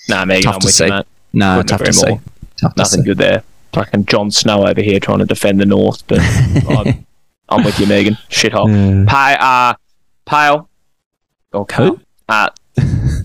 Nah, 0.09 0.25
Megan, 0.25 0.43
Tough 0.43 0.55
I'm 0.55 0.59
to 0.61 0.65
with 0.67 0.73
see. 0.75 0.85
you, 0.85 0.89
mate. 0.91 1.05
No, 1.33 1.55
Couldn't 1.57 1.67
tough 1.67 1.77
to 1.79 1.83
agree 1.85 1.93
see. 1.93 2.07
more. 2.09 2.21
Tough 2.61 2.75
to 2.75 2.81
Nothing 2.81 3.01
see. 3.01 3.05
good 3.05 3.17
there. 3.17 3.43
Fucking 3.73 4.05
Jon 4.05 4.31
Snow 4.31 4.65
over 4.67 4.81
here 4.81 4.99
trying 4.99 5.19
to 5.19 5.25
defend 5.25 5.59
the 5.59 5.65
North, 5.65 6.03
but 6.07 6.19
I'm, 6.69 7.05
I'm 7.49 7.63
with 7.63 7.79
you, 7.79 7.87
Megan. 7.87 8.15
Shithole. 8.29 9.07
Pay, 9.07 9.37
uh, 9.39 9.73
Pale. 10.25 10.69
Or 11.53 11.65
Who? 11.75 11.99
Uh, 12.29 12.49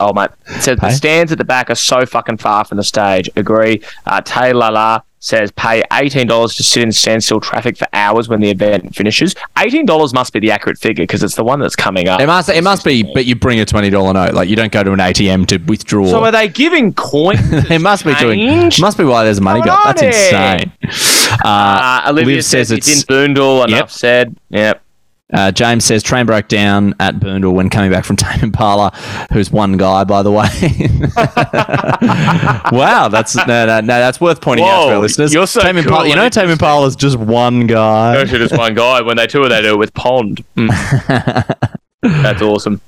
oh, 0.01 0.13
mate. 0.15 0.31
It 0.47 0.63
says 0.63 0.79
the 0.79 0.91
stands 0.91 1.33
at 1.33 1.39
the 1.39 1.45
back 1.45 1.71
are 1.71 1.75
so 1.75 2.05
fucking 2.07 2.39
far 2.39 2.65
from 2.65 2.77
the 2.79 2.85
stage. 2.85 3.29
Agree. 3.37 3.83
Uh, 4.07 4.21
Taylor 4.21 4.71
La 4.71 5.03
says 5.25 5.53
pay 5.53 5.83
$18 5.93 6.57
to 6.57 6.63
sit 6.65 6.83
in 6.83 6.91
standstill 6.91 7.41
traffic 7.41 7.77
for 7.77 7.87
hours 7.93 8.29
when 8.29 8.41
the 8.41 8.51
event 8.51 8.93
finishes. 8.97 9.37
$18 9.57 10.13
must 10.13 10.33
be 10.33 10.41
the 10.41 10.51
accurate 10.51 10.79
figure 10.79 11.05
because 11.05 11.23
it's 11.23 11.37
the 11.37 11.45
one 11.45 11.61
that's 11.61 11.77
coming 11.77 12.09
up. 12.09 12.21
It 12.21 12.27
must. 12.27 12.49
It 12.49 12.65
must 12.65 12.85
be. 12.85 13.05
But 13.05 13.25
you 13.25 13.37
bring 13.37 13.61
a 13.61 13.65
twenty 13.65 13.89
dollar 13.89 14.13
note. 14.15 14.35
Like 14.35 14.49
you 14.49 14.57
don't 14.57 14.73
go 14.73 14.83
to 14.83 14.93
an 14.93 14.99
ATM 14.99 15.47
to 15.49 15.59
withdraw. 15.59 16.07
So 16.09 16.25
are 16.25 16.33
they 16.33 16.49
giving 16.49 16.93
coins? 16.95 17.39
it 17.71 17.81
must 17.81 18.05
be 18.05 18.15
doing. 18.17 18.41
change? 18.41 18.81
Must 18.81 18.99
be 18.99 19.05
why 19.05 19.23
there's 19.23 19.39
a 19.39 19.43
money 19.43 19.61
on 19.61 19.67
That's 19.85 20.03
in. 20.03 20.09
insane. 20.09 20.73
Uh, 21.45 21.49
Uh, 22.05 22.11
Olivia 22.11 22.37
Liv 22.37 22.45
says, 22.45 22.69
says 22.69 22.71
it's, 22.73 22.89
it's- 22.89 23.05
in 23.05 23.35
Boondall. 23.35 23.67
Enough 23.69 23.79
Yep. 23.79 23.91
said. 23.91 24.37
Yep. 24.51 24.83
Uh, 25.33 25.51
James 25.53 25.85
says 25.85 26.03
train 26.03 26.27
broke 26.27 26.49
down 26.49 26.95
at 27.01 27.17
Boondall 27.17 27.53
when 27.55 27.71
coming 27.71 27.91
back 27.91 28.05
from 28.05 28.17
Tame 28.23 28.41
Impala, 28.43 28.93
who's 29.33 29.51
one 29.51 29.77
guy, 29.77 30.05
by 30.05 30.23
the 30.23 30.31
way. 30.33 30.49
wow, 32.77 33.09
that's 33.09 33.35
no, 33.35 33.67
no, 33.67 33.81
no, 33.81 33.87
that's 33.87 34.21
worth 34.21 34.41
pointing 34.41 34.67
out 34.67 34.87
to 34.87 34.93
our 34.95 34.99
listeners. 35.01 35.33
you're 35.33 35.47
so 35.47 35.61
Tame 35.61 35.77
cool 35.77 35.85
Impala, 35.85 36.09
you 36.09 36.17
know, 36.17 36.29
Tame. 36.29 36.51
Impala 36.51 36.87
is 36.87 36.97
just 36.97 37.17
one 37.19 37.67
guy. 37.67 38.17
Actually, 38.21 38.39
just 38.41 38.57
one 38.57 38.75
guy. 38.75 39.01
When 39.03 39.17
they 39.17 39.27
tour, 39.27 39.49
they 39.49 39.63
do 39.63 39.75
it 39.75 39.79
with 39.79 39.95
Pond. 39.95 40.45
Mm. 40.57 41.69
That's 42.03 42.43
awesome. 42.43 42.81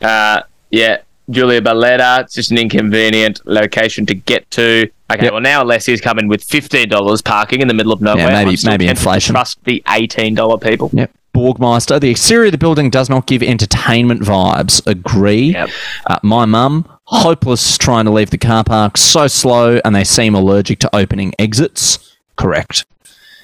Uh, 0.00 0.42
yeah, 0.70 0.98
Julia 1.28 1.60
Balletta. 1.60 2.20
It's 2.24 2.34
just 2.34 2.50
an 2.50 2.58
inconvenient 2.58 3.40
location 3.44 4.06
to 4.06 4.14
get 4.14 4.50
to. 4.52 4.90
Okay, 5.12 5.24
Yep. 5.24 5.32
well 5.32 5.40
now 5.42 5.64
Leslie's 5.64 6.00
coming 6.00 6.28
with 6.28 6.42
fifteen 6.44 6.88
dollars 6.88 7.20
parking 7.20 7.60
in 7.60 7.68
the 7.68 7.74
middle 7.74 7.92
of 7.92 8.00
nowhere. 8.00 8.28
maybe- 8.44 8.56
maybe 8.64 8.86
inflation. 8.86 9.34
Trust 9.34 9.62
the 9.64 9.82
eighteen 9.88 10.34
dollar 10.34 10.56
people. 10.56 10.90
Yep. 10.92 11.10
Borgmeister. 11.40 11.98
The 12.00 12.10
exterior 12.10 12.46
of 12.46 12.52
the 12.52 12.58
building 12.58 12.90
does 12.90 13.08
not 13.08 13.26
give 13.26 13.42
entertainment 13.42 14.20
vibes. 14.22 14.86
Agree. 14.86 15.52
Yep. 15.52 15.70
Uh, 16.06 16.18
my 16.22 16.44
mum, 16.44 16.86
hopeless 17.04 17.78
trying 17.78 18.04
to 18.04 18.10
leave 18.10 18.28
the 18.30 18.38
car 18.38 18.62
park, 18.62 18.98
so 18.98 19.26
slow, 19.26 19.80
and 19.84 19.94
they 19.94 20.04
seem 20.04 20.34
allergic 20.34 20.78
to 20.80 20.94
opening 20.94 21.32
exits. 21.38 22.14
Correct. 22.36 22.84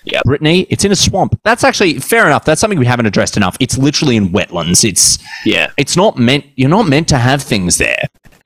Yep. 0.05 0.23
Brittany, 0.25 0.67
it's 0.71 0.85
in 0.85 0.93
a 0.93 0.97
swamp. 0.97 1.41
That's 1.43 1.65
actually 1.65 1.99
fair 1.99 2.27
enough. 2.27 2.45
That's 2.45 2.61
something 2.61 2.79
we 2.79 2.87
haven't 2.87 3.07
addressed 3.07 3.37
enough. 3.37 3.57
It's 3.59 3.77
literally 3.79 4.17
in 4.17 4.29
wetlands. 4.29 4.85
It's 4.89 5.19
Yeah. 5.45 5.71
it's 5.79 5.97
not 5.97 6.17
meant 6.19 6.45
you're 6.57 6.71
not 6.71 6.87
meant 6.87 7.09
to 7.09 7.19
have 7.19 7.43
things 7.43 7.79
there. 7.79 8.05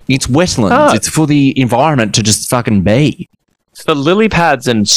It's 0.08 0.26
wetlands. 0.26 0.70
Oh. 0.72 0.94
It's 0.94 1.08
for 1.08 1.26
the 1.26 1.58
environment 1.60 2.14
to 2.14 2.22
just 2.22 2.48
fucking 2.48 2.82
be. 2.82 3.28
It's 3.72 3.82
for 3.82 3.94
lily 3.94 4.28
pads 4.28 4.68
and 4.68 4.86
s- 4.86 4.90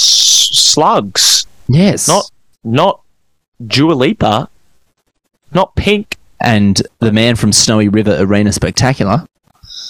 slugs. 0.53 1.45
Yes. 1.67 2.07
Not 2.07 2.31
not 2.63 3.01
Dua 3.67 3.93
Lipa. 3.93 4.49
Not 5.53 5.75
pink. 5.75 6.17
and 6.41 6.81
the 6.99 7.11
man 7.11 7.35
from 7.37 7.53
Snowy 7.53 7.87
River 7.87 8.17
Arena 8.19 8.51
Spectacular. 8.51 9.25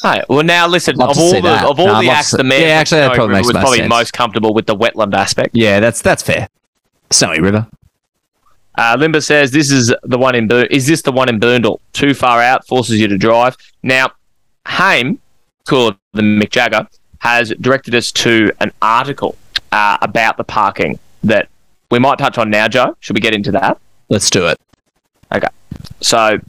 Hey, 0.04 0.22
well 0.30 0.44
now 0.44 0.68
listen. 0.68 0.96
Love 0.98 1.12
Of 1.12 1.18
all 1.18 1.32
the 1.34 1.42
that. 1.42 1.66
of 1.66 1.80
all 1.80 1.88
No, 1.88 2.02
the 2.02 2.10
acts, 2.10 2.32
the 2.32 2.44
man 2.44 2.62
Yeah, 2.62 2.68
actually, 2.68 3.02
that 3.02 3.16
probably 3.16 3.36
makes 3.36 3.48
was 3.48 3.54
most 3.56 3.62
probably 3.62 3.78
sense. 3.80 3.90
most 3.90 4.14
comfortable 4.14 4.54
with 4.54 4.66
the 4.68 4.76
wetland 4.76 5.14
aspect. 5.16 5.52
Yeah, 5.54 5.80
that's 5.80 6.02
that's 6.02 6.22
fair. 6.22 6.48
Snowy 7.10 7.40
River. 7.40 7.68
Uh, 8.76 8.96
Limber 9.00 9.22
says 9.22 9.52
this 9.52 9.72
is 9.72 9.94
the 10.04 10.18
one 10.18 10.36
in 10.36 10.48
Bo- 10.48 10.66
is 10.70 10.86
this 10.88 11.02
the 11.04 11.12
one 11.12 11.30
in 11.30 11.40
Boondall? 11.40 11.80
Too 11.94 12.14
far 12.14 12.42
out, 12.42 12.68
forces 12.68 13.00
you 13.00 13.08
to 13.08 13.18
drive. 13.18 13.56
Now, 13.84 14.12
Haim, 14.68 15.20
called 15.68 15.96
the 16.14 16.22
Mick 16.22 16.50
Jagger, 16.50 16.88
has 17.20 17.54
directed 17.62 17.96
us 17.96 18.12
to 18.14 18.52
an 18.60 18.72
article 18.82 19.38
uh, 19.72 19.98
about 20.02 20.38
the 20.38 20.44
parking 20.44 21.00
that 21.24 21.48
we 21.94 22.00
might 22.00 22.18
touch 22.18 22.40
on 22.40 22.50
now, 22.50 22.68
Joe. 22.68 22.98
Should 23.02 23.16
we 23.16 23.22
get 23.22 23.36
into 23.36 23.52
that? 23.52 23.80
Let's 24.10 24.32
do 24.32 24.48
it. 24.48 24.60
Okay. 25.32 25.48
So, 26.02 26.40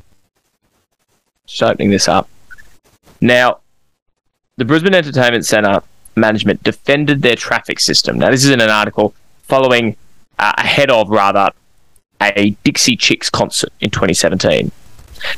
just 1.47 1.63
opening 1.63 1.91
this 1.91 2.09
up. 2.09 2.31
Now, 3.21 3.61
the 4.57 4.65
Brisbane 4.65 4.95
Entertainment 4.95 5.45
Centre 5.45 5.83
management 6.17 6.63
defended 6.63 7.21
their 7.21 7.37
traffic 7.37 7.79
system. 7.79 8.19
Now, 8.19 8.31
this 8.31 8.43
is 8.43 8.49
in 8.49 8.63
an 8.63 8.71
article 8.71 9.15
following, 9.43 9.97
uh, 10.39 10.55
ahead 10.57 10.91
of 10.91 11.11
rather, 11.11 11.51
a 12.23 12.57
Dixie 12.65 12.97
Chicks 12.97 13.29
concert 13.29 13.71
in 13.83 13.91
2017. 13.91 14.73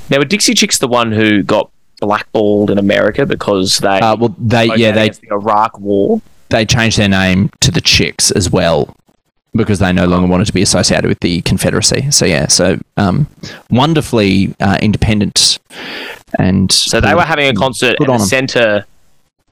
Now, 0.08 0.18
were 0.18 0.24
Dixie 0.24 0.54
Chicks 0.54 0.78
the 0.78 0.86
one 0.86 1.10
who 1.10 1.42
got 1.42 1.68
blackballed 2.00 2.70
in 2.70 2.78
America 2.78 3.26
because 3.26 3.78
they 3.78 3.98
Uh, 3.98 4.14
well, 4.14 4.36
they 4.38 4.66
yeah 4.76 4.92
they 4.92 5.08
the 5.08 5.32
Iraq 5.32 5.80
War? 5.80 6.20
they 6.50 6.64
changed 6.64 6.96
their 6.98 7.08
name 7.08 7.50
to 7.60 7.72
the 7.72 7.80
Chicks 7.80 8.30
as 8.30 8.50
well 8.50 8.94
because 9.56 9.78
they 9.78 9.92
no 9.92 10.06
longer 10.06 10.28
wanted 10.28 10.46
to 10.46 10.52
be 10.52 10.62
associated 10.62 11.08
with 11.08 11.20
the 11.20 11.40
Confederacy. 11.42 12.10
So 12.10 12.24
yeah, 12.26 12.46
so 12.48 12.78
um, 12.96 13.26
wonderfully 13.70 14.54
uh, 14.60 14.78
independent 14.82 15.58
and 16.38 16.70
So 16.72 17.00
they 17.00 17.14
were 17.14 17.22
having 17.22 17.48
a 17.48 17.54
concert, 17.54 17.96
Good 17.98 18.08
the 18.08 18.18
centre 18.18 18.84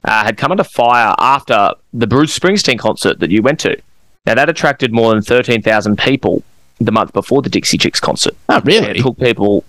uh, 0.04 0.24
had 0.24 0.36
come 0.36 0.50
under 0.50 0.64
fire 0.64 1.14
after 1.18 1.70
the 1.92 2.06
Bruce 2.06 2.38
Springsteen 2.38 2.78
concert 2.78 3.20
that 3.20 3.30
you 3.30 3.42
went 3.42 3.60
to. 3.60 3.80
Now 4.26 4.34
that 4.34 4.48
attracted 4.48 4.92
more 4.92 5.12
than 5.12 5.22
thirteen 5.22 5.62
thousand 5.62 5.98
people 5.98 6.42
the 6.80 6.92
month 6.92 7.12
before 7.12 7.42
the 7.42 7.50
Dixie 7.50 7.78
Chicks 7.78 8.00
concert. 8.00 8.34
Oh 8.48 8.56
And 8.56 8.66
really? 8.66 8.90
It 8.90 9.02
took 9.02 9.18
people. 9.18 9.64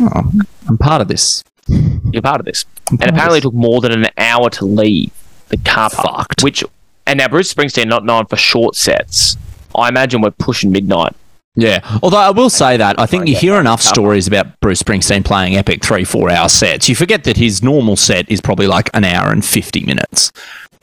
Oh, 0.00 0.32
I'm 0.68 0.78
part 0.78 1.00
of 1.00 1.08
this. 1.08 1.44
You're 1.68 2.22
part 2.22 2.40
of 2.40 2.46
this, 2.46 2.64
and 2.90 3.04
apparently 3.04 3.38
it 3.38 3.42
took 3.42 3.54
more 3.54 3.80
than 3.80 3.92
an 3.92 4.06
hour 4.18 4.50
to 4.50 4.64
leave 4.64 5.12
the 5.48 5.56
car 5.58 5.88
park. 5.90 6.28
Fucked. 6.28 6.42
Which, 6.42 6.64
and 7.06 7.18
now 7.18 7.28
Bruce 7.28 7.52
Springsteen 7.52 7.86
not 7.86 8.04
known 8.04 8.26
for 8.26 8.36
short 8.36 8.76
sets. 8.76 9.36
I 9.74 9.88
imagine 9.88 10.20
we're 10.20 10.30
pushing 10.30 10.70
midnight. 10.70 11.14
Yeah. 11.56 11.80
Although 12.02 12.18
I 12.18 12.30
will 12.30 12.50
say 12.50 12.76
that 12.76 12.98
I 12.98 13.06
think 13.06 13.28
you 13.28 13.36
hear 13.36 13.60
enough 13.60 13.80
stories 13.80 14.26
about 14.26 14.58
Bruce 14.60 14.82
Springsteen 14.82 15.24
playing 15.24 15.56
epic 15.56 15.84
three, 15.84 16.04
four 16.04 16.28
hour 16.30 16.48
sets. 16.48 16.88
You 16.88 16.96
forget 16.96 17.24
that 17.24 17.36
his 17.36 17.62
normal 17.62 17.96
set 17.96 18.28
is 18.28 18.40
probably 18.40 18.66
like 18.66 18.90
an 18.92 19.04
hour 19.04 19.30
and 19.30 19.44
50 19.44 19.84
minutes. 19.84 20.32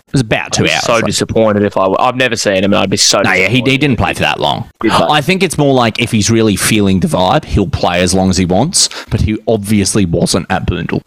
It 0.08 0.14
was 0.14 0.22
about 0.22 0.54
two 0.54 0.66
I'd 0.66 0.72
hours. 0.72 0.84
So 0.84 1.02
disappointed 1.02 1.64
if 1.64 1.78
I, 1.78 1.86
I've 2.00 2.16
never 2.16 2.36
seen 2.36 2.58
him, 2.64 2.74
and 2.74 2.76
I'd 2.76 2.90
be 2.90 2.98
so. 2.98 3.22
no, 3.22 3.32
yeah, 3.32 3.48
he, 3.48 3.62
he 3.62 3.78
didn't 3.78 3.96
play 3.96 4.14
for 4.14 4.20
that 4.22 4.42
long. 4.42 4.70
I 4.84 5.22
think 5.22 5.42
it's 5.42 5.58
more 5.58 5.74
like 5.74 6.02
if 6.02 6.12
he's 6.12 6.30
really 6.30 6.58
feeling 6.58 7.00
the 7.00 7.08
vibe, 7.08 7.46
he'll 7.46 7.70
play 7.70 8.02
as 8.02 8.14
long 8.14 8.30
as 8.30 8.36
he 8.36 8.44
wants, 8.44 8.90
but 9.06 9.22
he 9.22 9.38
obviously 9.48 10.06
wasn't 10.06 10.48
at 10.50 10.68
Boondall. 10.68 11.02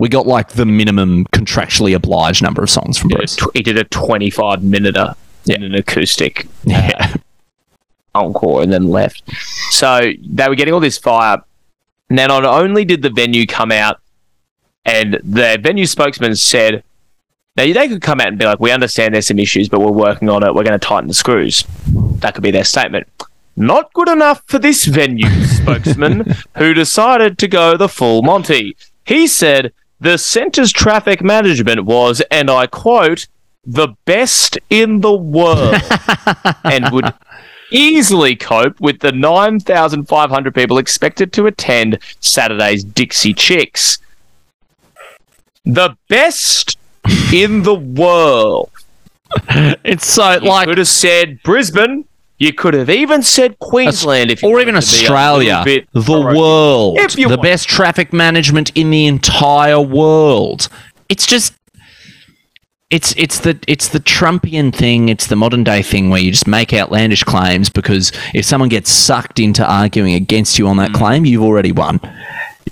We 0.00 0.08
got 0.08 0.26
like 0.26 0.50
the 0.50 0.66
minimum 0.66 1.24
contractually 1.26 1.94
obliged 1.94 2.42
number 2.42 2.62
of 2.62 2.70
songs 2.70 2.98
from 2.98 3.08
Bruce. 3.10 3.38
he 3.54 3.62
did 3.62 3.78
a 3.78 3.84
25 3.84 4.62
minute 4.62 4.96
uh, 4.96 5.14
Yeah. 5.44 5.56
in 5.56 5.62
an 5.62 5.74
acoustic 5.74 6.46
Yeah. 6.64 7.14
encore 8.14 8.62
and 8.62 8.72
then 8.72 8.88
left. 8.88 9.22
So 9.70 10.10
they 10.26 10.48
were 10.48 10.54
getting 10.56 10.74
all 10.74 10.80
this 10.80 10.98
fire. 10.98 11.38
Now, 12.10 12.26
not 12.26 12.44
only 12.44 12.84
did 12.84 13.02
the 13.02 13.10
venue 13.10 13.46
come 13.46 13.72
out 13.72 14.00
and 14.84 15.14
the 15.22 15.58
venue 15.60 15.86
spokesman 15.86 16.36
said, 16.36 16.82
now 17.56 17.64
they 17.72 17.88
could 17.88 18.02
come 18.02 18.20
out 18.20 18.28
and 18.28 18.38
be 18.38 18.44
like, 18.44 18.60
we 18.60 18.72
understand 18.72 19.14
there's 19.14 19.28
some 19.28 19.38
issues, 19.38 19.68
but 19.68 19.80
we're 19.80 19.90
working 19.92 20.28
on 20.28 20.42
it. 20.44 20.54
We're 20.54 20.64
going 20.64 20.78
to 20.78 20.84
tighten 20.84 21.06
the 21.08 21.14
screws. 21.14 21.64
That 22.18 22.34
could 22.34 22.42
be 22.42 22.50
their 22.50 22.64
statement. 22.64 23.06
Not 23.56 23.92
good 23.92 24.08
enough 24.08 24.42
for 24.46 24.58
this 24.58 24.84
venue 24.86 25.30
spokesman 25.44 26.34
who 26.56 26.74
decided 26.74 27.38
to 27.38 27.48
go 27.48 27.76
the 27.76 27.88
full 27.88 28.22
Monty. 28.22 28.76
He 29.04 29.26
said 29.26 29.72
the 30.00 30.18
centre's 30.18 30.72
traffic 30.72 31.22
management 31.22 31.84
was, 31.84 32.22
and 32.30 32.50
I 32.50 32.66
quote, 32.66 33.26
the 33.66 33.88
best 34.04 34.58
in 34.68 35.00
the 35.00 35.14
world 35.14 35.76
and 36.64 36.90
would 36.92 37.12
easily 37.70 38.36
cope 38.36 38.78
with 38.80 39.00
the 39.00 39.12
9,500 39.12 40.54
people 40.54 40.78
expected 40.78 41.32
to 41.32 41.46
attend 41.46 41.98
Saturday's 42.20 42.84
Dixie 42.84 43.34
Chicks. 43.34 43.98
The 45.64 45.96
best 46.08 46.78
in 47.32 47.62
the 47.62 47.74
world. 47.74 48.70
It's 49.82 50.06
so 50.06 50.34
You 50.34 50.48
like 50.48 50.68
could 50.68 50.78
have 50.78 50.86
said 50.86 51.42
Brisbane. 51.42 52.04
You 52.38 52.52
could 52.52 52.74
have 52.74 52.90
even 52.90 53.22
said 53.22 53.58
Queensland 53.60 54.30
if 54.30 54.42
you 54.42 54.48
or 54.50 54.60
even 54.60 54.74
to 54.74 54.80
be 54.80 54.84
a 54.86 54.88
Australia, 54.88 55.62
bit 55.64 55.86
the 55.92 56.00
provocative. 56.02 56.36
world, 56.38 56.98
If 56.98 57.16
you 57.16 57.28
the 57.28 57.36
want. 57.36 57.42
best 57.42 57.68
traffic 57.68 58.12
management 58.12 58.72
in 58.74 58.90
the 58.90 59.06
entire 59.06 59.80
world. 59.80 60.68
It's 61.08 61.26
just, 61.26 61.54
it's 62.90 63.14
it's 63.16 63.38
the 63.40 63.58
it's 63.68 63.88
the 63.88 64.00
Trumpian 64.00 64.74
thing. 64.74 65.08
It's 65.08 65.26
the 65.28 65.36
modern 65.36 65.64
day 65.64 65.82
thing 65.82 66.10
where 66.10 66.20
you 66.20 66.30
just 66.30 66.46
make 66.46 66.72
outlandish 66.72 67.22
claims 67.24 67.70
because 67.70 68.12
if 68.34 68.44
someone 68.44 68.68
gets 68.68 68.90
sucked 68.90 69.38
into 69.40 69.64
arguing 69.64 70.14
against 70.14 70.58
you 70.58 70.66
on 70.68 70.76
Mm. 70.76 70.86
that 70.86 70.92
claim, 70.92 71.24
you've 71.24 71.42
already 71.42 71.72
won. 71.72 72.00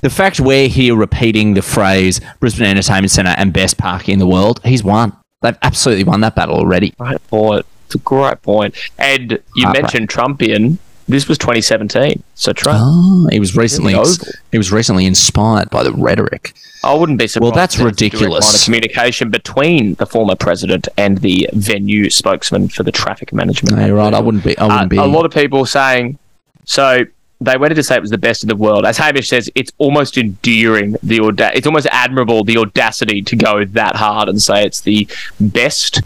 The 0.00 0.10
fact 0.10 0.40
we're 0.40 0.68
here 0.68 0.96
repeating 0.96 1.54
the 1.54 1.62
phrase 1.62 2.20
Brisbane 2.40 2.66
Entertainment 2.66 3.10
Centre 3.12 3.34
and 3.36 3.52
best 3.52 3.78
park 3.78 4.08
in 4.08 4.18
the 4.18 4.26
world, 4.26 4.60
he's 4.64 4.82
won. 4.82 5.12
They've 5.40 5.58
absolutely 5.62 6.04
won 6.04 6.20
that 6.20 6.34
battle 6.34 6.56
already. 6.56 6.94
Great 6.98 7.24
point. 7.28 7.64
It's 7.92 8.00
a 8.00 8.04
great 8.04 8.40
point. 8.42 8.74
And 8.98 9.32
you 9.54 9.64
Heartbreak. 9.64 9.82
mentioned 9.82 10.08
Trumpian. 10.08 10.78
This 11.08 11.28
was 11.28 11.36
2017. 11.36 12.22
So 12.36 12.52
Trump. 12.54 12.78
Oh, 12.80 13.28
he 13.30 13.38
was 13.40 13.54
recently 13.56 13.92
Really 13.92 14.14
he 14.52 14.56
was 14.58 14.72
recently 14.72 15.04
inspired 15.04 15.68
by 15.68 15.82
the 15.82 15.92
rhetoric. 15.92 16.54
I 16.84 16.94
wouldn't 16.94 17.18
be 17.18 17.26
surprised. 17.26 17.42
Well, 17.52 17.60
that's 17.60 17.78
ridiculous. 17.78 18.46
Line 18.54 18.64
communication 18.64 19.30
between 19.30 19.94
the 19.94 20.06
former 20.06 20.36
president 20.36 20.88
and 20.96 21.18
the 21.18 21.48
venue 21.52 22.08
spokesman 22.08 22.68
for 22.68 22.82
the 22.82 22.92
traffic 22.92 23.32
management. 23.32 23.76
No, 23.76 23.92
right. 23.94 24.14
I 24.14 24.20
wouldn't 24.20 24.44
be. 24.44 24.56
I 24.56 24.64
wouldn't 24.64 24.82
Uh, 24.84 24.86
be. 24.88 24.96
A 24.96 25.04
lot 25.04 25.26
of 25.26 25.32
people 25.32 25.66
saying 25.66 26.18
so. 26.64 27.04
They 27.40 27.56
went 27.56 27.74
to 27.74 27.82
say 27.82 27.96
it 27.96 28.00
was 28.00 28.10
the 28.10 28.18
best 28.18 28.44
in 28.44 28.48
the 28.48 28.54
world. 28.54 28.86
As 28.86 28.98
Hamish 28.98 29.28
says, 29.28 29.50
it's 29.56 29.72
almost 29.78 30.16
endearing. 30.16 30.94
The 31.02 31.18
auda- 31.18 31.50
it's 31.56 31.66
almost 31.66 31.88
admirable 31.90 32.44
the 32.44 32.56
audacity 32.56 33.20
to 33.22 33.34
go 33.34 33.64
that 33.64 33.96
hard 33.96 34.28
and 34.28 34.40
say 34.40 34.64
it's 34.64 34.82
the 34.82 35.08
best 35.40 36.02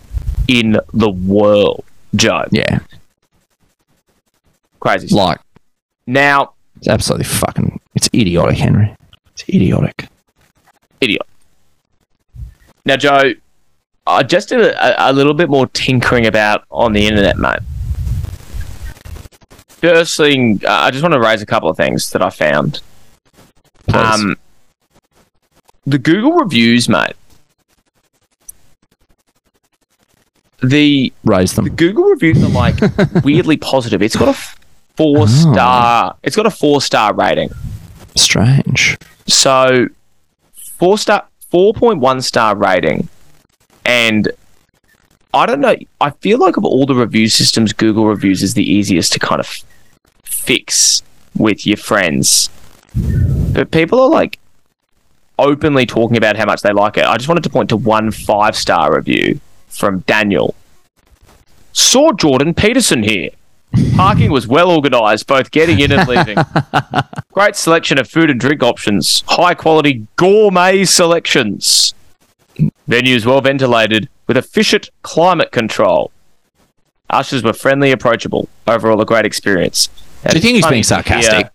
in 0.49 0.79
the 0.93 1.11
world. 1.11 1.85
Joe, 2.15 2.45
yeah, 2.51 2.81
crazy. 4.81 5.09
stuff. 5.09 5.19
like 5.19 5.41
Now, 6.07 6.55
it's 6.77 6.89
absolutely 6.89 7.25
fucking. 7.25 7.81
It's 7.95 8.09
idiotic, 8.15 8.59
Henry. 8.59 8.95
It's 9.33 9.49
idiotic. 9.49 10.09
idiot. 11.01 11.23
Now, 12.85 12.97
Joe, 12.97 13.35
I 14.07 14.23
just 14.23 14.49
did 14.49 14.61
a, 14.61 15.11
a 15.11 15.13
little 15.13 15.35
bit 15.35 15.51
more 15.51 15.67
tinkering 15.67 16.27
about 16.27 16.65
on 16.71 16.93
the 16.93 17.07
internet, 17.07 17.37
mate. 17.37 17.59
First 19.69 20.17
thing, 20.17 20.63
uh, 20.65 20.71
I 20.71 20.91
just 20.91 21.03
want 21.03 21.13
to 21.13 21.21
raise 21.21 21.43
a 21.43 21.47
couple 21.47 21.69
of 21.69 21.77
things 21.77 22.11
that 22.13 22.23
I 22.23 22.31
found. 22.31 22.81
Please. 23.87 23.97
Um, 23.97 24.37
the 25.85 25.99
Google 25.99 26.33
reviews, 26.33 26.89
mate. 26.89 27.15
The 30.69 31.13
Raise 31.25 31.53
the 31.55 31.63
them. 31.63 31.77
Google 31.77 32.05
reviews 32.05 32.43
are 32.43 32.49
like 32.49 32.77
weirdly 33.25 33.57
positive. 33.57 34.03
It's 34.03 34.17
got 34.17 34.29
a 34.29 34.39
four 34.97 35.29
star. 35.29 36.13
Oh. 36.15 36.19
It's 36.23 36.37
got 36.37 36.47
a 36.47 36.51
four 36.51 36.81
star 36.81 37.15
rating. 37.15 37.51
Strange. 38.17 38.97
So 39.27 39.89
four 40.79 40.99
star, 40.99 41.27
four 41.51 41.73
point 41.75 42.01
one 42.01 42.21
star 42.21 42.57
rating, 42.57 43.09
and 43.85 44.31
I 45.35 45.47
don't 45.47 45.61
know. 45.61 45.77
I 46.01 46.11
feel 46.11 46.39
like 46.39 46.57
of 46.57 46.65
all 46.65 46.87
the 46.87 46.95
review 46.95 47.29
systems, 47.29 47.73
Google 47.73 48.07
reviews 48.07 48.43
is 48.43 48.55
the 48.55 48.65
easiest 48.65 49.13
to 49.13 49.19
kind 49.19 49.41
of 49.41 49.65
fix 50.25 51.03
with 51.37 51.67
your 51.67 51.77
friends. 51.77 52.49
But 53.53 53.71
people 53.71 54.01
are 54.01 54.09
like 54.09 54.39
openly 55.39 55.85
talking 55.85 56.17
about 56.17 56.37
how 56.37 56.47
much 56.47 56.63
they 56.63 56.73
like 56.73 56.97
it. 56.97 57.05
I 57.05 57.17
just 57.17 57.29
wanted 57.29 57.45
to 57.45 57.51
point 57.51 57.69
to 57.69 57.77
one 57.77 58.11
five 58.11 58.57
star 58.57 58.95
review 58.97 59.41
from 59.69 60.01
Daniel. 60.01 60.55
Saw 61.73 62.13
Jordan 62.13 62.55
Peterson 62.55 63.03
here. 63.03 63.31
Parking 63.95 64.31
was 64.31 64.47
well 64.47 64.71
organised, 64.71 65.27
both 65.27 65.51
getting 65.51 65.81
in 65.81 65.93
and 65.93 66.09
leaving. 66.09 66.39
Great 67.33 67.57
selection 67.57 67.99
of 67.99 68.09
food 68.09 68.31
and 68.31 68.41
drink 68.41 68.63
options, 68.63 69.23
high 69.29 69.55
quality 69.55 70.07
gourmet 70.17 70.85
selections. 70.85 71.93
Venues 72.89 73.27
well 73.27 73.41
ventilated 73.43 74.09
with 74.27 74.37
efficient 74.39 74.89
climate 75.03 75.53
control. 75.53 76.11
Ushers 77.11 77.43
were 77.43 77.53
friendly, 77.53 77.93
approachable. 77.93 78.49
Overall, 78.67 79.01
a 79.01 79.05
great 79.05 79.27
experience. 79.27 79.89
Do 80.29 80.37
you 80.37 80.41
think 80.41 80.57
he's 80.57 80.67
being 80.67 80.83
sarcastic? 80.83 81.35
hear- 81.37 81.51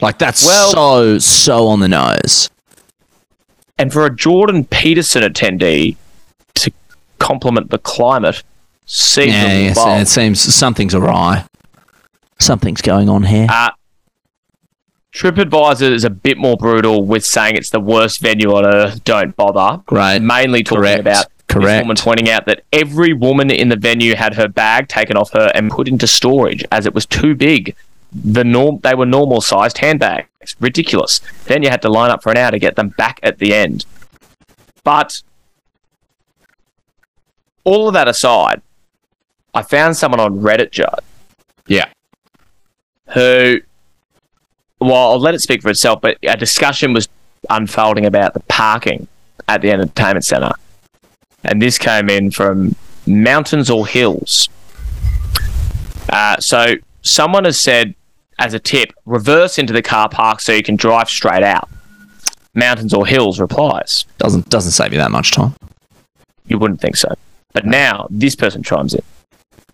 Like 0.00 0.18
that's 0.18 0.44
Well- 0.44 0.72
so 0.72 1.18
so 1.18 1.66
on 1.68 1.80
the 1.80 1.88
nose. 1.88 2.50
And 3.78 3.92
for 3.92 4.04
a 4.04 4.14
Jordan 4.14 4.64
Peterson 4.64 5.22
attendee 5.22 5.96
compliment 7.24 7.70
the 7.70 7.78
climate 7.78 8.42
seems 8.86 9.32
Yeah, 9.32 9.58
yes, 9.72 9.78
it 10.02 10.08
seems 10.08 10.40
something's 10.54 10.94
awry. 10.94 11.46
Something's 12.38 12.82
going 12.82 13.08
on 13.08 13.22
here. 13.22 13.46
Uh, 13.48 13.70
TripAdvisor 15.14 15.90
is 15.92 16.04
a 16.04 16.10
bit 16.10 16.36
more 16.36 16.56
brutal 16.56 17.04
with 17.04 17.24
saying 17.24 17.54
it's 17.56 17.70
the 17.70 17.80
worst 17.80 18.20
venue 18.20 18.52
on 18.54 18.66
earth. 18.66 19.04
Don't 19.04 19.34
bother. 19.36 19.82
Great. 19.86 20.20
Mainly 20.20 20.62
talking 20.64 20.82
Correct. 20.82 21.00
about 21.00 21.26
this 21.46 21.54
Correct. 21.54 21.84
woman 21.84 21.96
pointing 21.96 22.28
out 22.28 22.46
that 22.46 22.64
every 22.72 23.12
woman 23.12 23.50
in 23.50 23.68
the 23.68 23.76
venue 23.76 24.16
had 24.16 24.34
her 24.34 24.48
bag 24.48 24.88
taken 24.88 25.16
off 25.16 25.32
her 25.32 25.52
and 25.54 25.70
put 25.70 25.86
into 25.88 26.06
storage 26.06 26.64
as 26.72 26.84
it 26.84 26.94
was 26.94 27.06
too 27.06 27.34
big. 27.34 27.76
The 28.12 28.44
norm 28.44 28.80
they 28.82 28.94
were 28.94 29.06
normal 29.06 29.40
sized 29.40 29.78
handbags. 29.78 30.56
Ridiculous. 30.60 31.20
Then 31.46 31.62
you 31.62 31.70
had 31.70 31.82
to 31.82 31.88
line 31.88 32.10
up 32.10 32.22
for 32.22 32.30
an 32.30 32.36
hour 32.36 32.50
to 32.50 32.58
get 32.58 32.76
them 32.76 32.88
back 32.90 33.20
at 33.22 33.38
the 33.38 33.54
end. 33.54 33.86
But 34.82 35.22
all 37.64 37.88
of 37.88 37.94
that 37.94 38.08
aside, 38.08 38.62
I 39.54 39.62
found 39.62 39.96
someone 39.96 40.20
on 40.20 40.40
Reddit, 40.40 40.70
Judd, 40.70 41.00
yeah. 41.66 41.86
who, 43.12 43.60
well, 44.80 45.12
I'll 45.12 45.20
let 45.20 45.34
it 45.34 45.40
speak 45.40 45.62
for 45.62 45.70
itself, 45.70 46.00
but 46.00 46.18
a 46.22 46.36
discussion 46.36 46.92
was 46.92 47.08
unfolding 47.50 48.06
about 48.06 48.34
the 48.34 48.40
parking 48.40 49.06
at 49.48 49.62
the 49.62 49.70
entertainment 49.70 50.24
centre. 50.24 50.52
And 51.44 51.60
this 51.60 51.78
came 51.78 52.08
in 52.08 52.30
from 52.30 52.74
mountains 53.06 53.70
or 53.70 53.86
hills. 53.86 54.48
Uh, 56.08 56.38
so 56.38 56.74
someone 57.02 57.44
has 57.44 57.60
said, 57.60 57.94
as 58.38 58.54
a 58.54 58.58
tip, 58.58 58.92
reverse 59.04 59.58
into 59.58 59.72
the 59.72 59.82
car 59.82 60.08
park 60.08 60.40
so 60.40 60.52
you 60.52 60.62
can 60.62 60.76
drive 60.76 61.08
straight 61.08 61.42
out. 61.42 61.68
Mountains 62.54 62.94
or 62.94 63.06
hills 63.06 63.40
replies, 63.40 64.04
Doesn't 64.18 64.48
doesn't 64.48 64.72
save 64.72 64.92
you 64.92 64.98
that 64.98 65.10
much 65.10 65.32
time. 65.32 65.54
you 66.46 66.58
wouldn't 66.58 66.80
think 66.80 66.96
so. 66.96 67.12
But 67.54 67.64
now 67.64 68.08
this 68.10 68.36
person 68.36 68.62
chimes 68.62 68.92
in. 68.92 69.02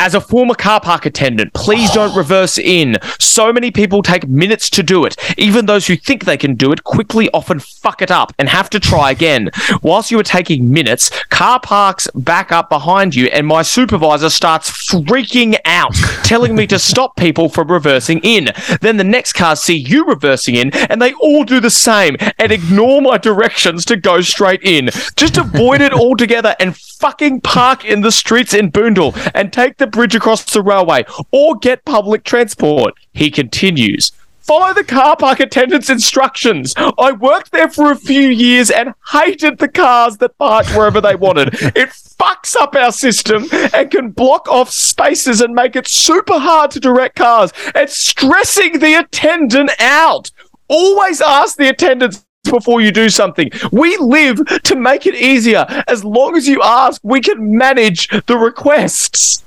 As 0.00 0.14
a 0.14 0.20
former 0.22 0.54
car 0.54 0.80
park 0.80 1.04
attendant, 1.04 1.52
please 1.52 1.90
don't 1.90 2.16
reverse 2.16 2.56
in. 2.56 2.96
So 3.18 3.52
many 3.52 3.70
people 3.70 4.02
take 4.02 4.26
minutes 4.26 4.70
to 4.70 4.82
do 4.82 5.04
it. 5.04 5.14
Even 5.36 5.66
those 5.66 5.88
who 5.88 5.94
think 5.94 6.24
they 6.24 6.38
can 6.38 6.54
do 6.54 6.72
it 6.72 6.84
quickly 6.84 7.28
often 7.34 7.60
fuck 7.60 8.00
it 8.00 8.10
up 8.10 8.32
and 8.38 8.48
have 8.48 8.70
to 8.70 8.80
try 8.80 9.10
again. 9.10 9.50
Whilst 9.82 10.10
you 10.10 10.18
are 10.18 10.22
taking 10.22 10.72
minutes, 10.72 11.10
car 11.28 11.60
parks 11.60 12.08
back 12.14 12.50
up 12.50 12.70
behind 12.70 13.14
you, 13.14 13.26
and 13.26 13.46
my 13.46 13.60
supervisor 13.60 14.30
starts 14.30 14.70
freaking 14.70 15.58
out, 15.66 15.94
telling 16.24 16.56
me 16.56 16.66
to 16.68 16.78
stop 16.78 17.14
people 17.16 17.50
from 17.50 17.70
reversing 17.70 18.20
in. 18.20 18.48
Then 18.80 18.96
the 18.96 19.04
next 19.04 19.34
cars 19.34 19.60
see 19.60 19.76
you 19.76 20.06
reversing 20.06 20.54
in, 20.54 20.70
and 20.88 21.02
they 21.02 21.12
all 21.12 21.44
do 21.44 21.60
the 21.60 21.68
same 21.68 22.16
and 22.38 22.50
ignore 22.50 23.02
my 23.02 23.18
directions 23.18 23.84
to 23.84 23.98
go 23.98 24.22
straight 24.22 24.62
in. 24.62 24.88
Just 25.16 25.36
avoid 25.36 25.82
it 25.82 25.92
altogether 25.92 26.56
and 26.58 26.74
fucking 26.74 27.40
park 27.40 27.84
in 27.84 28.02
the 28.02 28.12
streets 28.12 28.52
in 28.52 28.70
Boondall 28.70 29.14
and 29.34 29.52
take 29.52 29.78
the 29.78 29.89
bridge 29.90 30.14
across 30.14 30.44
the 30.44 30.62
railway 30.62 31.04
or 31.30 31.56
get 31.56 31.84
public 31.84 32.24
transport. 32.24 32.94
He 33.12 33.30
continues. 33.30 34.12
Follow 34.40 34.74
the 34.74 34.82
car 34.82 35.16
park 35.16 35.38
attendant's 35.38 35.90
instructions. 35.90 36.74
I 36.76 37.12
worked 37.12 37.52
there 37.52 37.68
for 37.68 37.92
a 37.92 37.96
few 37.96 38.28
years 38.28 38.70
and 38.70 38.94
hated 39.12 39.58
the 39.58 39.68
cars 39.68 40.16
that 40.16 40.36
parked 40.38 40.70
wherever 40.70 41.00
they 41.00 41.14
wanted. 41.14 41.54
It 41.76 41.90
fucks 41.90 42.56
up 42.56 42.74
our 42.74 42.90
system 42.90 43.46
and 43.52 43.90
can 43.90 44.10
block 44.10 44.48
off 44.48 44.70
spaces 44.70 45.40
and 45.40 45.54
make 45.54 45.76
it 45.76 45.86
super 45.86 46.38
hard 46.38 46.72
to 46.72 46.80
direct 46.80 47.14
cars. 47.16 47.52
It's 47.76 47.96
stressing 47.96 48.80
the 48.80 48.94
attendant 48.94 49.70
out. 49.78 50.32
Always 50.66 51.20
ask 51.20 51.56
the 51.56 51.68
attendants 51.68 52.24
before 52.50 52.80
you 52.80 52.90
do 52.90 53.08
something. 53.08 53.50
We 53.70 53.96
live 53.98 54.44
to 54.64 54.74
make 54.74 55.06
it 55.06 55.14
easier. 55.14 55.64
As 55.86 56.04
long 56.04 56.36
as 56.36 56.48
you 56.48 56.60
ask, 56.62 57.00
we 57.04 57.20
can 57.20 57.56
manage 57.56 58.08
the 58.26 58.36
requests. 58.36 59.44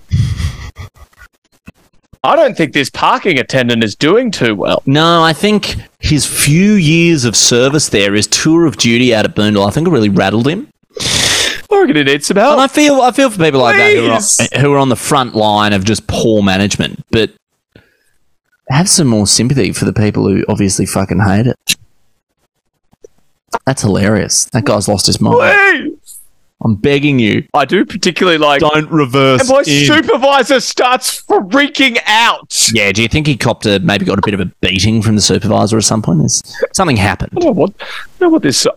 I 2.26 2.36
don't 2.38 2.56
think 2.56 2.72
this 2.74 2.90
parking 2.90 3.38
attendant 3.38 3.84
is 3.84 3.96
doing 3.96 4.32
too 4.32 4.56
well. 4.56 4.82
No, 4.86 5.22
I 5.22 5.34
think 5.34 5.76
his 6.00 6.26
few 6.26 6.74
years 6.74 7.26
of 7.26 7.36
service 7.36 7.90
there, 7.90 8.14
his 8.14 8.28
tour 8.28 8.66
of 8.66 8.78
duty 8.78 9.14
out 9.14 9.26
at 9.26 9.36
Boondall, 9.36 9.68
I 9.68 9.72
think 9.72 9.88
it 9.88 9.92
really 9.92 10.08
rattled 10.10 10.48
him. 10.48 10.70
I 11.02 11.80
reckon 11.82 11.98
it 11.98 12.06
needs 12.06 12.28
some 12.28 12.38
And 12.38 12.46
I 12.46 12.60
help. 12.60 12.72
feel 12.72 13.02
I 13.02 13.12
feel 13.12 13.30
for 13.30 13.40
people 13.40 13.60
like 13.60 13.76
that 13.76 13.96
who 13.96 14.58
are, 14.58 14.62
who 14.62 14.74
are 14.74 14.78
on 14.78 14.90
the 14.90 14.96
front 14.96 15.36
line 15.36 15.74
of 15.74 15.84
just 15.84 16.08
poor 16.08 16.42
management, 16.44 17.04
but 17.12 17.32
have 18.70 18.88
some 18.88 19.08
more 19.08 19.28
sympathy 19.28 19.74
for 19.74 19.84
the 19.86 19.92
people 19.94 20.28
who 20.28 20.46
obviously 20.48 20.86
fucking 20.86 21.20
hate 21.20 21.48
it. 21.48 21.76
That's 23.66 23.82
hilarious. 23.82 24.46
That 24.46 24.66
guy's 24.66 24.88
lost 24.88 25.08
his 25.08 25.20
mind. 25.20 25.38
Please. 25.38 25.93
I'm 26.64 26.76
begging 26.76 27.20
you, 27.20 27.46
I 27.54 27.66
do 27.66 27.84
particularly 27.86 28.38
like. 28.38 28.62
don't 28.62 28.90
reverse. 28.90 29.42
And 29.42 29.50
my 29.50 29.60
in. 29.60 29.86
supervisor 29.86 30.60
starts 30.62 31.22
freaking 31.24 31.98
out. 32.06 32.70
yeah, 32.74 32.92
do 32.94 33.02
you 33.02 33.08
think 33.10 33.28
he 33.28 33.36
copped 33.36 33.66
a 33.66 33.80
maybe 33.80 34.06
got 34.06 34.18
a 34.18 34.22
bit 34.24 34.34
of 34.34 34.40
a 34.40 34.46
beating 34.62 35.02
from 35.02 35.16
the 35.16 35.22
supervisor 35.22 35.78
at 35.78 35.84
some 35.84 36.02
point? 36.02 36.20
There's, 36.20 36.42
something 36.72 36.96
happened. 36.98 37.32
I 37.36 37.40
don't 37.42 37.46
know 37.56 37.62
what, 37.62 37.74
I 37.82 37.86
don't 38.20 38.30
know 38.30 38.34
what 38.34 38.44
this. 38.44 38.66
I 38.66 38.72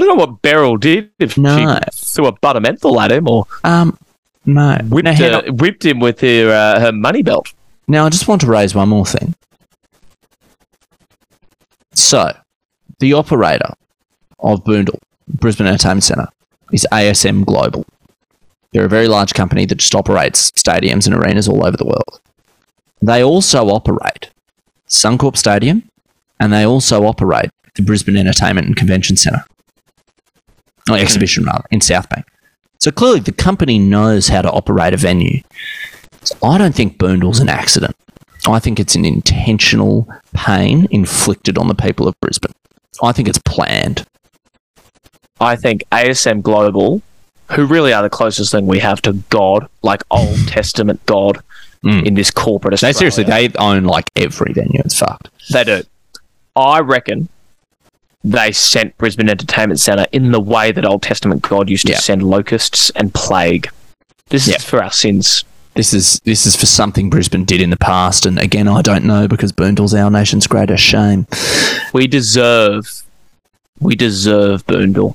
don't 0.00 0.06
know 0.08 0.14
what 0.14 0.40
Beryl 0.42 0.76
did. 0.76 1.10
If 1.18 1.36
No. 1.36 1.56
she 1.92 1.98
threw 2.14 2.26
a 2.26 2.32
butter 2.32 2.60
menthol 2.60 3.00
at 3.00 3.10
him 3.10 3.28
or 3.28 3.46
Um, 3.64 3.98
no. 4.44 4.78
whipped, 4.84 5.04
now, 5.04 5.38
uh, 5.38 5.42
whipped 5.52 5.84
him 5.84 5.98
with 6.00 6.20
her 6.20 6.50
uh, 6.50 6.78
her 6.80 6.92
money 6.92 7.22
belt. 7.22 7.52
Now, 7.88 8.06
I 8.06 8.10
just 8.10 8.28
want 8.28 8.40
to 8.42 8.46
raise 8.46 8.74
one 8.74 8.88
more 8.88 9.06
thing. 9.06 9.34
So, 11.94 12.32
the 12.98 13.12
operator 13.14 13.72
of 14.38 14.62
Boondall, 14.64 14.98
Brisbane 15.28 15.66
Entertainment 15.66 16.04
Centre, 16.04 16.28
is 16.72 16.86
ASM 16.92 17.44
Global. 17.44 17.84
They're 18.72 18.84
a 18.84 18.88
very 18.88 19.08
large 19.08 19.34
company 19.34 19.64
that 19.66 19.76
just 19.76 19.94
operates 19.94 20.50
stadiums 20.52 21.06
and 21.06 21.14
arenas 21.14 21.48
all 21.48 21.64
over 21.64 21.76
the 21.76 21.86
world. 21.86 22.20
They 23.00 23.22
also 23.22 23.68
operate 23.68 24.30
Suncorp 24.88 25.36
Stadium 25.36 25.88
and 26.40 26.52
they 26.52 26.64
also 26.64 27.04
operate 27.04 27.50
the 27.74 27.82
Brisbane 27.82 28.16
Entertainment 28.16 28.66
and 28.66 28.76
Convention 28.76 29.16
Centre. 29.16 29.44
Oh, 30.88 30.94
exhibition 30.94 31.44
rather, 31.44 31.64
in 31.70 31.80
South 31.80 32.08
Bank. 32.08 32.26
So 32.78 32.90
clearly 32.90 33.20
the 33.20 33.32
company 33.32 33.78
knows 33.78 34.28
how 34.28 34.42
to 34.42 34.50
operate 34.50 34.94
a 34.94 34.96
venue. 34.96 35.40
So 36.22 36.36
I 36.42 36.58
don't 36.58 36.74
think 36.74 36.98
Boondall's 36.98 37.40
an 37.40 37.48
accident. 37.48 37.96
I 38.46 38.58
think 38.58 38.78
it's 38.78 38.94
an 38.94 39.04
intentional 39.04 40.06
pain 40.32 40.86
inflicted 40.90 41.58
on 41.58 41.68
the 41.68 41.74
people 41.74 42.06
of 42.06 42.18
Brisbane. 42.20 42.52
I 43.02 43.12
think 43.12 43.28
it's 43.28 43.38
planned. 43.38 44.06
I 45.40 45.56
think 45.56 45.84
ASM 45.92 46.42
Global, 46.42 47.02
who 47.52 47.66
really 47.66 47.92
are 47.92 48.02
the 48.02 48.10
closest 48.10 48.50
thing 48.52 48.66
we 48.66 48.78
have 48.80 49.02
to 49.02 49.12
God, 49.30 49.68
like 49.82 50.02
Old 50.10 50.38
Testament 50.48 51.04
God, 51.06 51.40
Mm. 51.84 52.04
in 52.06 52.14
this 52.14 52.30
corporate 52.32 52.80
They 52.80 52.92
seriously, 52.92 53.22
they 53.22 53.50
own 53.58 53.84
like 53.84 54.10
every 54.16 54.52
venue. 54.54 54.80
It's 54.84 54.98
fucked. 54.98 55.28
They 55.52 55.62
do. 55.62 55.82
I 56.56 56.80
reckon 56.80 57.28
they 58.24 58.50
sent 58.50 58.96
Brisbane 58.98 59.28
Entertainment 59.28 59.78
Centre 59.78 60.06
in 60.10 60.32
the 60.32 60.40
way 60.40 60.72
that 60.72 60.84
Old 60.84 61.02
Testament 61.02 61.42
God 61.42 61.68
used 61.68 61.86
to 61.86 61.92
send 61.96 62.22
locusts 62.24 62.90
and 62.96 63.14
plague. 63.14 63.68
This 64.30 64.48
is 64.48 64.64
for 64.64 64.82
our 64.82 64.90
sins. 64.90 65.44
This 65.74 65.92
is 65.92 66.18
this 66.24 66.44
is 66.46 66.56
for 66.56 66.66
something 66.66 67.08
Brisbane 67.10 67.44
did 67.44 67.60
in 67.60 67.70
the 67.70 67.76
past, 67.76 68.24
and 68.26 68.38
again, 68.38 68.66
I 68.66 68.80
don't 68.82 69.04
know 69.04 69.28
because 69.28 69.52
Boondall's 69.52 69.94
our 69.94 70.10
nation's 70.10 70.46
greatest 70.48 70.82
shame. 70.82 71.26
We 71.92 72.08
deserve, 72.08 73.02
we 73.80 73.94
deserve 73.94 74.66
Boondall. 74.66 75.14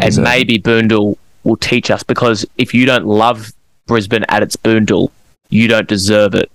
And 0.00 0.16
maybe 0.18 0.58
Boondall 0.58 1.16
will 1.44 1.56
teach 1.56 1.90
us 1.90 2.02
because 2.02 2.46
if 2.58 2.72
you 2.72 2.86
don't 2.86 3.06
love 3.06 3.52
Brisbane 3.86 4.24
at 4.28 4.42
its 4.42 4.56
Boondall, 4.56 5.10
you 5.50 5.68
don't 5.68 5.88
deserve 5.88 6.34
it 6.34 6.50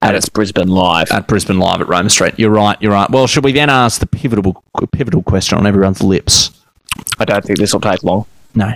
at 0.00 0.14
its 0.14 0.28
Brisbane 0.28 0.68
Live. 0.68 1.10
at 1.10 1.26
Brisbane 1.26 1.58
Live 1.58 1.80
at 1.80 1.88
Roma 1.88 2.08
Street. 2.08 2.34
You're 2.38 2.50
right. 2.50 2.80
You're 2.80 2.92
right. 2.92 3.10
Well, 3.10 3.26
should 3.26 3.44
we 3.44 3.52
then 3.52 3.68
ask 3.68 4.00
the 4.00 4.06
pivotal 4.06 4.62
pivotal 4.92 5.22
question 5.22 5.58
on 5.58 5.66
everyone's 5.66 6.02
lips? 6.02 6.50
I 7.18 7.24
don't 7.24 7.44
think 7.44 7.58
this 7.58 7.72
will 7.72 7.80
take 7.80 8.02
long. 8.02 8.24
No. 8.54 8.74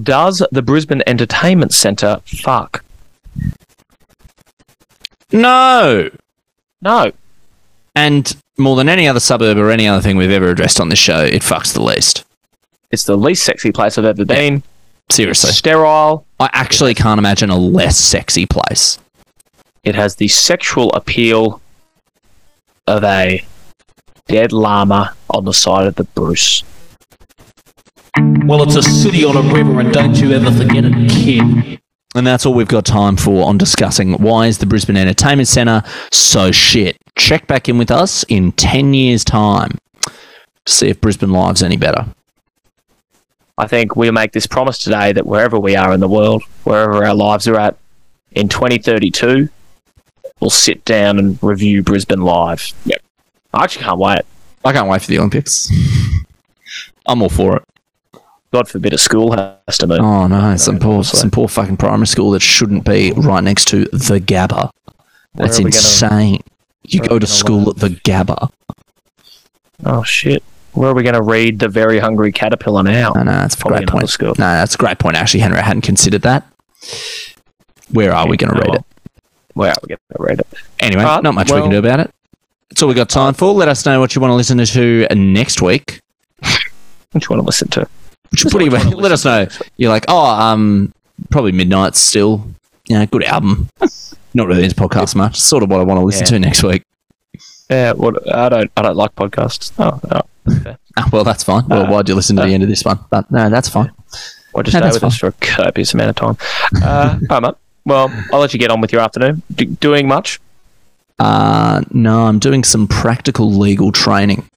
Does 0.00 0.42
the 0.52 0.62
Brisbane 0.62 1.02
Entertainment 1.06 1.72
Centre 1.72 2.20
fuck? 2.24 2.84
No. 5.32 6.10
No. 6.80 7.12
And 7.94 8.36
more 8.60 8.76
than 8.76 8.88
any 8.88 9.08
other 9.08 9.20
suburb 9.20 9.58
or 9.58 9.70
any 9.70 9.88
other 9.88 10.02
thing 10.02 10.16
we've 10.16 10.30
ever 10.30 10.48
addressed 10.48 10.80
on 10.80 10.88
this 10.88 10.98
show, 10.98 11.20
it 11.20 11.42
fucks 11.42 11.72
the 11.72 11.82
least. 11.82 12.24
It's 12.90 13.04
the 13.04 13.16
least 13.16 13.44
sexy 13.44 13.72
place 13.72 13.98
I've 13.98 14.04
ever 14.04 14.24
been. 14.24 14.62
Seriously. 15.10 15.50
Sterile. 15.50 16.26
I 16.38 16.50
actually 16.52 16.94
can't 16.94 17.18
imagine 17.18 17.50
a 17.50 17.58
less 17.58 17.98
sexy 17.98 18.46
place. 18.46 18.98
It 19.82 19.94
has 19.94 20.16
the 20.16 20.28
sexual 20.28 20.92
appeal 20.92 21.60
of 22.86 23.02
a 23.04 23.44
dead 24.28 24.52
llama 24.52 25.14
on 25.30 25.44
the 25.44 25.52
side 25.52 25.86
of 25.86 25.94
the 25.96 26.04
Bruce. 26.04 26.62
Well, 28.44 28.62
it's 28.62 28.76
a 28.76 28.82
city 28.82 29.24
on 29.24 29.36
a 29.36 29.54
river, 29.54 29.80
and 29.80 29.92
don't 29.92 30.16
you 30.16 30.32
ever 30.32 30.50
forget 30.52 30.84
it, 30.84 31.10
kid. 31.10 31.80
And 32.14 32.26
that's 32.26 32.44
all 32.44 32.54
we've 32.54 32.68
got 32.68 32.84
time 32.84 33.16
for 33.16 33.46
on 33.46 33.56
discussing 33.56 34.14
why 34.14 34.46
is 34.46 34.58
the 34.58 34.66
Brisbane 34.66 34.96
Entertainment 34.96 35.48
Centre 35.48 35.82
so 36.12 36.50
shit. 36.50 36.99
Check 37.20 37.46
back 37.46 37.68
in 37.68 37.76
with 37.76 37.90
us 37.90 38.24
in 38.28 38.50
10 38.52 38.94
years' 38.94 39.24
time 39.24 39.76
to 40.04 40.72
see 40.72 40.88
if 40.88 41.00
Brisbane 41.02 41.30
Live's 41.30 41.62
any 41.62 41.76
better. 41.76 42.06
I 43.58 43.66
think 43.66 43.94
we 43.94 44.10
make 44.10 44.32
this 44.32 44.46
promise 44.46 44.78
today 44.78 45.12
that 45.12 45.26
wherever 45.26 45.60
we 45.60 45.76
are 45.76 45.92
in 45.92 46.00
the 46.00 46.08
world, 46.08 46.42
wherever 46.64 47.04
our 47.04 47.14
lives 47.14 47.46
are 47.46 47.56
at, 47.56 47.76
in 48.32 48.48
2032, 48.48 49.50
we'll 50.40 50.48
sit 50.50 50.82
down 50.86 51.18
and 51.18 51.38
review 51.42 51.82
Brisbane 51.82 52.22
live. 52.22 52.72
Yep. 52.86 53.02
I 53.52 53.64
actually 53.64 53.84
can't 53.84 53.98
wait. 53.98 54.22
I 54.64 54.72
can't 54.72 54.88
wait 54.88 55.02
for 55.02 55.08
the 55.08 55.18
Olympics. 55.18 55.70
I'm 57.06 57.20
all 57.22 57.28
for 57.28 57.58
it. 57.58 58.20
God 58.50 58.66
forbid 58.66 58.94
a 58.94 58.98
school 58.98 59.32
has 59.32 59.78
to 59.78 59.86
move. 59.86 60.00
Oh 60.00 60.26
no, 60.26 60.56
some 60.56 60.78
poor, 60.78 61.04
some 61.04 61.30
poor 61.30 61.46
fucking 61.48 61.76
primary 61.76 62.06
school 62.06 62.30
that 62.32 62.40
shouldn't 62.42 62.84
be 62.84 63.12
right 63.12 63.44
next 63.44 63.66
to 63.68 63.84
the 63.92 64.18
Gabba. 64.20 64.70
That's 65.34 65.58
are 65.58 65.62
gonna- 65.62 65.66
insane. 65.66 66.40
You 66.92 67.00
go 67.00 67.18
to 67.18 67.26
school 67.26 67.70
at 67.70 67.76
the 67.76 67.88
Gabba. 67.88 68.50
Oh 69.84 70.02
shit. 70.04 70.42
Where 70.72 70.90
are 70.90 70.94
we 70.94 71.02
going 71.02 71.14
to 71.16 71.22
read 71.22 71.58
The 71.58 71.68
Very 71.68 71.98
Hungry 71.98 72.30
Caterpillar 72.30 72.84
now? 72.84 73.10
No, 73.16 73.24
no, 73.24 73.32
that's 73.32 73.54
a 73.54 73.58
Probably 73.58 73.78
great 73.78 73.88
point. 73.88 74.08
school. 74.08 74.28
No, 74.38 74.44
that's 74.52 74.76
a 74.76 74.78
great 74.78 74.98
point. 75.00 75.16
Actually, 75.16 75.40
Henry, 75.40 75.58
I 75.58 75.62
hadn't 75.62 75.82
considered 75.82 76.22
that. 76.22 76.46
Where 77.90 78.12
are 78.14 78.28
we 78.28 78.36
going 78.36 78.54
to 78.54 78.60
read 78.60 78.76
it? 78.76 78.84
Where 79.54 79.70
are 79.72 79.76
we 79.82 79.88
going 79.88 79.98
to 80.16 80.22
read 80.22 80.38
it? 80.38 80.46
Anyway, 80.78 81.02
Alright, 81.02 81.24
not 81.24 81.34
much 81.34 81.48
we 81.48 81.54
well- 81.54 81.62
can 81.64 81.72
do 81.72 81.78
about 81.78 81.98
it. 82.00 82.10
That's 82.68 82.82
all 82.82 82.88
we 82.88 82.94
got 82.94 83.08
time 83.08 83.34
for. 83.34 83.52
Let 83.52 83.66
us 83.68 83.84
know 83.84 83.98
what 83.98 84.14
you 84.14 84.20
want 84.20 84.30
to 84.30 84.36
listen 84.36 84.58
to 84.58 85.06
next 85.16 85.60
week. 85.60 86.00
What 86.38 87.24
you 87.24 87.28
want 87.30 87.40
to 87.42 87.46
listen 87.46 87.66
to? 87.70 87.80
Which 88.30 88.42
Just 88.42 88.52
pretty 88.54 88.68
what 88.70 88.84
you 88.84 88.90
well, 88.90 88.98
let 89.00 89.10
us 89.10 89.24
know. 89.24 89.38
to 89.38 89.44
next 89.46 89.58
week. 89.58 89.70
You're 89.76 89.90
like, 89.90 90.04
oh, 90.06 90.24
um, 90.24 90.94
probably 91.30 91.50
Midnight 91.50 91.96
still. 91.96 92.46
Yeah, 92.86 93.04
good 93.06 93.24
album. 93.24 93.68
Not 94.34 94.46
really 94.46 94.64
into 94.64 94.76
podcasts 94.76 95.14
much. 95.14 95.40
Sort 95.40 95.62
of 95.62 95.70
what 95.70 95.80
I 95.80 95.84
want 95.84 95.98
to 96.00 96.04
listen 96.04 96.22
Yeah. 96.22 96.30
to 96.30 96.38
next 96.38 96.62
week. 96.62 96.82
Yeah, 97.68 97.92
what 97.92 98.32
I 98.34 98.48
don't 98.48 98.70
I 98.76 98.82
don't 98.82 98.96
like 98.96 99.14
podcasts. 99.14 99.72
Oh, 99.78 100.00
oh 100.12 100.54
fair. 100.62 100.78
Ah, 100.96 101.08
well, 101.12 101.24
that's 101.24 101.42
fine. 101.44 101.66
Well, 101.68 101.86
Uh, 101.86 101.90
why'd 101.90 102.08
you 102.08 102.14
listen 102.14 102.36
to 102.36 102.42
the 102.42 102.52
end 102.54 102.62
of 102.62 102.68
this 102.68 102.84
one? 102.84 102.98
But 103.10 103.30
no, 103.30 103.48
that's 103.50 103.68
fine. 103.68 103.90
Or 104.52 104.62
just 104.64 104.74
No, 104.74 104.80
stay 104.80 104.94
with 104.96 105.04
us 105.04 105.16
for 105.16 105.28
a 105.28 105.32
copious 105.40 105.94
amount 105.94 106.10
of 106.10 106.16
time. 106.16 106.36
Uh, 106.82 107.18
all 107.30 107.40
right. 107.40 107.54
Well, 107.84 108.12
I'll 108.32 108.40
let 108.40 108.52
you 108.52 108.58
get 108.58 108.70
on 108.70 108.80
with 108.80 108.92
your 108.92 109.00
afternoon. 109.00 109.42
D- 109.54 109.66
doing 109.66 110.08
much? 110.08 110.40
Uh, 111.18 111.82
no, 111.92 112.22
I'm 112.26 112.38
doing 112.38 112.64
some 112.64 112.88
practical 112.88 113.52
legal 113.52 113.92
training, 113.92 114.48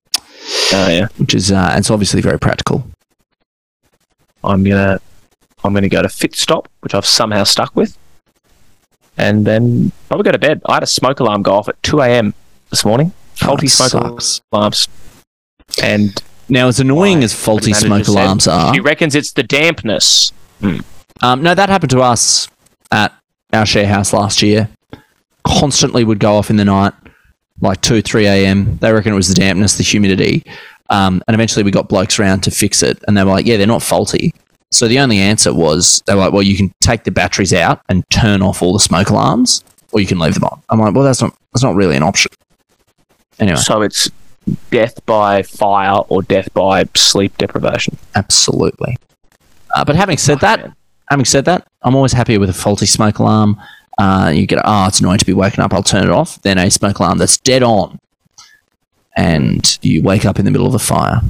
Oh 0.74 0.88
yeah. 0.89 1.07
which 1.17 1.34
is 1.36 1.51
uh, 1.51 1.76
it's 1.78 1.91
obviously 1.91 2.21
very 2.21 2.39
practical. 2.39 2.86
I'm 4.43 4.63
gonna 4.63 4.99
I'm 5.63 5.74
gonna 5.74 5.89
go 5.89 6.01
to 6.01 6.09
Fit 6.09 6.36
Stop, 6.36 6.67
which 6.82 6.93
I've 6.93 7.05
somehow 7.05 7.43
stuck 7.43 7.76
with, 7.76 7.97
and 9.18 9.45
then 9.45 9.91
probably 10.07 10.24
go 10.24 10.32
to 10.32 10.39
bed. 10.39 10.61
I 10.66 10.76
had 10.76 10.84
a 10.84 10.88
smoke 10.88 11.20
alarm 11.20 11.43
go 11.43 11.53
off 11.53 11.70
at 11.70 11.82
2 11.84 12.01
a.m. 12.01 12.34
this 12.70 12.84
morning. 12.86 13.14
Faulty 13.36 13.68
smoke 13.68 13.89
sucks. 13.89 14.41
alarms, 14.51 14.88
and 15.82 16.22
Now, 16.49 16.68
as 16.68 16.80
annoying 16.80 17.24
as 17.24 17.34
faulty 17.34 17.74
smoke 17.74 18.05
said 18.05 18.11
alarms 18.11 18.47
are, 18.47 18.74
She 18.74 18.80
reckons 18.80 19.16
it's 19.16 19.32
the 19.34 19.43
dampness. 19.43 20.32
Um, 20.61 21.41
no, 21.41 21.55
that 21.55 21.70
happened 21.70 21.91
to 21.91 22.01
us 22.01 22.47
at 22.91 23.14
our 23.53 23.66
share 23.66 23.88
house 23.88 24.14
last 24.14 24.41
year. 24.41 24.70
Constantly 25.45 26.03
would 26.03 26.20
go 26.20 26.36
off 26.36 26.49
in 26.49 26.55
the 26.57 26.66
night, 26.66 26.93
like 27.61 27.82
2, 27.82 28.01
3 28.01 28.26
a.m. 28.28 28.78
They 28.78 28.91
reckon 28.93 29.14
it 29.14 29.16
was 29.16 29.28
the 29.30 29.34
dampness, 29.36 29.78
the 29.78 29.84
humidity. 29.84 30.43
Um, 30.89 31.22
and 31.28 31.34
eventually 31.36 31.64
we 31.64 31.72
got 31.72 31.89
blokes 31.89 32.20
around 32.20 32.41
to 32.41 32.51
fix 32.51 32.84
it. 32.84 33.03
And 33.07 33.18
they 33.18 33.24
were 33.24 33.32
like, 33.32 33.45
yeah, 33.45 33.57
they're 33.57 33.68
not 33.68 33.82
faulty. 33.82 34.34
So 34.74 34.88
the 34.88 34.99
only 34.99 35.19
answer 35.19 35.53
was, 35.53 36.01
they 36.07 36.15
were 36.15 36.21
like, 36.21 36.34
well, 36.34 36.41
you 36.41 36.57
can 36.57 36.74
take 36.82 37.03
the 37.03 37.11
batteries 37.11 37.53
out 37.53 37.82
and 37.89 38.03
turn 38.09 38.41
off 38.41 38.61
all 38.61 38.74
the 38.74 38.80
smoke 38.80 39.09
alarms, 39.09 39.63
or 39.91 40.01
you 40.01 40.07
can 40.07 40.17
leave 40.19 40.34
them 40.34 40.45
on. 40.45 40.61
I'm 40.69 40.80
like, 40.80 40.95
well, 40.95 41.03
that's 41.03 41.21
not, 41.21 41.36
that's 41.53 41.63
not 41.63 41.76
really 41.76 41.95
an 41.95 42.01
option. 42.03 42.32
Anyway, 43.39 43.57
So 43.57 43.84
it's 43.84 44.09
death 44.71 45.05
by 45.05 45.43
fire 45.43 45.97
or 46.09 46.24
death 46.24 46.51
by 46.53 46.86
sleep 46.95 47.38
deprivation. 47.38 47.97
absolutely. 48.15 48.97
Uh, 49.76 49.86
but 49.86 49.95
having 49.95 50.17
said 50.17 50.39
that, 50.39 50.71
having 51.09 51.26
said 51.26 51.45
that, 51.45 51.67
I'm 51.84 51.95
always 51.95 52.13
happier 52.13 52.39
with 52.39 52.49
a 52.49 52.53
faulty 52.53 52.86
smoke 52.86 53.19
alarm. 53.19 53.59
Uh, 53.99 54.32
you 54.34 54.45
get, 54.47 54.59
oh, 54.65 54.88
it's 54.88 54.99
annoying 54.99 55.19
to 55.19 55.26
be 55.26 55.34
woken 55.34 55.61
up. 55.63 55.74
I'll 55.74 55.84
turn 55.84 56.03
it 56.03 56.09
off. 56.11 56.41
Then 56.41 56.57
a 56.57 56.69
smoke 56.71 56.97
alarm 56.99 57.19
that's 57.19 57.38
dead 57.38 57.61
on, 57.63 57.99
and 59.15 59.78
you 59.84 60.01
wake 60.01 60.26
up 60.26 60.39
in 60.39 60.45
the 60.45 60.51
middle 60.51 60.67
of 60.67 60.74
a 60.76 60.80
fire. 60.80 61.21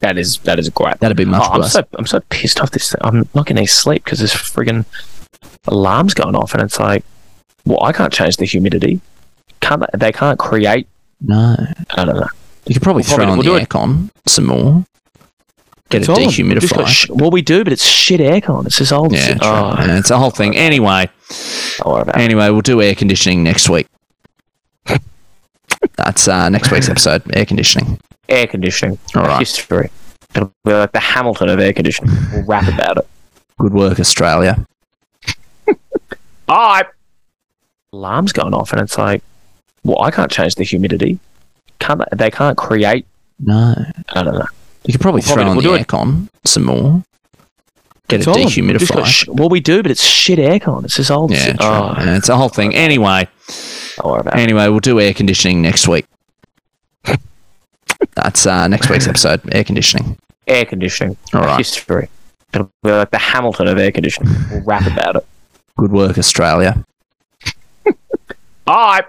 That 0.00 0.16
is 0.18 0.38
that 0.38 0.58
is 0.58 0.68
great. 0.68 0.98
That'd 1.00 1.16
be 1.16 1.24
much 1.24 1.42
Oh, 1.44 1.54
I'm 1.54 1.62
so 1.64 1.82
I'm 1.98 2.06
so 2.06 2.20
pissed 2.30 2.60
off 2.60 2.70
this. 2.70 2.90
Thing. 2.92 3.00
I'm 3.02 3.28
not 3.34 3.46
getting 3.46 3.58
any 3.58 3.66
sleep 3.66 4.04
because 4.04 4.20
this 4.20 4.32
frigging 4.34 4.84
alarm's 5.66 6.14
going 6.14 6.34
off, 6.36 6.54
and 6.54 6.62
it's 6.62 6.78
like, 6.78 7.04
well, 7.64 7.82
I 7.82 7.92
can't 7.92 8.12
change 8.12 8.36
the 8.36 8.44
humidity. 8.44 9.00
Can't 9.60 9.80
they, 9.80 9.98
they 9.98 10.12
can't 10.12 10.38
create? 10.38 10.86
No, 11.20 11.56
I 11.96 12.04
don't 12.04 12.14
know. 12.16 12.28
you 12.66 12.74
could 12.74 12.82
probably 12.82 13.00
We'll 13.00 13.08
throw 13.16 13.24
probably- 13.26 13.32
on 13.32 13.38
we'll 13.46 13.58
the 13.58 13.66
aircon 13.66 14.10
some 14.26 14.46
more. 14.46 14.84
Get 15.90 16.02
It's 16.02 16.08
it 16.08 16.12
on. 16.12 16.18
We've 16.18 16.60
just 16.60 16.72
got 16.74 16.84
dehumidified. 16.84 16.86
sh- 16.88 17.08
well, 17.10 17.30
we 17.30 17.40
do, 17.42 17.64
but 17.64 17.72
it's 17.72 17.84
shit 17.84 18.20
aircon. 18.20 18.66
It's 18.66 18.78
this 18.78 18.92
old. 18.92 19.10
yeah, 19.12 19.36
oh, 19.40 19.74
Yeah, 19.78 19.98
it's 19.98 20.10
a 20.10 20.18
whole 20.18 20.30
thing. 20.30 20.54
Anyway, 20.54 21.08
don't 21.78 21.92
worry 21.92 22.02
about 22.02 22.16
it. 22.16 22.20
anyway, 22.20 22.50
we'll 22.50 22.60
do 22.60 22.80
air 22.82 22.94
conditioning 22.94 23.42
next 23.42 23.68
week. 23.70 23.88
That's 25.96 26.28
uh, 26.28 26.48
next 26.50 26.70
week's 26.70 26.88
episode. 26.88 27.22
Air 27.34 27.46
conditioning. 27.46 27.98
Air 28.28 28.46
conditioning. 28.46 28.98
All 29.14 29.22
right. 29.24 29.38
History. 29.38 29.90
It'll 30.34 30.52
be 30.64 30.72
like 30.72 30.92
the 30.92 31.00
Hamilton 31.00 31.48
of 31.48 31.58
air 31.60 31.72
conditioning. 31.72 32.14
We'll 32.32 32.44
rap 32.44 32.68
about 32.68 32.98
it. 32.98 33.08
Good 33.58 33.72
work, 33.72 33.98
Australia. 33.98 34.66
I 36.48 36.84
alarm's 37.92 38.32
going 38.32 38.54
off, 38.54 38.72
and 38.72 38.80
it's 38.80 38.96
like, 38.98 39.22
well, 39.84 40.00
I 40.02 40.10
can't 40.10 40.30
change 40.30 40.54
the 40.54 40.64
humidity. 40.64 41.18
Can't 41.78 42.00
they, 42.00 42.16
they 42.16 42.30
can't 42.30 42.56
create? 42.56 43.06
No, 43.40 43.74
I 44.10 44.22
don't 44.22 44.34
know. 44.34 44.46
you 44.84 44.92
could 44.92 45.00
probably 45.00 45.20
We'll 45.26 45.34
throw 45.34 45.44
probably- 45.44 45.50
on 45.50 45.56
we'll 45.64 45.78
the 45.78 45.84
aircon 45.84 46.28
some 46.44 46.64
more. 46.64 47.02
Get 48.08 48.20
It's 48.20 48.26
it 48.26 48.30
on. 48.30 48.36
We've 48.36 48.78
just 48.78 48.92
got 48.92 49.04
dehumidified. 49.04 49.06
sh- 49.06 49.28
well, 49.28 49.50
we 49.50 49.60
do, 49.60 49.82
but 49.82 49.90
it's 49.90 50.02
shit 50.02 50.38
aircon. 50.38 50.84
It's 50.84 50.96
this 50.96 51.10
old. 51.10 51.30
Yeah, 51.30 51.54
oh, 51.60 51.94
it's 51.98 52.30
a 52.30 52.36
whole 52.38 52.48
thing. 52.48 52.74
Anyway, 52.74 53.28
don't 53.96 54.10
worry 54.12 54.20
about 54.20 54.34
it. 54.38 54.40
anyway, 54.40 54.66
we'll 54.68 54.80
do 54.80 54.98
air 54.98 55.12
conditioning 55.12 55.60
next 55.60 55.86
week. 55.86 56.06
That's 58.14 58.46
uh, 58.46 58.68
next 58.68 58.88
week's 58.90 59.06
episode. 59.06 59.40
Air 59.54 59.64
conditioning. 59.64 60.18
Air 60.46 60.64
conditioning. 60.64 61.16
All 61.34 61.42
right. 61.42 61.58
History. 61.58 62.08
It'll 62.52 62.70
be 62.82 62.90
like 62.90 63.10
the 63.10 63.18
Hamilton 63.18 63.68
of 63.68 63.78
air 63.78 63.92
conditioning. 63.92 64.32
We'll 64.50 64.62
rap 64.62 64.86
about 64.86 65.16
it. 65.16 65.26
Good 65.76 65.92
work, 65.92 66.18
Australia. 66.18 66.84
I 68.66 69.02